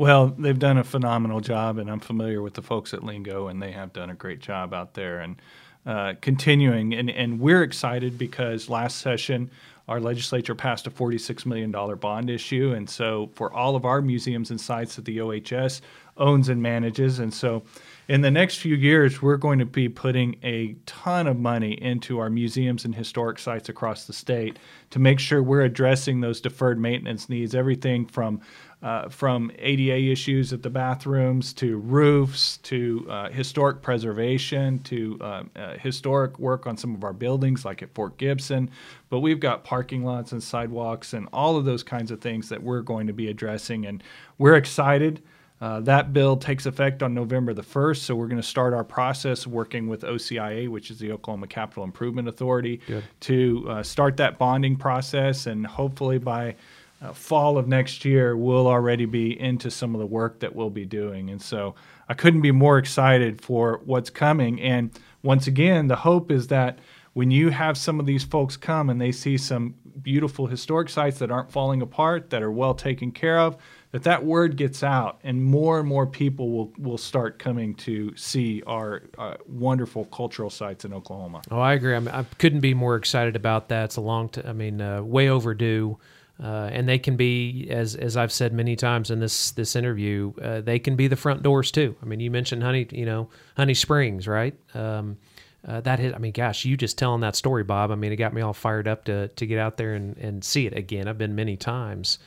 Well, 0.00 0.28
they've 0.28 0.58
done 0.58 0.78
a 0.78 0.82
phenomenal 0.82 1.40
job, 1.40 1.76
and 1.76 1.90
I'm 1.90 2.00
familiar 2.00 2.40
with 2.40 2.54
the 2.54 2.62
folks 2.62 2.94
at 2.94 3.04
Lingo, 3.04 3.48
and 3.48 3.60
they 3.60 3.72
have 3.72 3.92
done 3.92 4.08
a 4.08 4.14
great 4.14 4.40
job 4.40 4.72
out 4.72 4.94
there 4.94 5.20
and 5.20 5.36
uh, 5.84 6.14
continuing. 6.22 6.94
And, 6.94 7.10
and 7.10 7.38
we're 7.38 7.62
excited 7.62 8.16
because 8.16 8.70
last 8.70 9.00
session, 9.00 9.50
our 9.88 10.00
legislature 10.00 10.54
passed 10.54 10.86
a 10.86 10.90
$46 10.90 11.44
million 11.44 11.70
bond 11.70 12.30
issue. 12.30 12.72
And 12.74 12.88
so, 12.88 13.28
for 13.34 13.52
all 13.52 13.76
of 13.76 13.84
our 13.84 14.00
museums 14.00 14.50
and 14.50 14.58
sites 14.58 14.96
that 14.96 15.04
the 15.04 15.20
OHS 15.20 15.82
owns 16.16 16.48
and 16.48 16.62
manages, 16.62 17.18
and 17.18 17.34
so 17.34 17.62
in 18.10 18.22
the 18.22 18.30
next 18.30 18.56
few 18.56 18.74
years, 18.74 19.22
we're 19.22 19.36
going 19.36 19.60
to 19.60 19.64
be 19.64 19.88
putting 19.88 20.36
a 20.42 20.74
ton 20.84 21.28
of 21.28 21.38
money 21.38 21.80
into 21.80 22.18
our 22.18 22.28
museums 22.28 22.84
and 22.84 22.92
historic 22.92 23.38
sites 23.38 23.68
across 23.68 24.06
the 24.06 24.12
state 24.12 24.58
to 24.90 24.98
make 24.98 25.20
sure 25.20 25.42
we're 25.42 25.60
addressing 25.60 26.20
those 26.20 26.40
deferred 26.40 26.80
maintenance 26.80 27.28
needs, 27.28 27.54
everything 27.54 28.06
from 28.06 28.40
uh, 28.82 29.08
from 29.08 29.50
ADA 29.58 30.10
issues 30.10 30.52
at 30.52 30.62
the 30.62 30.70
bathrooms 30.70 31.52
to 31.52 31.76
roofs 31.78 32.56
to 32.58 33.06
uh, 33.10 33.28
historic 33.30 33.82
preservation 33.82 34.78
to 34.80 35.18
uh, 35.20 35.42
uh, 35.54 35.76
historic 35.78 36.38
work 36.38 36.66
on 36.66 36.76
some 36.76 36.94
of 36.94 37.04
our 37.04 37.12
buildings 37.12 37.64
like 37.64 37.82
at 37.82 37.92
Fort 37.94 38.16
Gibson. 38.16 38.70
But 39.10 39.20
we've 39.20 39.40
got 39.40 39.64
parking 39.64 40.04
lots 40.04 40.32
and 40.32 40.42
sidewalks 40.42 41.12
and 41.12 41.28
all 41.32 41.56
of 41.56 41.66
those 41.66 41.82
kinds 41.82 42.10
of 42.10 42.20
things 42.20 42.48
that 42.48 42.62
we're 42.62 42.80
going 42.80 43.06
to 43.06 43.12
be 43.12 43.28
addressing. 43.28 43.84
And 43.84 44.02
we're 44.38 44.56
excited. 44.56 45.22
Uh, 45.60 45.80
that 45.80 46.14
bill 46.14 46.38
takes 46.38 46.64
effect 46.64 47.02
on 47.02 47.12
November 47.12 47.52
the 47.52 47.62
1st, 47.62 47.98
so 47.98 48.16
we're 48.16 48.28
going 48.28 48.40
to 48.40 48.42
start 48.42 48.72
our 48.72 48.82
process 48.82 49.46
working 49.46 49.88
with 49.88 50.00
OCIA, 50.00 50.70
which 50.70 50.90
is 50.90 50.98
the 50.98 51.12
Oklahoma 51.12 51.48
Capital 51.48 51.84
Improvement 51.84 52.28
Authority, 52.28 52.80
Good. 52.86 53.04
to 53.20 53.66
uh, 53.68 53.82
start 53.82 54.16
that 54.16 54.38
bonding 54.38 54.76
process. 54.76 55.44
And 55.44 55.66
hopefully 55.66 56.16
by 56.16 56.56
uh, 57.00 57.12
fall 57.12 57.56
of 57.56 57.66
next 57.66 58.04
year, 58.04 58.36
we'll 58.36 58.66
already 58.66 59.06
be 59.06 59.38
into 59.40 59.70
some 59.70 59.94
of 59.94 60.00
the 60.00 60.06
work 60.06 60.40
that 60.40 60.54
we'll 60.54 60.70
be 60.70 60.84
doing. 60.84 61.30
And 61.30 61.40
so 61.40 61.74
I 62.08 62.14
couldn't 62.14 62.42
be 62.42 62.52
more 62.52 62.78
excited 62.78 63.40
for 63.40 63.80
what's 63.84 64.10
coming. 64.10 64.60
And 64.60 64.90
once 65.22 65.46
again, 65.46 65.88
the 65.88 65.96
hope 65.96 66.30
is 66.30 66.48
that 66.48 66.78
when 67.12 67.30
you 67.30 67.50
have 67.50 67.76
some 67.76 67.98
of 67.98 68.06
these 68.06 68.24
folks 68.24 68.56
come 68.56 68.90
and 68.90 69.00
they 69.00 69.12
see 69.12 69.36
some 69.36 69.74
beautiful 70.02 70.46
historic 70.46 70.88
sites 70.88 71.18
that 71.18 71.30
aren't 71.30 71.50
falling 71.50 71.82
apart, 71.82 72.30
that 72.30 72.42
are 72.42 72.52
well 72.52 72.74
taken 72.74 73.10
care 73.10 73.38
of, 73.38 73.56
that 73.92 74.04
that 74.04 74.24
word 74.24 74.56
gets 74.56 74.82
out 74.82 75.18
and 75.24 75.42
more 75.42 75.80
and 75.80 75.88
more 75.88 76.06
people 76.06 76.50
will, 76.50 76.72
will 76.78 76.98
start 76.98 77.38
coming 77.38 77.74
to 77.74 78.14
see 78.16 78.62
our 78.66 79.02
uh, 79.18 79.34
wonderful 79.48 80.04
cultural 80.06 80.50
sites 80.50 80.84
in 80.84 80.92
Oklahoma. 80.92 81.42
Oh, 81.50 81.58
I 81.58 81.74
agree. 81.74 81.96
I, 81.96 81.98
mean, 81.98 82.14
I 82.14 82.22
couldn't 82.38 82.60
be 82.60 82.74
more 82.74 82.94
excited 82.94 83.34
about 83.34 83.68
that. 83.68 83.86
It's 83.86 83.96
a 83.96 84.00
long, 84.00 84.30
I 84.44 84.52
mean, 84.52 84.80
uh, 84.80 85.02
way 85.02 85.28
overdue. 85.28 85.98
Uh, 86.42 86.70
and 86.72 86.88
they 86.88 86.98
can 86.98 87.16
be, 87.16 87.68
as 87.68 87.94
as 87.94 88.16
I've 88.16 88.32
said 88.32 88.54
many 88.54 88.74
times 88.74 89.10
in 89.10 89.20
this 89.20 89.50
this 89.50 89.76
interview, 89.76 90.32
uh, 90.40 90.62
they 90.62 90.78
can 90.78 90.96
be 90.96 91.06
the 91.06 91.16
front 91.16 91.42
doors 91.42 91.70
too. 91.70 91.96
I 92.02 92.06
mean, 92.06 92.20
you 92.20 92.30
mentioned 92.30 92.62
Honey, 92.62 92.86
you 92.90 93.04
know, 93.04 93.28
Honey 93.56 93.74
Springs, 93.74 94.26
right? 94.26 94.54
Um, 94.74 95.18
uh, 95.66 95.82
that 95.82 95.98
hit. 95.98 96.14
I 96.14 96.18
mean, 96.18 96.32
gosh, 96.32 96.64
you 96.64 96.78
just 96.78 96.96
telling 96.96 97.20
that 97.20 97.36
story, 97.36 97.62
Bob. 97.62 97.90
I 97.90 97.94
mean, 97.94 98.10
it 98.10 98.16
got 98.16 98.32
me 98.32 98.40
all 98.40 98.54
fired 98.54 98.88
up 98.88 99.04
to 99.04 99.28
to 99.28 99.46
get 99.46 99.58
out 99.58 99.76
there 99.76 99.94
and 99.94 100.16
and 100.16 100.42
see 100.42 100.66
it 100.66 100.74
again. 100.74 101.08
I've 101.08 101.18
been 101.18 101.34
many 101.34 101.56
times. 101.58 102.18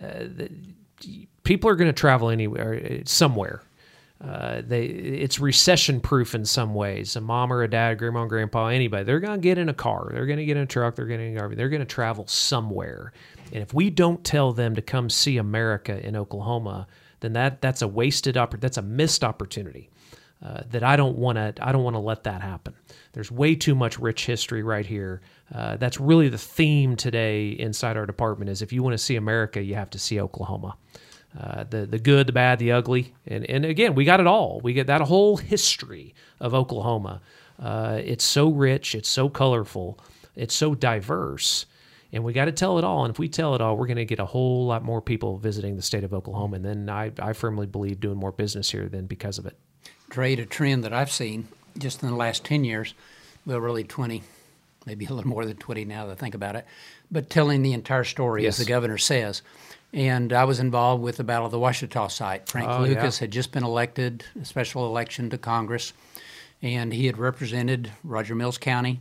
Uh, 0.00 0.26
the, 0.36 0.50
people 1.42 1.68
are 1.68 1.76
going 1.76 1.88
to 1.88 1.98
travel 1.98 2.30
anywhere, 2.30 2.74
uh, 2.74 3.02
somewhere. 3.04 3.62
Uh, 4.24 4.62
they 4.66 4.86
it's 4.86 5.38
recession 5.38 6.00
proof 6.00 6.34
in 6.34 6.44
some 6.44 6.74
ways. 6.74 7.16
A 7.16 7.20
mom 7.20 7.52
or 7.52 7.62
a 7.62 7.68
dad, 7.68 7.98
grandma 7.98 8.22
and 8.22 8.30
grandpa, 8.30 8.68
anybody, 8.68 9.04
they're 9.04 9.20
going 9.20 9.38
to 9.38 9.42
get 9.42 9.58
in 9.58 9.68
a 9.68 9.74
car, 9.74 10.08
they're 10.12 10.24
going 10.24 10.38
to 10.38 10.44
get 10.44 10.56
in 10.56 10.62
a 10.62 10.66
truck, 10.66 10.94
they're 10.94 11.06
going 11.06 11.34
to 11.34 11.54
they're 11.54 11.68
going 11.68 11.80
to 11.80 11.86
travel 11.86 12.26
somewhere. 12.26 13.12
And 13.52 13.62
if 13.62 13.72
we 13.72 13.90
don't 13.90 14.24
tell 14.24 14.52
them 14.52 14.74
to 14.74 14.82
come 14.82 15.10
see 15.10 15.36
America 15.36 16.04
in 16.04 16.16
Oklahoma, 16.16 16.86
then 17.20 17.32
that 17.34 17.60
that's 17.60 17.82
a 17.82 17.88
wasted 17.88 18.36
opportunity. 18.36 18.62
That's 18.62 18.78
a 18.78 18.82
missed 18.82 19.24
opportunity. 19.24 19.90
Uh, 20.42 20.60
that 20.70 20.84
I 20.84 20.96
don't 20.96 21.16
want 21.16 21.36
to. 21.36 21.54
I 21.66 21.72
don't 21.72 21.82
want 21.82 21.94
to 21.94 22.00
let 22.00 22.24
that 22.24 22.42
happen. 22.42 22.74
There's 23.14 23.32
way 23.32 23.54
too 23.54 23.74
much 23.74 23.98
rich 23.98 24.26
history 24.26 24.62
right 24.62 24.84
here. 24.84 25.22
Uh, 25.52 25.76
that's 25.76 25.98
really 25.98 26.28
the 26.28 26.36
theme 26.36 26.94
today 26.94 27.48
inside 27.48 27.96
our 27.96 28.04
department. 28.04 28.50
Is 28.50 28.60
if 28.60 28.70
you 28.70 28.82
want 28.82 28.92
to 28.92 28.98
see 28.98 29.16
America, 29.16 29.62
you 29.62 29.76
have 29.76 29.88
to 29.90 29.98
see 29.98 30.20
Oklahoma. 30.20 30.76
Uh, 31.38 31.64
the 31.64 31.86
the 31.86 31.98
good, 31.98 32.26
the 32.26 32.32
bad, 32.32 32.58
the 32.58 32.70
ugly, 32.70 33.14
and 33.26 33.46
and 33.46 33.64
again, 33.64 33.94
we 33.94 34.04
got 34.04 34.20
it 34.20 34.26
all. 34.26 34.60
We 34.62 34.74
get 34.74 34.88
that 34.88 35.00
whole 35.00 35.38
history 35.38 36.14
of 36.38 36.52
Oklahoma. 36.52 37.22
Uh, 37.58 38.00
it's 38.04 38.24
so 38.24 38.50
rich. 38.50 38.94
It's 38.94 39.08
so 39.08 39.30
colorful. 39.30 39.98
It's 40.34 40.54
so 40.54 40.74
diverse 40.74 41.64
and 42.12 42.24
we 42.24 42.32
got 42.32 42.46
to 42.46 42.52
tell 42.52 42.78
it 42.78 42.84
all. 42.84 43.04
And 43.04 43.12
if 43.12 43.18
we 43.18 43.28
tell 43.28 43.54
it 43.54 43.60
all, 43.60 43.76
we're 43.76 43.86
going 43.86 43.96
to 43.96 44.04
get 44.04 44.18
a 44.18 44.24
whole 44.26 44.66
lot 44.66 44.82
more 44.84 45.00
people 45.02 45.36
visiting 45.38 45.76
the 45.76 45.82
state 45.82 46.04
of 46.04 46.14
Oklahoma. 46.14 46.56
And 46.56 46.64
then 46.64 46.88
I, 46.88 47.12
I 47.20 47.32
firmly 47.32 47.66
believe 47.66 48.00
doing 48.00 48.16
more 48.16 48.32
business 48.32 48.70
here 48.70 48.88
than 48.88 49.06
because 49.06 49.38
of 49.38 49.46
it. 49.46 49.56
Trait 50.10 50.38
a 50.38 50.46
trend 50.46 50.84
that 50.84 50.92
I've 50.92 51.10
seen 51.10 51.48
just 51.78 52.02
in 52.02 52.08
the 52.08 52.14
last 52.16 52.44
10 52.44 52.64
years, 52.64 52.94
well, 53.44 53.60
really 53.60 53.84
20, 53.84 54.22
maybe 54.86 55.04
a 55.06 55.12
little 55.12 55.28
more 55.28 55.44
than 55.44 55.56
20 55.56 55.84
now 55.84 56.06
that 56.06 56.12
I 56.12 56.14
think 56.14 56.34
about 56.34 56.56
it, 56.56 56.64
but 57.10 57.28
telling 57.28 57.62
the 57.62 57.72
entire 57.72 58.04
story, 58.04 58.44
Yes. 58.44 58.58
as 58.58 58.64
the 58.66 58.70
governor 58.70 58.98
says. 58.98 59.42
And 59.92 60.32
I 60.32 60.44
was 60.44 60.58
involved 60.60 61.02
with 61.02 61.16
the 61.16 61.24
Battle 61.24 61.46
of 61.46 61.52
the 61.52 61.58
Washita 61.58 62.10
site. 62.10 62.48
Frank 62.48 62.68
Oh, 62.68 62.84
yeah. 62.84 62.90
Lucas 62.94 63.18
had 63.18 63.30
just 63.30 63.52
been 63.52 63.64
elected, 63.64 64.24
a 64.40 64.44
special 64.44 64.86
election 64.86 65.30
to 65.30 65.38
Congress, 65.38 65.92
and 66.62 66.92
he 66.92 67.06
had 67.06 67.18
represented 67.18 67.92
Roger 68.04 68.34
Mills 68.34 68.58
County. 68.58 69.00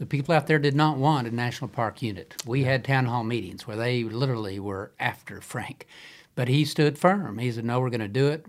The 0.00 0.06
people 0.06 0.34
out 0.34 0.46
there 0.46 0.58
did 0.58 0.74
not 0.74 0.96
want 0.96 1.28
a 1.28 1.30
national 1.30 1.68
park 1.68 2.00
unit. 2.00 2.34
We 2.46 2.64
had 2.64 2.82
town 2.82 3.04
hall 3.04 3.22
meetings 3.22 3.66
where 3.66 3.76
they 3.76 4.02
literally 4.02 4.58
were 4.58 4.92
after 4.98 5.42
Frank, 5.42 5.86
but 6.34 6.48
he 6.48 6.64
stood 6.64 6.98
firm. 6.98 7.36
He 7.36 7.52
said, 7.52 7.66
"No, 7.66 7.80
we're 7.80 7.90
going 7.90 8.00
to 8.00 8.08
do 8.08 8.28
it." 8.28 8.46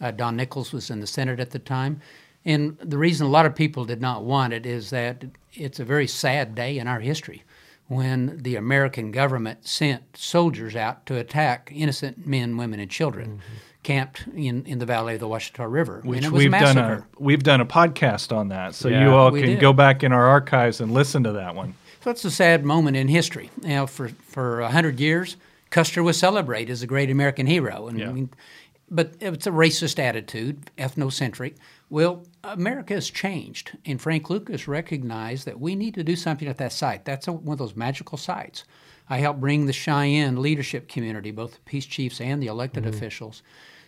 Uh, 0.00 0.12
Don 0.12 0.34
Nichols 0.34 0.72
was 0.72 0.88
in 0.88 1.00
the 1.00 1.06
Senate 1.06 1.40
at 1.40 1.50
the 1.50 1.58
time, 1.58 2.00
and 2.42 2.78
the 2.78 2.96
reason 2.96 3.26
a 3.26 3.30
lot 3.30 3.44
of 3.44 3.54
people 3.54 3.84
did 3.84 4.00
not 4.00 4.24
want 4.24 4.54
it 4.54 4.64
is 4.64 4.88
that 4.90 5.26
it's 5.52 5.78
a 5.78 5.84
very 5.84 6.06
sad 6.06 6.54
day 6.54 6.78
in 6.78 6.88
our 6.88 7.00
history 7.00 7.44
when 7.86 8.38
the 8.42 8.56
American 8.56 9.10
government 9.10 9.68
sent 9.68 10.16
soldiers 10.16 10.74
out 10.74 11.04
to 11.04 11.18
attack 11.18 11.70
innocent 11.74 12.26
men, 12.26 12.56
women, 12.56 12.80
and 12.80 12.90
children 12.90 13.42
camped 13.84 14.26
in, 14.34 14.64
in 14.66 14.78
the 14.78 14.86
valley 14.86 15.14
of 15.14 15.20
the 15.20 15.28
Washita 15.28 15.70
River. 15.70 16.00
Which 16.02 16.18
and 16.18 16.26
it 16.26 16.32
was 16.32 16.44
a 16.44 16.48
we've 16.48 16.52
done 16.52 16.78
a 16.78 17.06
we've 17.18 17.42
done 17.42 17.60
a 17.60 17.66
podcast 17.66 18.36
on 18.36 18.48
that, 18.48 18.74
so 18.74 18.88
Yeah. 18.88 19.04
you 19.04 19.10
all 19.14 19.30
can 19.30 19.42
did. 19.42 19.60
go 19.60 19.72
back 19.72 20.02
in 20.02 20.12
our 20.12 20.26
archives 20.26 20.80
and 20.80 20.92
listen 20.92 21.22
to 21.24 21.32
that 21.32 21.54
one. 21.54 21.74
So 22.02 22.10
it's 22.10 22.24
a 22.24 22.30
sad 22.30 22.64
moment 22.64 22.96
in 22.96 23.08
history. 23.08 23.50
You 23.62 23.68
know, 23.68 23.86
for 23.86 24.08
for 24.08 24.60
a 24.60 24.70
hundred 24.70 24.98
years, 24.98 25.36
Custer 25.70 26.02
was 26.02 26.18
celebrated 26.18 26.72
as 26.72 26.82
a 26.82 26.86
great 26.86 27.10
American 27.10 27.46
hero, 27.46 27.86
and 27.86 27.98
Yeah. 27.98 28.10
Mean, 28.10 28.30
but 28.90 29.14
it's 29.20 29.46
a 29.46 29.50
racist 29.50 29.98
attitude, 29.98 30.70
ethnocentric. 30.76 31.54
Well, 31.90 32.24
America 32.42 32.94
has 32.94 33.08
changed, 33.10 33.76
and 33.86 34.00
Frank 34.00 34.28
Lucas 34.30 34.68
recognized 34.68 35.46
that 35.46 35.60
we 35.60 35.74
need 35.74 35.94
to 35.94 36.04
do 36.04 36.16
something 36.16 36.48
at 36.48 36.58
that 36.58 36.72
site. 36.72 37.04
That's 37.04 37.28
a, 37.28 37.32
one 37.32 37.54
of 37.54 37.58
those 37.58 37.76
magical 37.76 38.18
sites. 38.18 38.64
I 39.08 39.18
helped 39.18 39.40
bring 39.40 39.66
the 39.66 39.72
Cheyenne 39.72 40.40
leadership 40.40 40.88
community, 40.88 41.30
both 41.30 41.54
the 41.54 41.60
peace 41.60 41.86
chiefs 41.86 42.20
and 42.20 42.42
the 42.42 42.46
elected 42.46 42.84
mm-hmm. 42.84 42.94
officials, 42.94 43.42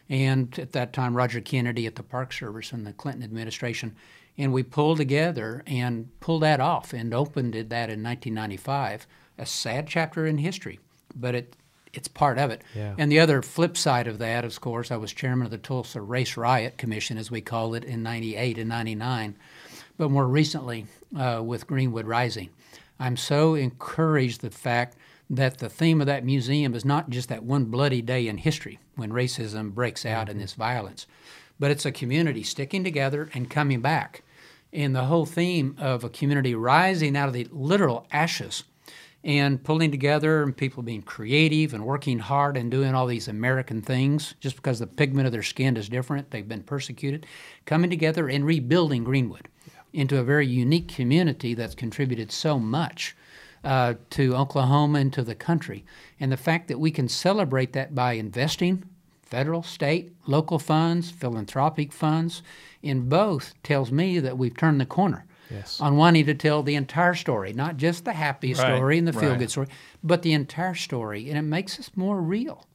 and 0.09 0.59
at 0.59 0.73
that 0.73 0.93
time 0.93 1.17
Roger 1.17 1.41
Kennedy 1.41 1.87
at 1.87 1.97
the 1.97 2.03
Park 2.03 2.33
Service 2.33 2.73
and 2.73 2.87
the 2.87 2.93
Clinton 2.93 3.23
administration, 3.23 3.95
and 4.39 4.53
we 4.53 4.63
pulled 4.63 4.99
together 4.99 5.63
and 5.67 6.09
pulled 6.21 6.43
that 6.43 6.61
off 6.61 6.93
and 6.93 7.13
opened 7.15 7.55
it 7.55 7.71
that 7.71 7.91
in 7.91 8.03
1995. 8.03 9.07
A 9.39 9.47
sad 9.47 9.87
chapter 9.87 10.27
in 10.27 10.39
history, 10.39 10.81
but 11.15 11.35
it 11.35 11.57
it's 11.93 12.09
part 12.09 12.39
of 12.39 12.51
it. 12.51 12.63
Yeah. 12.75 12.95
And 12.99 13.11
the 13.11 13.21
other 13.21 13.41
flip 13.41 13.77
side 13.77 14.07
of 14.07 14.19
that, 14.19 14.45
of 14.45 14.61
course, 14.61 14.91
I 14.91 14.97
was 14.97 15.13
chairman 15.13 15.47
of 15.47 15.51
the 15.51 15.59
Tulsa 15.59 16.01
Race 16.01 16.37
Riot 16.37 16.77
Commission, 16.77 17.17
as 17.17 17.31
we 17.31 17.41
called 17.41 17.75
it, 17.75 17.85
in 17.85 18.03
'98 18.03 18.59
and 18.59 18.69
'99, 18.69 19.37
but 19.97 20.11
more 20.11 20.27
recently 20.27 20.87
uh, 21.19 21.41
with 21.43 21.67
Greenwood 21.67 22.07
Rising. 22.07 22.51
I'm 22.99 23.17
so 23.17 23.55
encouraged 23.55 24.41
the 24.41 24.51
fact 24.51 24.97
that 25.29 25.59
the 25.59 25.69
theme 25.69 26.01
of 26.01 26.07
that 26.07 26.25
museum 26.25 26.75
is 26.75 26.85
not 26.85 27.11
just 27.11 27.29
that 27.29 27.43
one 27.43 27.65
bloody 27.65 28.03
day 28.03 28.29
in 28.29 28.39
history 28.39 28.79
when 28.95 29.11
racism 29.11 29.75
breaks 29.75 30.07
out 30.07 30.29
in 30.29 30.35
mm-hmm. 30.35 30.43
this 30.43 30.55
violence, 30.55 31.07
but 31.59 31.71
it's 31.71 31.87
a 31.87 31.93
community 31.93 32.43
sticking 32.43 32.85
together 32.85 33.29
and 33.35 33.51
coming 33.51 33.81
back. 33.81 34.23
And 34.73 34.95
the 34.95 35.07
whole 35.07 35.27
theme 35.27 35.75
of 35.79 36.05
a 36.05 36.09
community 36.09 36.55
rising 36.55 37.17
out 37.17 37.29
of 37.29 37.35
the 37.35 37.49
literal 37.51 38.07
ashes 38.13 38.65
and 39.25 39.63
pulling 39.65 39.91
together 39.91 40.43
and 40.43 40.57
people 40.57 40.83
being 40.83 41.03
creative 41.03 41.75
and 41.75 41.85
working 41.85 42.21
hard 42.21 42.57
and 42.57 42.71
doing 42.71 42.95
all 42.95 43.07
these 43.07 43.27
American 43.27 43.83
things 43.83 44.35
just 44.39 44.55
because 44.55 44.79
the 44.79 44.87
pigment 44.87 45.27
of 45.27 45.33
their 45.33 45.43
skin 45.43 45.77
is 45.77 45.89
different, 45.89 46.31
they've 46.31 46.49
been 46.49 46.63
persecuted, 46.63 47.27
coming 47.65 47.91
together 47.91 48.29
and 48.29 48.47
rebuilding 48.47 49.03
Greenwood 49.03 49.49
into 49.93 50.19
a 50.19 50.23
very 50.23 50.47
unique 50.47 50.89
community 50.89 51.55
that's 51.55 51.75
contributed 51.75 52.31
so 52.31 52.59
much 52.59 53.17
uh, 53.67 53.95
to 54.11 54.35
Oklahoma 54.37 55.01
and 55.01 55.13
to 55.13 55.23
the 55.23 55.35
country. 55.35 55.85
And 56.21 56.31
the 56.31 56.37
fact 56.37 56.69
that 56.69 56.79
we 56.79 56.93
can 56.93 57.09
celebrate 57.09 57.73
that 57.73 57.95
by 57.95 58.13
investing 58.13 58.85
federal, 59.23 59.65
state, 59.65 60.13
local 60.27 60.61
funds, 60.61 61.11
philanthropic 61.11 61.93
funds 61.93 62.43
in 62.81 63.09
both 63.09 63.61
tells 63.65 63.91
me 63.91 64.21
that 64.21 64.39
we've 64.39 64.57
turned 64.57 64.81
the 64.81 64.87
corner 64.87 65.27
Yes. 65.51 65.81
on 65.81 65.97
wanting 65.97 66.27
to 66.27 66.35
tell 66.35 66.63
the 66.63 66.75
entire 66.75 67.15
story, 67.15 67.53
not 67.53 67.77
just 67.77 68.05
the 68.05 68.13
happy 68.13 68.55
Right, 68.55 68.77
story 68.77 68.99
and 68.99 69.07
the 69.07 69.13
feel 69.13 69.31
right. 69.31 69.39
good 69.39 69.51
story, 69.51 69.69
but 70.03 70.23
the 70.23 70.33
entire 70.33 70.75
story. 70.75 71.29
And 71.29 71.39
it 71.39 71.43
makes 71.43 71.79
us 71.79 71.91
more 71.97 72.21
real 72.21 72.67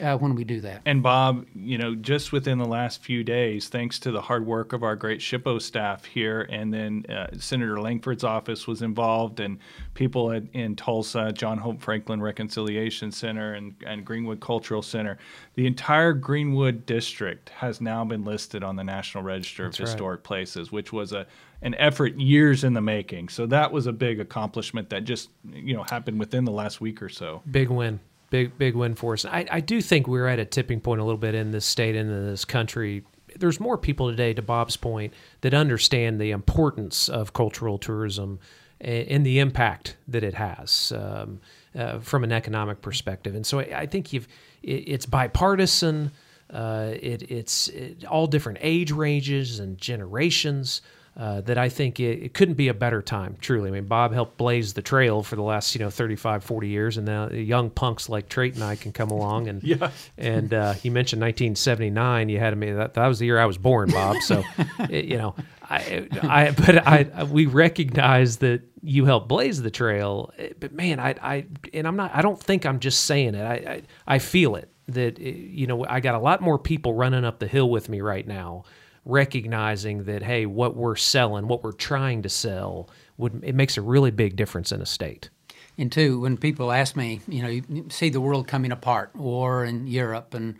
uh, 0.00 0.16
when 0.16 0.34
we 0.34 0.44
do 0.44 0.60
that. 0.60 0.82
And 0.86 1.02
Bob, 1.02 1.46
you 1.54 1.78
know, 1.78 1.94
just 1.94 2.32
within 2.32 2.58
the 2.58 2.64
last 2.64 3.02
few 3.02 3.22
days, 3.24 3.68
thanks 3.68 3.98
to 4.00 4.10
the 4.10 4.20
hard 4.20 4.46
work 4.46 4.72
of 4.72 4.82
our 4.82 4.96
great 4.96 5.20
SHPO 5.20 5.60
staff 5.60 6.04
here, 6.04 6.42
and 6.50 6.72
then 6.72 7.04
uh, 7.08 7.28
Senator 7.38 7.80
Langford's 7.80 8.24
office 8.24 8.66
was 8.66 8.82
involved, 8.82 9.40
and 9.40 9.58
people 9.94 10.32
at, 10.32 10.44
in 10.52 10.76
Tulsa, 10.76 11.32
John 11.32 11.58
Hope 11.58 11.80
Franklin 11.80 12.22
Reconciliation 12.22 13.12
Center, 13.12 13.54
and, 13.54 13.74
and 13.86 14.04
Greenwood 14.04 14.40
Cultural 14.40 14.82
Center, 14.82 15.18
the 15.54 15.66
entire 15.66 16.12
Greenwood 16.12 16.86
district 16.86 17.50
has 17.50 17.80
now 17.80 18.04
been 18.04 18.24
listed 18.24 18.62
on 18.62 18.76
the 18.76 18.84
National 18.84 19.22
Register 19.22 19.66
of 19.66 19.72
That's 19.72 19.80
right. 19.80 19.88
Historic 19.88 20.22
Places, 20.22 20.72
which 20.72 20.92
was 20.92 21.12
a 21.12 21.26
an 21.62 21.74
effort 21.74 22.18
years 22.18 22.64
in 22.64 22.74
the 22.74 22.80
making. 22.80 23.28
So 23.28 23.46
that 23.46 23.72
was 23.72 23.86
a 23.86 23.92
big 23.92 24.20
accomplishment 24.20 24.90
that 24.90 25.04
just 25.04 25.30
you 25.50 25.74
know 25.74 25.84
happened 25.84 26.18
within 26.18 26.44
the 26.44 26.52
last 26.52 26.80
week 26.80 27.02
or 27.02 27.08
so. 27.08 27.42
Big 27.50 27.68
win. 27.68 28.00
Big 28.30 28.56
big 28.58 28.74
win 28.74 28.94
for 28.94 29.14
us. 29.14 29.24
I, 29.24 29.46
I 29.50 29.60
do 29.60 29.80
think 29.80 30.06
we're 30.06 30.28
at 30.28 30.38
a 30.38 30.44
tipping 30.44 30.80
point 30.80 31.00
a 31.00 31.04
little 31.04 31.18
bit 31.18 31.34
in 31.34 31.50
this 31.50 31.64
state 31.64 31.96
and 31.96 32.10
in 32.10 32.26
this 32.26 32.44
country. 32.44 33.04
There's 33.36 33.60
more 33.60 33.78
people 33.78 34.10
today, 34.10 34.32
to 34.34 34.42
Bob's 34.42 34.76
point, 34.76 35.14
that 35.42 35.54
understand 35.54 36.20
the 36.20 36.30
importance 36.30 37.08
of 37.08 37.32
cultural 37.32 37.78
tourism 37.78 38.40
and 38.80 39.26
the 39.26 39.38
impact 39.38 39.96
that 40.06 40.22
it 40.22 40.34
has 40.34 40.92
um, 40.96 41.40
uh, 41.74 41.98
from 41.98 42.24
an 42.24 42.32
economic 42.32 42.80
perspective. 42.80 43.34
And 43.34 43.44
so 43.44 43.60
I, 43.60 43.80
I 43.80 43.86
think 43.86 44.12
you've 44.12 44.28
it, 44.62 44.84
it's 44.86 45.06
bipartisan. 45.06 46.12
Uh, 46.50 46.94
it, 46.94 47.30
it's 47.30 47.68
it, 47.68 48.04
all 48.06 48.26
different 48.26 48.58
age 48.62 48.90
ranges 48.90 49.58
and 49.58 49.76
generations 49.78 50.80
uh, 51.18 51.40
that 51.40 51.58
I 51.58 51.68
think 51.68 51.98
it, 51.98 52.22
it 52.22 52.34
couldn't 52.34 52.54
be 52.54 52.68
a 52.68 52.74
better 52.74 53.02
time, 53.02 53.36
truly. 53.40 53.68
I 53.68 53.72
mean, 53.72 53.86
Bob 53.86 54.12
helped 54.12 54.36
blaze 54.36 54.74
the 54.74 54.82
trail 54.82 55.24
for 55.24 55.34
the 55.34 55.42
last, 55.42 55.74
you 55.74 55.80
know, 55.80 55.90
35, 55.90 56.44
40 56.44 56.68
years, 56.68 56.96
and 56.96 57.06
now 57.06 57.28
young 57.30 57.70
punks 57.70 58.08
like 58.08 58.28
Trait 58.28 58.54
and 58.54 58.62
I 58.62 58.76
can 58.76 58.92
come 58.92 59.10
along. 59.10 59.48
And 59.48 59.62
Yeah. 59.68 59.90
and 60.16 60.54
uh, 60.54 60.74
you 60.84 60.92
mentioned 60.92 61.20
1979. 61.20 62.28
You 62.28 62.38
had 62.38 62.56
me, 62.56 62.70
that, 62.70 62.94
that 62.94 63.06
was 63.08 63.18
the 63.18 63.26
year 63.26 63.38
I 63.38 63.46
was 63.46 63.58
born, 63.58 63.90
Bob. 63.90 64.18
So, 64.22 64.44
it, 64.88 65.06
you 65.06 65.18
know, 65.18 65.34
I, 65.68 66.08
I, 66.22 66.50
but 66.52 66.86
I, 66.86 67.24
we 67.24 67.46
recognize 67.46 68.36
that 68.38 68.62
you 68.82 69.04
helped 69.04 69.26
blaze 69.26 69.60
the 69.60 69.72
trail. 69.72 70.32
But 70.60 70.72
man, 70.72 71.00
I, 71.00 71.16
I, 71.20 71.46
and 71.74 71.88
I'm 71.88 71.96
not, 71.96 72.14
I 72.14 72.22
don't 72.22 72.40
think 72.40 72.64
I'm 72.64 72.78
just 72.78 73.04
saying 73.04 73.34
it. 73.34 73.42
I, 73.42 73.54
I, 73.54 73.82
I 74.06 74.18
feel 74.20 74.54
it 74.54 74.70
that, 74.86 75.18
eh, 75.18 75.32
you 75.34 75.66
know, 75.66 75.84
I 75.84 75.98
got 75.98 76.14
a 76.14 76.20
lot 76.20 76.40
more 76.40 76.58
people 76.60 76.94
running 76.94 77.24
up 77.24 77.40
the 77.40 77.48
hill 77.48 77.68
with 77.68 77.88
me 77.88 78.00
right 78.00 78.26
now 78.26 78.62
recognizing 79.04 80.04
that 80.04 80.22
hey 80.22 80.46
what 80.46 80.76
we're 80.76 80.96
selling 80.96 81.48
what 81.48 81.62
we're 81.62 81.72
trying 81.72 82.22
to 82.22 82.28
sell 82.28 82.88
would 83.18 83.42
it 83.44 83.54
makes 83.54 83.76
a 83.76 83.82
really 83.82 84.10
big 84.10 84.36
difference 84.36 84.72
in 84.72 84.80
a 84.80 84.86
state. 84.86 85.28
And 85.76 85.92
two, 85.92 86.20
when 86.20 86.36
people 86.36 86.72
ask 86.72 86.96
me, 86.96 87.20
you 87.28 87.42
know, 87.42 87.48
you 87.48 87.86
see 87.90 88.08
the 88.08 88.20
world 88.20 88.48
coming 88.48 88.72
apart, 88.72 89.14
war 89.14 89.64
in 89.64 89.86
Europe 89.86 90.34
and 90.34 90.56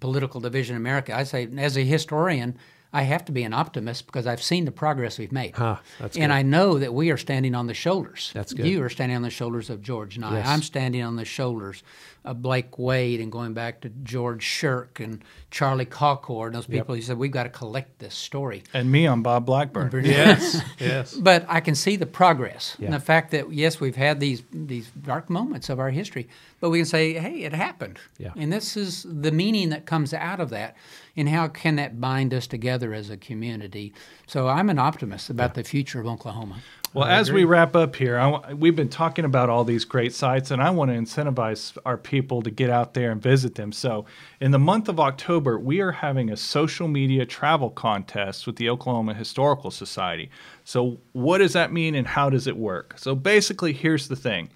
political 0.00 0.40
division 0.40 0.76
in 0.76 0.82
America, 0.82 1.14
I 1.14 1.24
say, 1.24 1.48
as 1.58 1.76
a 1.76 1.84
historian, 1.84 2.56
I 2.92 3.02
have 3.02 3.24
to 3.26 3.32
be 3.32 3.42
an 3.42 3.52
optimist 3.52 4.06
because 4.06 4.26
I've 4.26 4.42
seen 4.42 4.64
the 4.64 4.70
progress 4.72 5.18
we've 5.18 5.32
made. 5.32 5.54
Huh, 5.56 5.76
that's 5.98 6.16
and 6.16 6.30
good. 6.30 6.34
I 6.34 6.42
know 6.42 6.78
that 6.78 6.94
we 6.94 7.10
are 7.10 7.16
standing 7.18 7.54
on 7.54 7.66
the 7.66 7.74
shoulders. 7.74 8.30
That's 8.32 8.52
good. 8.54 8.66
You 8.66 8.82
are 8.82 8.88
standing 8.88 9.16
on 9.16 9.22
the 9.22 9.30
shoulders 9.30 9.68
of 9.70 9.82
George 9.82 10.16
and 10.16 10.24
I. 10.24 10.38
Yes. 10.38 10.48
I'm 10.48 10.62
standing 10.62 11.02
on 11.02 11.16
the 11.16 11.24
shoulders 11.24 11.82
of 12.24 12.42
Blake 12.42 12.76
Wade 12.78 13.20
and 13.20 13.30
going 13.30 13.52
back 13.54 13.82
to 13.82 13.88
George 14.02 14.42
Shirk 14.42 14.98
and 14.98 15.22
Charlie 15.50 15.86
Colcord 15.86 16.46
and 16.46 16.54
those 16.56 16.66
people 16.66 16.94
who 16.94 17.00
said, 17.02 17.18
we've 17.18 17.30
got 17.30 17.44
to 17.44 17.48
collect 17.50 17.98
this 18.00 18.14
story. 18.14 18.64
And 18.74 18.90
me 18.90 19.06
on 19.06 19.22
Bob 19.22 19.46
Blackburn. 19.46 19.90
yes 20.04 20.60
yes 20.80 21.14
But 21.14 21.44
I 21.48 21.60
can 21.60 21.74
see 21.76 21.94
the 21.96 22.06
progress 22.06 22.76
Yeah. 22.80 22.86
and 22.86 22.94
the 22.94 23.00
fact 23.00 23.30
that 23.30 23.52
yes, 23.52 23.78
we've 23.80 23.94
had 23.94 24.18
these 24.20 24.42
these 24.52 24.90
dark 25.02 25.30
moments 25.30 25.68
of 25.68 25.78
our 25.78 25.90
history, 25.90 26.28
but 26.60 26.70
we 26.70 26.78
can 26.78 26.86
say, 26.86 27.12
hey, 27.14 27.42
it 27.44 27.52
happened. 27.52 27.98
Yeah. 28.18 28.32
And 28.36 28.52
this 28.52 28.76
is 28.76 29.06
the 29.08 29.30
meaning 29.30 29.68
that 29.70 29.86
comes 29.86 30.12
out 30.12 30.40
of 30.40 30.50
that, 30.50 30.76
and 31.16 31.28
how 31.28 31.48
can 31.48 31.76
that 31.76 32.00
bind 32.00 32.34
us 32.34 32.46
together 32.46 32.92
as 32.92 33.10
a 33.10 33.16
community? 33.16 33.92
So 34.26 34.48
I'm 34.48 34.68
an 34.68 34.78
optimist 34.78 35.30
about 35.30 35.54
the 35.54 35.64
future 35.64 36.00
of 36.00 36.06
Oklahoma. 36.06 36.60
Well, 36.96 37.04
as 37.04 37.30
we 37.30 37.44
wrap 37.44 37.76
up 37.76 37.94
here, 37.94 38.18
I 38.18 38.30
w- 38.30 38.56
we've 38.56 38.74
been 38.74 38.88
talking 38.88 39.26
about 39.26 39.50
all 39.50 39.64
these 39.64 39.84
great 39.84 40.14
sites, 40.14 40.50
and 40.50 40.62
I 40.62 40.70
want 40.70 40.90
to 40.90 40.96
incentivize 40.96 41.76
our 41.84 41.98
people 41.98 42.40
to 42.40 42.50
get 42.50 42.70
out 42.70 42.94
there 42.94 43.10
and 43.10 43.20
visit 43.20 43.54
them. 43.54 43.70
So, 43.70 44.06
in 44.40 44.50
the 44.50 44.58
month 44.58 44.88
of 44.88 44.98
October, 44.98 45.58
we 45.58 45.82
are 45.82 45.92
having 45.92 46.30
a 46.30 46.38
social 46.38 46.88
media 46.88 47.26
travel 47.26 47.68
contest 47.68 48.46
with 48.46 48.56
the 48.56 48.70
Oklahoma 48.70 49.12
Historical 49.12 49.70
Society. 49.70 50.30
So, 50.64 50.96
what 51.12 51.38
does 51.38 51.52
that 51.52 51.70
mean 51.70 51.94
and 51.94 52.06
how 52.06 52.30
does 52.30 52.46
it 52.46 52.56
work? 52.56 52.94
So, 52.96 53.14
basically, 53.14 53.74
here's 53.74 54.08
the 54.08 54.16
thing. 54.16 54.48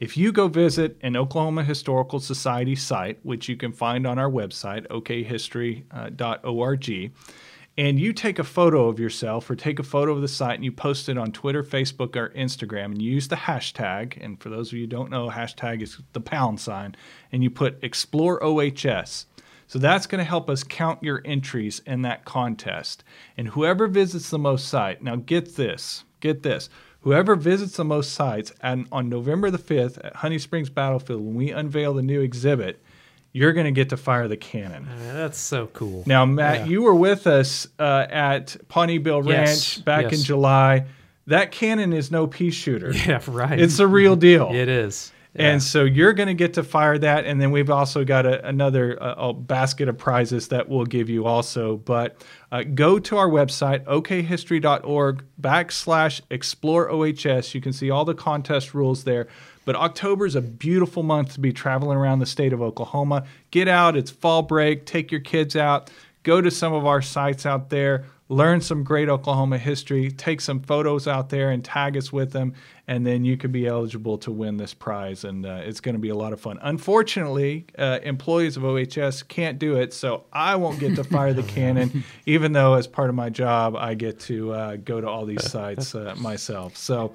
If 0.00 0.16
you 0.16 0.32
go 0.32 0.48
visit 0.48 0.96
an 1.02 1.14
Oklahoma 1.14 1.62
Historical 1.62 2.18
Society 2.20 2.74
site, 2.74 3.18
which 3.22 3.50
you 3.50 3.56
can 3.56 3.70
find 3.70 4.06
on 4.06 4.18
our 4.18 4.30
website, 4.30 4.88
okhistory.org, 4.88 6.90
uh, 6.90 7.08
and 7.76 8.00
you 8.00 8.14
take 8.14 8.38
a 8.38 8.44
photo 8.44 8.88
of 8.88 8.98
yourself 8.98 9.50
or 9.50 9.56
take 9.56 9.78
a 9.78 9.82
photo 9.82 10.12
of 10.12 10.22
the 10.22 10.28
site 10.28 10.54
and 10.54 10.64
you 10.64 10.72
post 10.72 11.10
it 11.10 11.18
on 11.18 11.32
Twitter, 11.32 11.62
Facebook, 11.62 12.16
or 12.16 12.30
Instagram 12.30 12.86
and 12.86 13.02
you 13.02 13.12
use 13.12 13.28
the 13.28 13.36
hashtag. 13.36 14.16
And 14.24 14.40
for 14.40 14.48
those 14.48 14.68
of 14.68 14.78
you 14.78 14.84
who 14.84 14.86
don't 14.86 15.10
know, 15.10 15.28
hashtag 15.28 15.82
is 15.82 15.98
the 16.14 16.20
pound 16.20 16.60
sign, 16.60 16.96
and 17.30 17.44
you 17.44 17.50
put 17.50 17.84
Explore 17.84 18.42
OHS. 18.42 19.26
So 19.66 19.78
that's 19.78 20.06
going 20.06 20.18
to 20.18 20.24
help 20.24 20.48
us 20.48 20.64
count 20.64 21.02
your 21.02 21.20
entries 21.26 21.82
in 21.86 22.00
that 22.02 22.24
contest. 22.24 23.04
And 23.36 23.48
whoever 23.48 23.86
visits 23.86 24.30
the 24.30 24.38
most 24.38 24.66
site, 24.66 25.02
now 25.02 25.16
get 25.16 25.56
this, 25.56 26.04
get 26.20 26.42
this. 26.42 26.70
Whoever 27.02 27.34
visits 27.34 27.76
the 27.76 27.84
most 27.84 28.12
sites 28.12 28.52
and 28.62 28.86
on 28.92 29.08
November 29.08 29.50
the 29.50 29.58
5th 29.58 29.98
at 30.04 30.16
Honey 30.16 30.38
Springs 30.38 30.68
Battlefield, 30.68 31.22
when 31.24 31.34
we 31.34 31.50
unveil 31.50 31.94
the 31.94 32.02
new 32.02 32.20
exhibit, 32.20 32.82
you're 33.32 33.52
going 33.54 33.64
to 33.64 33.70
get 33.72 33.88
to 33.90 33.96
fire 33.96 34.28
the 34.28 34.36
cannon. 34.36 34.86
Uh, 34.88 35.12
that's 35.14 35.38
so 35.38 35.68
cool. 35.68 36.02
Now, 36.06 36.26
Matt, 36.26 36.60
Yeah. 36.60 36.64
you 36.66 36.82
were 36.82 36.94
with 36.94 37.26
us 37.26 37.66
uh, 37.78 38.06
at 38.10 38.56
Pawnee 38.68 38.98
Bill 38.98 39.22
Ranch 39.22 39.48
Yes, 39.48 39.78
back 39.78 40.12
in. 40.12 40.20
July. 40.20 40.86
That 41.26 41.52
cannon 41.52 41.92
is 41.92 42.10
no 42.10 42.26
pea 42.26 42.50
shooter. 42.50 42.92
Yeah, 43.06 43.20
right. 43.28 43.58
It's 43.58 43.78
a 43.78 43.86
real 43.86 44.16
deal. 44.16 44.50
it 44.52 44.68
is. 44.68 45.12
And 45.34 45.62
so 45.62 45.84
you're 45.84 46.12
going 46.12 46.26
to 46.26 46.34
get 46.34 46.54
to 46.54 46.64
fire 46.64 46.98
that. 46.98 47.24
And 47.24 47.40
then 47.40 47.52
we've 47.52 47.70
also 47.70 48.04
got 48.04 48.26
a, 48.26 48.46
another 48.46 49.00
uh, 49.00 49.28
a 49.28 49.32
basket 49.32 49.88
of 49.88 49.96
prizes 49.96 50.48
that 50.48 50.68
we'll 50.68 50.86
give 50.86 51.08
you 51.08 51.24
also. 51.24 51.76
But 51.76 52.24
uh, 52.50 52.64
go 52.64 52.98
to 52.98 53.16
our 53.16 53.28
website, 53.28 53.84
okhistory.org 53.84 55.24
backslash 55.40 56.20
explore 56.30 56.90
OHS. 56.90 57.54
You 57.54 57.60
can 57.60 57.72
see 57.72 57.90
all 57.90 58.04
the 58.04 58.14
contest 58.14 58.74
rules 58.74 59.04
there. 59.04 59.28
But 59.64 59.76
October 59.76 60.26
is 60.26 60.34
a 60.34 60.40
beautiful 60.40 61.02
month 61.02 61.34
to 61.34 61.40
be 61.40 61.52
traveling 61.52 61.96
around 61.96 62.18
the 62.18 62.26
state 62.26 62.52
of 62.52 62.60
Oklahoma. 62.60 63.24
Get 63.50 63.68
out, 63.68 63.96
it's 63.96 64.10
fall 64.10 64.42
break, 64.42 64.84
take 64.84 65.12
your 65.12 65.20
kids 65.20 65.54
out, 65.54 65.90
go 66.22 66.40
to 66.40 66.50
some 66.50 66.72
of 66.72 66.86
our 66.86 67.02
sites 67.02 67.46
out 67.46 67.70
there, 67.70 68.04
learn 68.28 68.60
some 68.60 68.84
great 68.84 69.08
Oklahoma 69.08 69.58
history, 69.58 70.10
take 70.10 70.40
some 70.40 70.60
photos 70.60 71.08
out 71.08 71.30
there 71.30 71.50
and 71.50 71.64
tag 71.64 71.96
us 71.96 72.12
with 72.12 72.32
them, 72.32 72.54
and 72.86 73.06
then 73.06 73.24
you 73.24 73.36
could 73.36 73.52
be 73.52 73.66
eligible 73.66 74.18
to 74.18 74.30
win 74.30 74.56
this 74.56 74.72
prize. 74.72 75.24
And 75.24 75.44
uh, 75.44 75.60
it's 75.62 75.80
going 75.80 75.94
to 75.94 76.00
be 76.00 76.10
a 76.10 76.14
lot 76.14 76.32
of 76.32 76.40
fun. 76.40 76.58
Unfortunately, 76.62 77.66
uh, 77.78 77.98
employees 78.02 78.56
of 78.56 78.64
OHS 78.64 79.24
can't 79.24 79.58
do 79.58 79.76
it, 79.76 79.92
so 79.92 80.24
I 80.32 80.56
won't 80.56 80.78
get 80.78 80.94
to 80.96 81.04
fire 81.04 81.32
the 81.32 81.42
cannon, 81.42 82.04
even 82.26 82.52
though 82.52 82.74
as 82.74 82.86
part 82.86 83.08
of 83.08 83.16
my 83.16 83.30
job, 83.30 83.74
I 83.76 83.94
get 83.94 84.20
to 84.20 84.52
uh, 84.52 84.76
go 84.76 85.00
to 85.00 85.08
all 85.08 85.26
these 85.26 85.48
sites 85.50 85.94
uh, 85.94 86.14
myself. 86.18 86.76
So. 86.76 87.14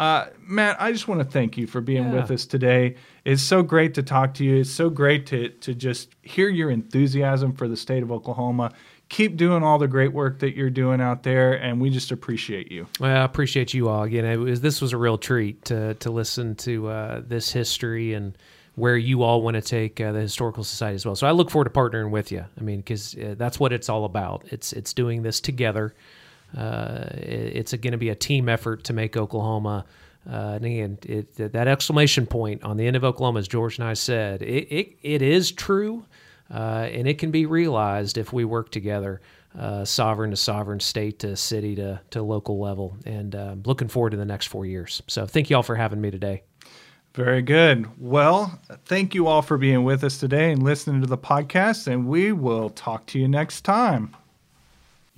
Uh, 0.00 0.24
Matt, 0.46 0.80
I 0.80 0.92
just 0.92 1.08
want 1.08 1.20
to 1.20 1.26
thank 1.26 1.58
you 1.58 1.66
for 1.66 1.82
being 1.82 2.04
Yeah. 2.04 2.22
with 2.22 2.30
us 2.30 2.46
today. 2.46 2.94
It's 3.26 3.42
so 3.42 3.62
great 3.62 3.92
to 3.94 4.02
talk 4.02 4.32
to 4.34 4.44
you. 4.44 4.56
It's 4.56 4.70
so 4.70 4.88
great 4.88 5.26
to 5.26 5.50
to 5.50 5.74
just 5.74 6.08
hear 6.22 6.48
your 6.48 6.70
enthusiasm 6.70 7.52
for 7.52 7.68
the 7.68 7.76
state 7.76 8.02
of 8.02 8.10
Oklahoma. 8.10 8.72
Keep 9.10 9.36
doing 9.36 9.62
all 9.62 9.76
the 9.76 9.88
great 9.88 10.14
work 10.14 10.38
that 10.38 10.56
you're 10.56 10.70
doing 10.70 11.02
out 11.02 11.22
there, 11.22 11.52
and 11.52 11.82
we 11.82 11.90
just 11.90 12.12
appreciate 12.12 12.72
you. 12.72 12.86
Well, 12.98 13.14
I 13.14 13.24
appreciate 13.24 13.74
you 13.74 13.90
all 13.90 14.04
again. 14.04 14.24
It 14.24 14.38
was 14.38 14.62
this 14.62 14.80
was 14.80 14.94
a 14.94 14.96
real 14.96 15.18
treat 15.18 15.66
to 15.66 15.92
to 15.94 16.10
listen 16.10 16.54
to 16.56 16.88
uh, 16.88 17.22
this 17.26 17.52
history 17.52 18.14
and 18.14 18.38
where 18.76 18.96
you 18.96 19.22
all 19.22 19.42
want 19.42 19.56
to 19.56 19.60
take 19.60 20.00
uh, 20.00 20.12
the 20.12 20.20
historical 20.20 20.64
society 20.64 20.94
as 20.94 21.04
well. 21.04 21.14
So 21.16 21.26
I 21.26 21.32
look 21.32 21.50
forward 21.50 21.66
to 21.66 21.78
partnering 21.78 22.10
with 22.10 22.32
you. 22.32 22.42
I 22.58 22.62
mean, 22.62 22.78
because 22.78 23.14
uh, 23.16 23.34
that's 23.36 23.60
what 23.60 23.74
it's 23.74 23.90
all 23.90 24.06
about. 24.06 24.46
It's 24.50 24.72
it's 24.72 24.94
doing 24.94 25.24
this 25.24 25.40
together. 25.42 25.94
Uh, 26.56 27.04
it's 27.12 27.72
going 27.72 27.92
to 27.92 27.98
be 27.98 28.08
a 28.08 28.14
team 28.14 28.48
effort 28.48 28.84
to 28.84 28.92
make 28.92 29.16
Oklahoma. 29.16 29.84
Uh, 30.30 30.52
and 30.56 30.64
again, 30.64 30.98
it, 31.02 31.52
that 31.52 31.68
exclamation 31.68 32.26
point 32.26 32.62
on 32.62 32.76
the 32.76 32.86
end 32.86 32.96
of 32.96 33.04
Oklahoma, 33.04 33.38
as 33.38 33.48
George 33.48 33.78
and 33.78 33.88
I 33.88 33.94
said, 33.94 34.42
it 34.42 34.66
it, 34.70 34.96
it 35.02 35.22
is 35.22 35.50
true, 35.52 36.04
uh, 36.52 36.88
and 36.92 37.08
it 37.08 37.18
can 37.18 37.30
be 37.30 37.46
realized 37.46 38.18
if 38.18 38.32
we 38.32 38.44
work 38.44 38.70
together 38.70 39.20
uh, 39.58 39.84
sovereign 39.84 40.30
to 40.30 40.36
sovereign, 40.36 40.80
state 40.80 41.18
to 41.20 41.36
city 41.36 41.74
to, 41.76 42.00
to 42.10 42.22
local 42.22 42.60
level. 42.60 42.96
And 43.06 43.34
uh, 43.34 43.56
looking 43.64 43.88
forward 43.88 44.10
to 44.10 44.16
the 44.16 44.24
next 44.24 44.46
four 44.46 44.66
years. 44.66 45.02
So 45.06 45.26
thank 45.26 45.50
you 45.50 45.56
all 45.56 45.62
for 45.62 45.76
having 45.76 46.00
me 46.00 46.10
today. 46.10 46.42
Very 47.14 47.42
good. 47.42 47.88
Well, 47.98 48.60
thank 48.84 49.14
you 49.14 49.26
all 49.26 49.42
for 49.42 49.58
being 49.58 49.82
with 49.82 50.04
us 50.04 50.18
today 50.18 50.52
and 50.52 50.62
listening 50.62 51.00
to 51.00 51.08
the 51.08 51.18
podcast, 51.18 51.88
and 51.88 52.06
we 52.06 52.30
will 52.30 52.70
talk 52.70 53.06
to 53.06 53.18
you 53.18 53.26
next 53.26 53.62
time. 53.62 54.14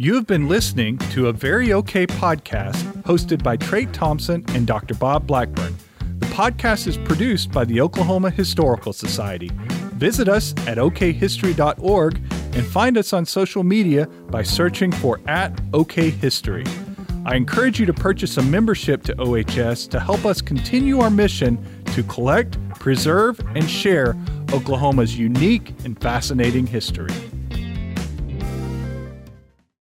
You 0.02 0.16
have 0.16 0.26
been 0.26 0.48
listening 0.48 0.98
to 1.12 1.28
a 1.28 1.32
Very 1.32 1.72
Okay 1.74 2.08
podcast 2.08 2.82
hosted 3.04 3.40
by 3.40 3.56
Trait 3.56 3.92
Thompson 3.92 4.44
and 4.48 4.66
Dr. 4.66 4.94
Bob 4.94 5.28
Blackburn. 5.28 5.76
The 6.18 6.26
podcast 6.26 6.88
is 6.88 6.98
produced 6.98 7.52
by 7.52 7.64
the 7.64 7.80
Oklahoma 7.80 8.30
Historical 8.30 8.92
Society. 8.92 9.52
Visit 9.94 10.28
us 10.28 10.54
at 10.66 10.76
okhistory.org 10.76 12.16
and 12.16 12.66
find 12.66 12.98
us 12.98 13.12
on 13.12 13.24
social 13.24 13.62
media 13.62 14.06
by 14.06 14.42
searching 14.42 14.90
for 14.90 15.20
at 15.28 15.54
okhistory. 15.70 16.66
I 17.24 17.36
encourage 17.36 17.78
you 17.78 17.86
to 17.86 17.94
purchase 17.94 18.36
a 18.38 18.42
membership 18.42 19.04
to 19.04 19.14
OHS 19.20 19.86
to 19.86 20.00
help 20.00 20.26
us 20.26 20.42
continue 20.42 20.98
our 20.98 21.10
mission 21.10 21.64
to 21.94 22.02
collect, 22.02 22.58
preserve, 22.74 23.38
and 23.54 23.70
share 23.70 24.16
Oklahoma's 24.52 25.16
unique 25.16 25.72
and 25.84 25.96
fascinating 26.02 26.66
history. 26.66 27.14